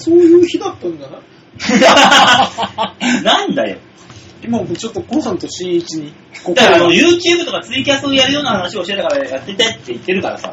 [0.04, 1.20] そういう日だったんだな。
[3.22, 3.78] なんだよ。
[4.42, 6.12] 今もちょっとコナンと新一に、
[6.44, 10.52] こだからあの、YouTube とかツイキャスをやるような話をしてたからやっててって言ってるからさ。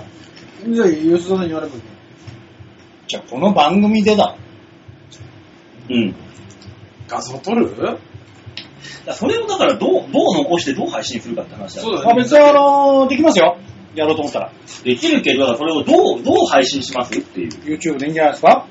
[0.65, 1.81] じゃあ吉田さんに言わればいい
[3.07, 4.35] じゃあ、この番組でだ。
[5.89, 6.15] うん。
[7.09, 7.75] 画像撮る？
[7.75, 7.97] だか
[9.07, 11.87] らそれをだからどう、どう残してどう配信するかって話だよ。
[11.89, 13.57] そうだまあ、別にあのできますよ。
[13.95, 14.51] やろうと思ったら。
[14.85, 17.49] できるけど、だからそれをどう、どう配信しますっていう。
[17.77, 18.65] YouTube でいいんじゃないですか？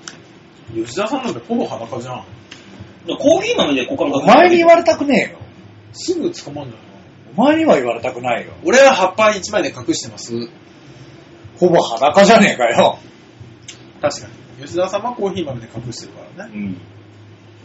[0.74, 2.24] 吉田さんなんてほぼ裸じゃん。
[3.06, 5.38] コーヒー豆でここからお前に言われたくねえよ。
[5.92, 6.90] すぐ捕まんじゃない
[7.36, 8.52] お前には言われたくないよ。
[8.64, 10.32] 俺は葉っぱ一枚で隠してます。
[11.58, 12.98] ほぼ裸じゃねえかよ。
[14.00, 14.64] 確かに。
[14.64, 16.52] 吉田さんはコーヒー豆で隠してるからね。
[16.54, 16.62] うん。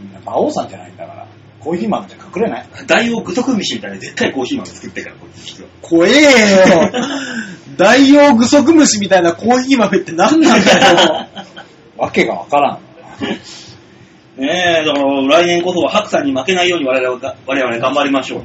[0.01, 1.28] みんな馬王さんじゃないんだから。
[1.60, 2.68] コーヒー豆で隠れない。
[2.86, 5.66] 大王具足虫みたいなでっかいコーヒー豆作ってから、こいつ。
[5.82, 6.92] 怖えよ。
[7.78, 11.28] 大王具足虫みたいなコーヒー豆って何なんだよ。
[11.97, 12.79] わけがわからん。
[14.37, 18.42] ねえ、だから来年こそはハクさんに負けないように我々が我々頑張りましょう。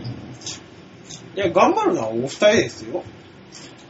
[1.36, 3.02] いや、頑張るのはお二人ですよ。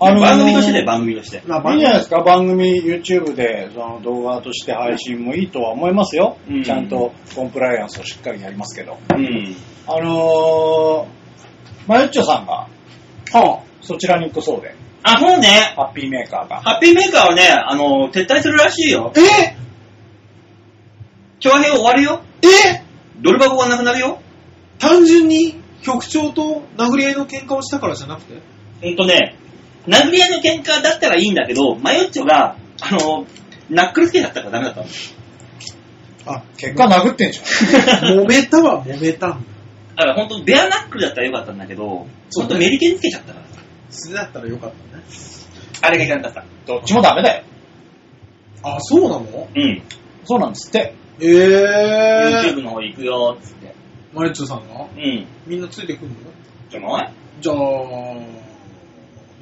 [0.02, 1.42] あのー番組としてで番組として。
[1.46, 6.38] まあ、いいんじゃないですか番組 YouTube でその動画として配信もいいとは思いますよ。
[6.48, 8.96] うんちゃんとコンプライアンスをしっかりやりますけど。
[9.14, 9.56] うん。
[9.86, 11.06] あのー、
[11.86, 12.66] マユッチョさんが
[13.32, 15.74] はそちらに行くそうで、あ、そうね。
[15.76, 16.60] ハッピーメーカーが。
[16.60, 19.12] ハッピーメーカーはね、あの、撤退するらしいよ。
[19.14, 19.56] あ、え？
[21.40, 22.22] 長編終わるよ。
[22.42, 22.82] え？
[23.20, 24.20] ドル箱がなくなるよ。
[24.78, 28.40] 単純に局長と殴り合いの喧嘩をしたからじゃなくて？
[28.82, 29.36] ほんとね、
[29.86, 33.26] 殴り合いの喧嘩だったらいいんだけど、マヨッチョが、あの、
[33.68, 34.86] ナックルつけちゃったからダメだったの。
[36.26, 38.20] あ、結果殴ってんじゃん。
[38.24, 39.36] 揉めたは揉めたんだ。
[39.96, 43.62] だからほんと、ベアナックルだったらよかったんだけど、そうねほんとメリケンつけちゃったからさ。
[43.90, 45.02] 素だったらよかったね。
[45.82, 46.44] あれがいかなかった。
[46.66, 47.44] どっちもダメだよ。
[48.62, 49.48] あ、そうなの？
[49.54, 49.82] うん。
[50.24, 50.94] そうなんですって。
[51.20, 52.54] えー。
[52.54, 53.74] YouTube の方行くよ、つって。
[54.12, 54.84] マリッチョさんが？
[54.84, 55.26] うん。
[55.46, 56.16] みんなついてくるの？
[56.70, 57.12] じゃない？
[57.40, 57.56] じゃあ、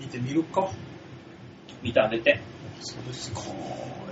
[0.00, 0.68] 見てみるか。
[1.82, 2.40] 見てあげて。
[2.80, 3.40] そうですか。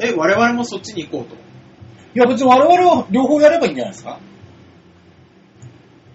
[0.00, 1.34] え、我々もそっちに行こうと。
[1.34, 4.18] いや別に我々は両方やればいいんじゃないですか？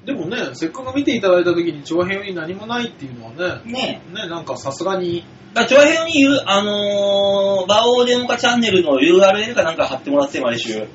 [0.06, 3.32] でもね、せっかく見ていただいた時に長編より何もないっていうのは
[3.64, 5.24] ね、ねね、なんかさすがに
[5.54, 10.88] だから、チョアヘヨに言う、あのー、バオデモカチャンネルの URL かなんか貼ってもらって、毎週。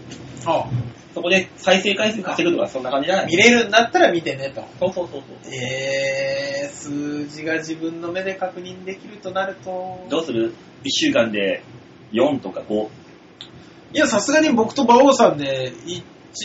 [0.47, 0.67] あ
[1.15, 3.27] そこで再生回数稼ぐとか、そんな感じじゃない？
[3.27, 4.63] 見れるんだったら見てねと。
[4.79, 5.55] そうそうそうそう。
[5.55, 10.07] えー、数字が自分の目で確認できるとなると。
[10.11, 10.53] どうする
[10.85, 11.63] ?1 週間で
[12.13, 12.89] 4とか5。
[13.95, 16.03] いや、さすがに僕と馬王さんで、1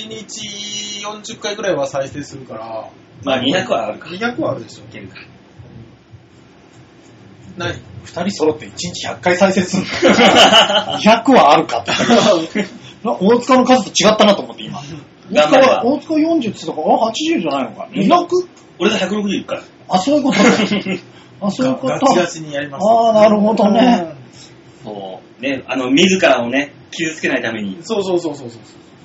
[0.08, 2.90] 日40回くらいは再生するから、
[3.26, 4.10] まあ200はあるか。
[4.10, 4.84] い200はあるでしょ。
[4.92, 5.16] けるか。
[7.58, 7.74] 何
[8.06, 9.90] 二人揃って1日100回再生するの
[10.98, 11.92] ?200 はあるかって。
[13.04, 14.80] な大塚の数と違ったなと思って今。
[14.80, 17.88] 大塚頑張ればは、大塚40って言ってたから、あ、80じゃないのか。
[17.92, 18.28] 200?
[18.80, 19.64] 俺が160いくから。
[19.90, 21.00] あ、そういうことね。
[21.42, 21.94] あ、そういうこと。
[21.94, 22.84] ガチガチにやります。
[22.88, 24.14] ああ、なるほどね。
[24.84, 25.42] そう。
[25.42, 27.78] ね、あの、自らをね、傷つけないために。
[27.82, 28.60] そうそうそうそうそう。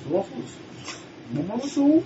[0.07, 0.63] そりゃそうですよ。
[1.47, 2.03] そうですよ。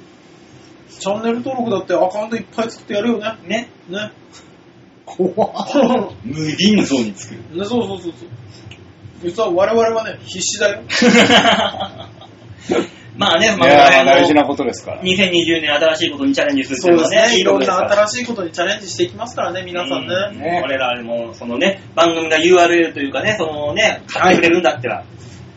[0.99, 3.38] チャンネル登録だってアカウントいっぱい作ってやるよね。
[3.47, 3.69] ね。
[3.89, 4.11] ね。
[5.05, 7.57] 怖っ無尽蔵に作る。
[7.57, 8.30] ね、そうそうそうそう。
[9.23, 10.81] 実は我々はね、必死だよ。
[13.18, 15.02] まあね、いまあ、大事なことですから。
[15.02, 17.41] 2020年新しいことにチャレンジするってそいううのはね、ですね。
[17.41, 20.15] いろんな新しいことにチャレンジしていきますからね、皆さんね。
[20.31, 25.03] ね俺らも、そのね、番組が URL というかね、そのね、買ってくれるんだったら、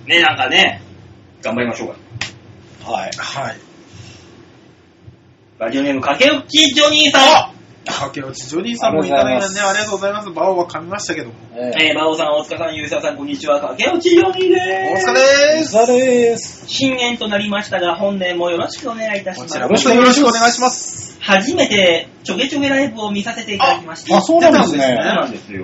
[0.07, 0.83] ね、なんかね、
[1.43, 1.89] 頑張りましょう
[2.85, 2.93] か。
[2.93, 3.11] はい。
[3.17, 3.57] はい。
[5.59, 7.54] ラジオネーム、かけおちジョニーさ
[7.85, 10.31] 駆け落ちジョニーさんもいただいたね、ありがとうございます。
[10.31, 11.33] バオは噛みましたけども。
[11.33, 11.37] ん。
[11.55, 13.61] えーえー、馬王さん、大塚さん、ゆうささん、こんにちは。
[13.61, 15.07] かけおちジョニーでおーす。
[15.07, 15.21] 疲れ
[15.59, 15.71] です。
[15.73, 16.65] さでーす。
[16.67, 19.61] 新年となりましたが、本年もよろしくお願いいたしますこち。
[19.61, 21.19] らこそよろしくお願いします。
[21.21, 24.17] 初めて、ちょげちょげライブを見させていただきました。
[24.17, 24.95] あ、そうなんですそうね。
[24.95, 25.63] なんですよ。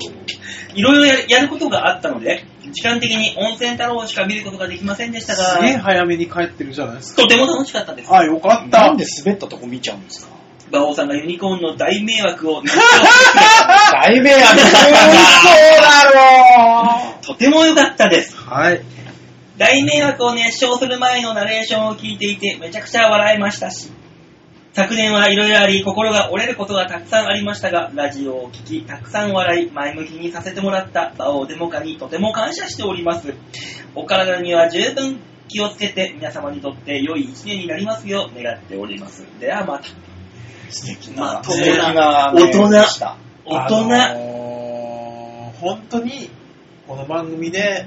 [0.75, 7.23] いろいろやるやることがあったので、時間的に温泉太郎しか見ることができませんでしたすげえが、早めに帰ってるじゃないですか。
[7.23, 8.15] とても楽しかったです。
[8.15, 8.97] あ、よかったなん。
[8.97, 10.40] で滑ったとこ見ちゃうんですか？
[10.71, 12.77] 馬王さんがユニコーンの大迷惑を熱
[13.93, 18.37] 大迷惑そうだろ唱とても良かったです。
[18.37, 18.81] はい。
[19.57, 23.91] 大迷惑を熱唱する前のナレーションを聞いていてめちゃくちゃ笑いましたし、
[24.73, 33.35] 昨年はいろいろあり、心が折れることがたくさんありましたが、ラジオを聞き、たくさん笑い、前向きにさせてもらった馬王デモカにとても感謝しております。
[33.95, 35.19] お体には十分
[35.49, 39.27] 気をつけて、皆様にとって良い一年になりますよう願っております。
[39.41, 40.10] ではまた。
[40.71, 42.69] 素敵まあな、素敵な大人。
[43.45, 44.41] 大人、あのー
[45.61, 46.31] 本当に、
[46.87, 47.87] この番組で、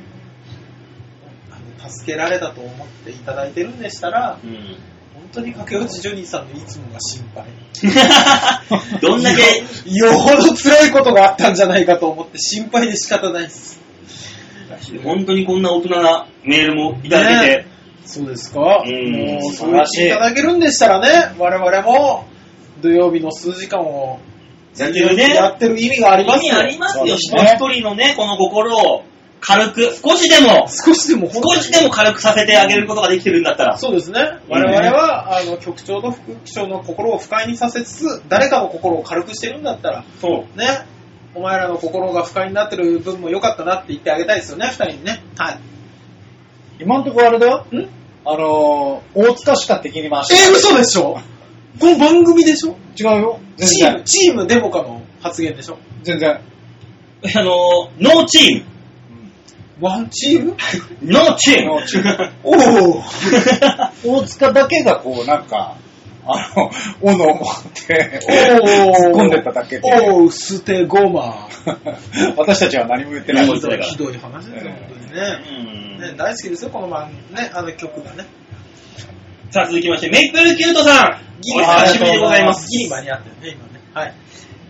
[1.88, 4.78] 助けられたと思っていただいてるんでしたら、うん。
[5.16, 9.00] 本当に駆け落ちジョニーさんのいつもが心配。
[9.02, 13.80] どんだけ、よほど辛いことがあったんじゃないかと思って心配で仕方ないです。
[15.04, 17.66] 本当にこんな大人なメールもいただけて、
[18.06, 18.84] そうですか。
[18.86, 19.12] うん。
[19.12, 22.28] もうそう言っていただけるんでしたらね、我々も
[22.82, 24.20] 土曜日の数時間を
[24.78, 26.54] やってるねやってる意味がありますよ。
[26.54, 27.06] 意味ありますよ。
[27.06, 29.04] 一人一人のね、この心を
[29.40, 34.20] 軽く、少しでも、少しでも少しでも軽くさせてあげることができてるんだったら、そうですね。
[34.48, 40.58] 我々は、あの、局長と副局長の心を不快にさせつつ、誰かの心を軽くしてるんだったら、そう。
[40.58, 40.86] ね、
[41.36, 45.22] お前らの心が不快になってる分も良かったなって言ってあげたいですよね、二人にね。
[45.38, 45.60] はい。
[46.80, 47.66] 今んところあれだよ。
[47.72, 47.78] ん？
[47.78, 47.88] え
[48.26, 51.20] あのー、大塚しか敵に回してー、嘘でしょ
[51.80, 52.76] この番組でしょ？
[53.00, 53.40] 違うよ。
[53.58, 54.04] 全チーム、然。
[54.06, 55.78] チームデモカの発言でしょ？
[56.04, 56.40] 全然。
[57.36, 58.66] あの、ノーチーム。
[59.82, 60.56] ワンチーム？
[61.04, 61.70] ノーチーム。
[61.72, 65.76] ノーチーム おお 大塚だけがこう、なんか、
[66.26, 66.72] あの、
[67.02, 67.38] 斧を持っ
[67.88, 68.30] て、お
[68.96, 71.50] 突っ込んでただけで、おお捨てゴマ。
[72.38, 75.98] 私たちは何も言ってない何もひ言ってないどいひどい話ですよ、本当にうね。
[75.98, 78.26] んね、大好きですよ、この番ね、あの曲がね。
[79.54, 81.22] さあ続きまして、メイプルキュートさん。
[81.56, 82.68] お久しぶりでございます。
[82.72, 83.82] ギリ間に合ってるね、今ね。
[83.94, 84.14] はい。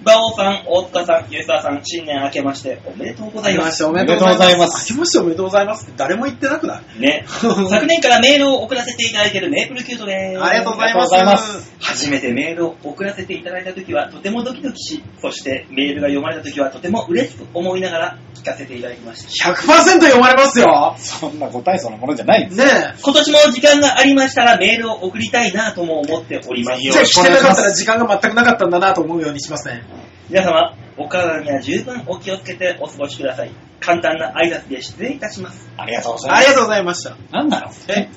[0.03, 3.83] バオさん、大塚さん、ユーサーさん、新年明けましておめでとうございます。
[3.85, 4.91] おめでとうございます。
[4.91, 7.25] 明けましておめでとうございますって誰も言ってなくないね。
[7.27, 10.43] 昨年からメールを送らせていただいているメイプルキュートです。
[10.43, 11.73] ありがとうございます。
[11.79, 19.51] 初めてメールを送らせていただいたときはとてもドキドキし、そしてメールが読まれたときはとても嬉しく思いながら聞かせていただきました。
[19.53, 20.95] 100%読まれますよ。
[20.97, 22.57] そんなご大層なものじゃないんです。
[22.57, 29.83] ね今年も時間がありましたらメールを送りたいなとも思っておりますじゃあろしくお願いします聞けなかったら時間が全くなかったんだなと思うようにしますね。
[30.29, 33.51] 皆様、お体には十分お気をつけてお過ごしください。
[33.79, 35.69] 簡単な挨拶で失礼いたします。
[35.77, 36.39] ありがとうございます。
[36.39, 37.17] ありがとうございました。
[37.31, 37.71] なんなの？
[37.89, 38.09] え？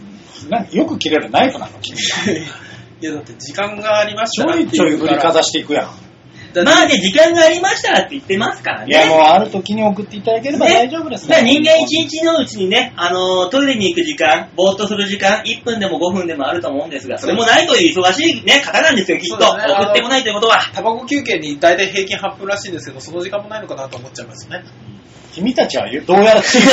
[0.48, 1.98] なんよく切れるナイフなの君。
[3.00, 6.05] いや、だって時間がありましちたらょいちょい振りかざしていくやん。
[6.64, 8.86] まあね、時間がありましたらって言ってますからね。
[8.88, 19.38] いや、もうある時に送っていただければね大丈夫ですだから人間一日のうちにね、あのートイレに行く時間、ぼーっとする時間、1分でも5分でもあると思うんですが、それもないという忙しいね、方なんですよ、きっと。
[19.38, 20.60] ね送ってこないということは。
[20.74, 24.64] タバコ休憩に大体平均8分らしいんですけど、その時間もないのかなと思っちゃいますね。
[25.36, 26.66] 君たちはどうやらチーム、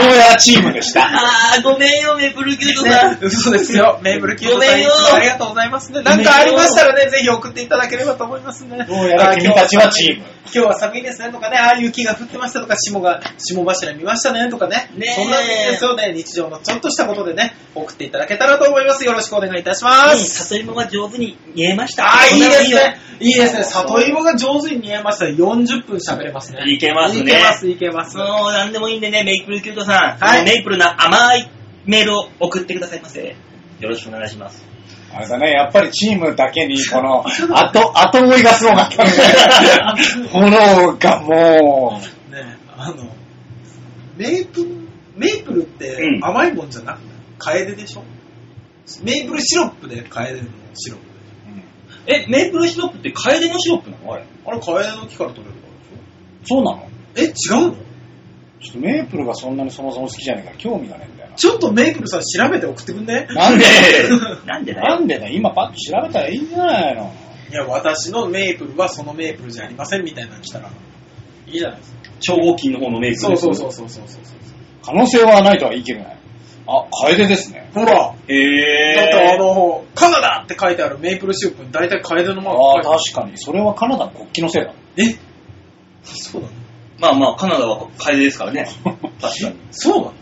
[0.00, 1.04] どうやらチームでした。
[1.04, 3.18] あー、ごめんよ、メープルキュートさん。
[3.20, 3.98] 嘘ですよ。
[4.00, 6.00] メーブルキュートさん、ごめんよありがとうございますね。
[6.00, 8.86] なんかありましたらね、ぜひ送っていただければと思いますね。
[8.88, 10.24] どうやら君たちはチーム。
[10.46, 14.90] 今日は寒いですねとかね、ああ雪が降ってましたとか、霜が、霜柱見ましたねとかね。
[14.96, 16.12] ねえそんなんですよね。
[16.14, 19.04] 日常のちょっとしたことでね、送っていただけたらと思います。
[19.04, 20.44] よろしくお願いいたします。
[20.44, 22.06] 里芋が上手に煮えました。
[22.06, 23.06] ああ、いいですよね。
[23.18, 23.64] いいですね。
[23.64, 26.62] 里芋が上手に煮えましたら40分喋れますね。
[26.66, 28.16] いけますねいけます、いけます。
[28.16, 31.50] もう何でもいいんでね、メイプルキュートさん、はいメイプルな甘い
[31.84, 33.36] メールを送ってくださいませ。
[33.80, 34.64] よろしくお願いします。
[35.14, 39.10] あれだね、やっぱりチームだけに、この、後、後追いがすごかったね。
[40.30, 42.00] 炎がも
[42.30, 43.14] ねあの、
[44.16, 44.68] メープル、
[45.16, 47.06] メープルってうん甘いもんじゃなくて、
[47.38, 48.02] カエデでしょ？
[49.02, 51.06] メープルシロップでカエデのシロップ
[52.12, 52.20] で。
[52.20, 54.12] う、え、メープルシロップってカエデのシロップなの？
[54.12, 54.24] あれ。
[54.46, 55.72] あれカエデの木から取れるから
[56.44, 56.78] そうなの？
[56.78, 57.32] でしょえ、違う
[57.68, 57.74] の？
[58.60, 63.26] ちょっとメープルがそんなにそもそも好きじゃないから興味がねえんだよちょっとメープルさん調べて送ってくんね？
[63.30, 63.50] な。
[63.50, 63.64] なんで？
[64.46, 64.86] なんでだよ。
[64.88, 67.12] なんでだ今パッと調べたらいいんじゃないの？
[67.50, 70.68] いや、私のメープルはそのメープルじゃありませんみたいなの来たら、
[71.46, 71.98] いいじゃないですか。
[72.20, 73.18] 超合金の方のメープル。
[73.20, 74.34] そうそうそうそうそうそうそう。
[74.84, 76.16] 可能性はないとは言い切れない。
[76.68, 77.70] あ、カエデですね。
[77.74, 79.38] ほら、へだってあー。
[79.38, 83.38] の、カナダって書いてあるメープルシロップに大体カエデのマああ、ーク書いて確かに。
[83.38, 84.72] それはカナダの国旗のせいだ。
[84.96, 85.02] え？
[86.02, 86.54] そうなの？
[86.98, 88.66] まあまあ、カナダはカエデですからね。
[89.20, 89.56] 確かに。
[89.70, 90.14] そうなの？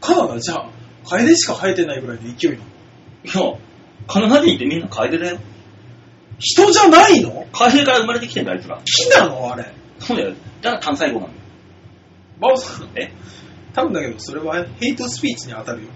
[0.00, 0.68] カナダじゃあ、
[1.08, 2.64] カエデしか生えてないぐらいの勢いなの？
[3.24, 3.58] いや、
[4.06, 5.38] カナダ人ってみんなカエデだよ。
[6.38, 7.46] 人じゃないの？
[7.52, 8.80] カエデから生まれてきてんだ、あいつら。
[8.84, 9.52] 木なの？
[9.52, 9.66] あれ。
[9.98, 10.34] そうだよ。
[10.62, 11.32] だから単細胞なんだよ。
[12.40, 13.12] バオさん、え？
[13.74, 15.88] 多分だけど、それはヘイトスピーチに当たるよ。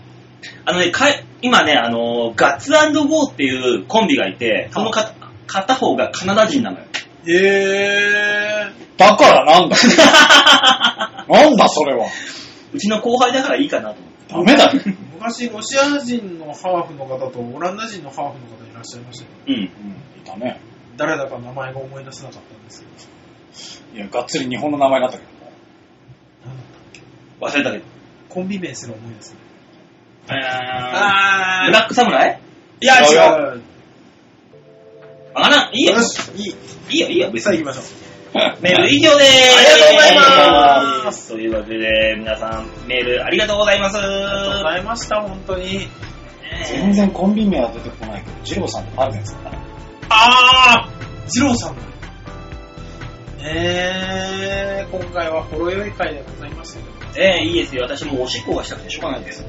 [0.64, 5.14] あのね、かい今ね、あのーガッツゴーっていうコンビがいて、そのか
[5.46, 6.84] 片方がカナダ人なのよ。
[7.26, 9.76] へだからなんだ
[11.28, 12.06] なんだそれは。
[12.72, 14.00] うちの後輩だからいいかなと
[14.34, 14.56] 思って。
[14.56, 14.80] ダメだよ。
[14.80, 14.96] ー。
[15.14, 19.30] 昔、ロシア人のハーフの方とオランダ人のハーフの方いらっしゃいましたよ。
[19.46, 19.54] うん。
[19.54, 19.68] うん、い
[20.24, 20.60] たね。
[20.96, 22.82] 誰だか名前が思い出せなかったんです
[23.92, 23.98] けど。
[24.02, 25.30] いや、がっつり日本の名前だったけど。
[26.46, 27.00] なんだったっけ
[27.40, 27.78] 忘れたけ？
[27.78, 27.84] ど。
[28.28, 29.34] コンビ名すら思い出せ
[30.28, 30.44] ない。
[30.44, 32.40] あブラックサムライ？
[32.80, 33.62] いや、違う。
[35.34, 36.02] あな、いいよよ。
[36.02, 36.54] し、いい。
[36.90, 37.40] いいよ、いいよ、別に。
[37.42, 38.07] さあ行きましょう。
[38.60, 39.32] メール以上でーす。
[39.56, 40.16] ありがとうござい
[41.04, 43.98] ますというわけで、皆さん、メールありがとうございます。
[43.98, 45.88] ありがとうございました、本当に。
[46.66, 49.58] 全然コンビ名は出てこないけど、ジローさんとパルデンさんだな。
[50.10, 50.98] あー
[51.28, 51.82] 二郎さんだ。
[53.40, 57.82] えー、今回はほろ酔い会でございましたけど、ええいいですよ。
[57.84, 59.46] 私もうおしっこがしたくてしょうがないです。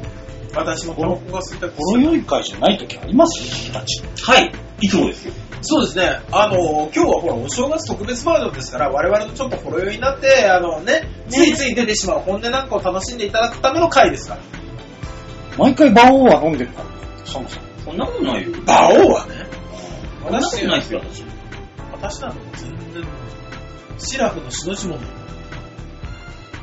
[0.53, 3.41] 私もタバコが吸いたくてほろ酔い会じゃない時あります？
[3.65, 4.03] 君たち。
[4.23, 4.51] はい。
[4.81, 5.33] いつもですよ。
[5.61, 6.21] そうですね。
[6.31, 14.41] あの、今日はほら、お正月特別バージョンですから、我々のちょっとほろ酔いになって、あのね、ついつい出てしまう本音なんかを楽しんでいただくための回ですから。
[15.57, 16.85] 毎回馬王は飲んでるから、
[17.25, 17.65] そもそも。
[17.85, 18.51] そんなことないよ。
[18.61, 19.33] 馬王はね。
[20.23, 21.23] そんなことないですよ、私。
[21.91, 23.03] 私なんか全然、
[23.97, 24.97] シラフのしの字も。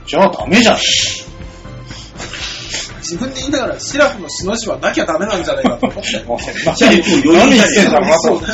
[0.06, 0.76] じゃあダメじゃん。
[2.98, 6.24] 自分で言いながら、シラフのしの字はなきゃダメなんじゃないかと思って。
[6.26, 8.47] 何言ってんだろうなと思って。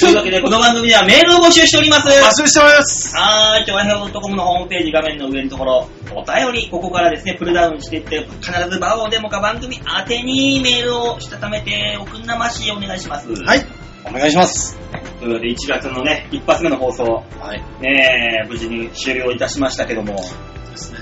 [0.00, 2.08] と いうわけで、この番組ではメールを募集しております。
[2.08, 2.10] 募
[2.42, 3.16] 集しております。
[3.16, 13.28] はーい、ちょわへお .com のホームページ画面の上のところ、お便り、ここからですね、プルダウンしていって、必ずバオデモか番組宛てにメールをしたためて、おくんなましお願いします。
[13.44, 13.64] はい。
[14.04, 14.78] お願いします。
[15.20, 17.62] というわけで、1月のね、一発目の放送、はい。
[17.80, 20.24] ねえ、無事に終了いたしましたけども、
[20.72, 20.98] ですね。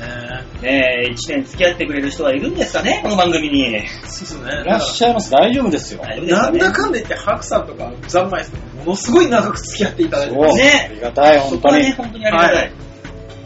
[0.62, 3.66] ねえ、1年付き合ってくれる人はいるんですかね、この番組に。
[3.68, 4.62] そうですね。
[4.62, 5.30] いらっしゃいます。
[5.30, 6.02] 大丈夫ですよ。
[6.02, 10.52] 大丈夫ですかねなんだかんだ言って、ハクさんとか、ザンマイスとか、ものすごい長く付き合っていただいてます。
[10.52, 11.84] おねありがたい、そ本当に。
[11.84, 12.56] ね、本当にありがたい。
[12.56, 12.72] はい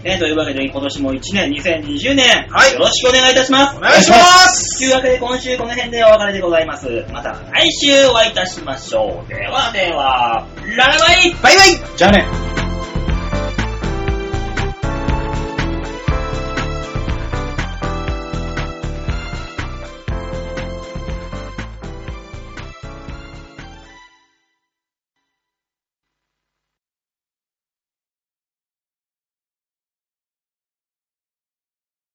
[0.04, 3.76] ね、というわけで、今年も1年、2020年、はいよろしくお願いいたします。
[3.78, 7.06] お願いしますというわけで、今週この辺でお別れでございます。
[7.10, 9.28] また来週お会いいたしましょう。
[9.28, 10.46] ではでは、
[10.76, 12.53] ララバイバイバイじゃあね。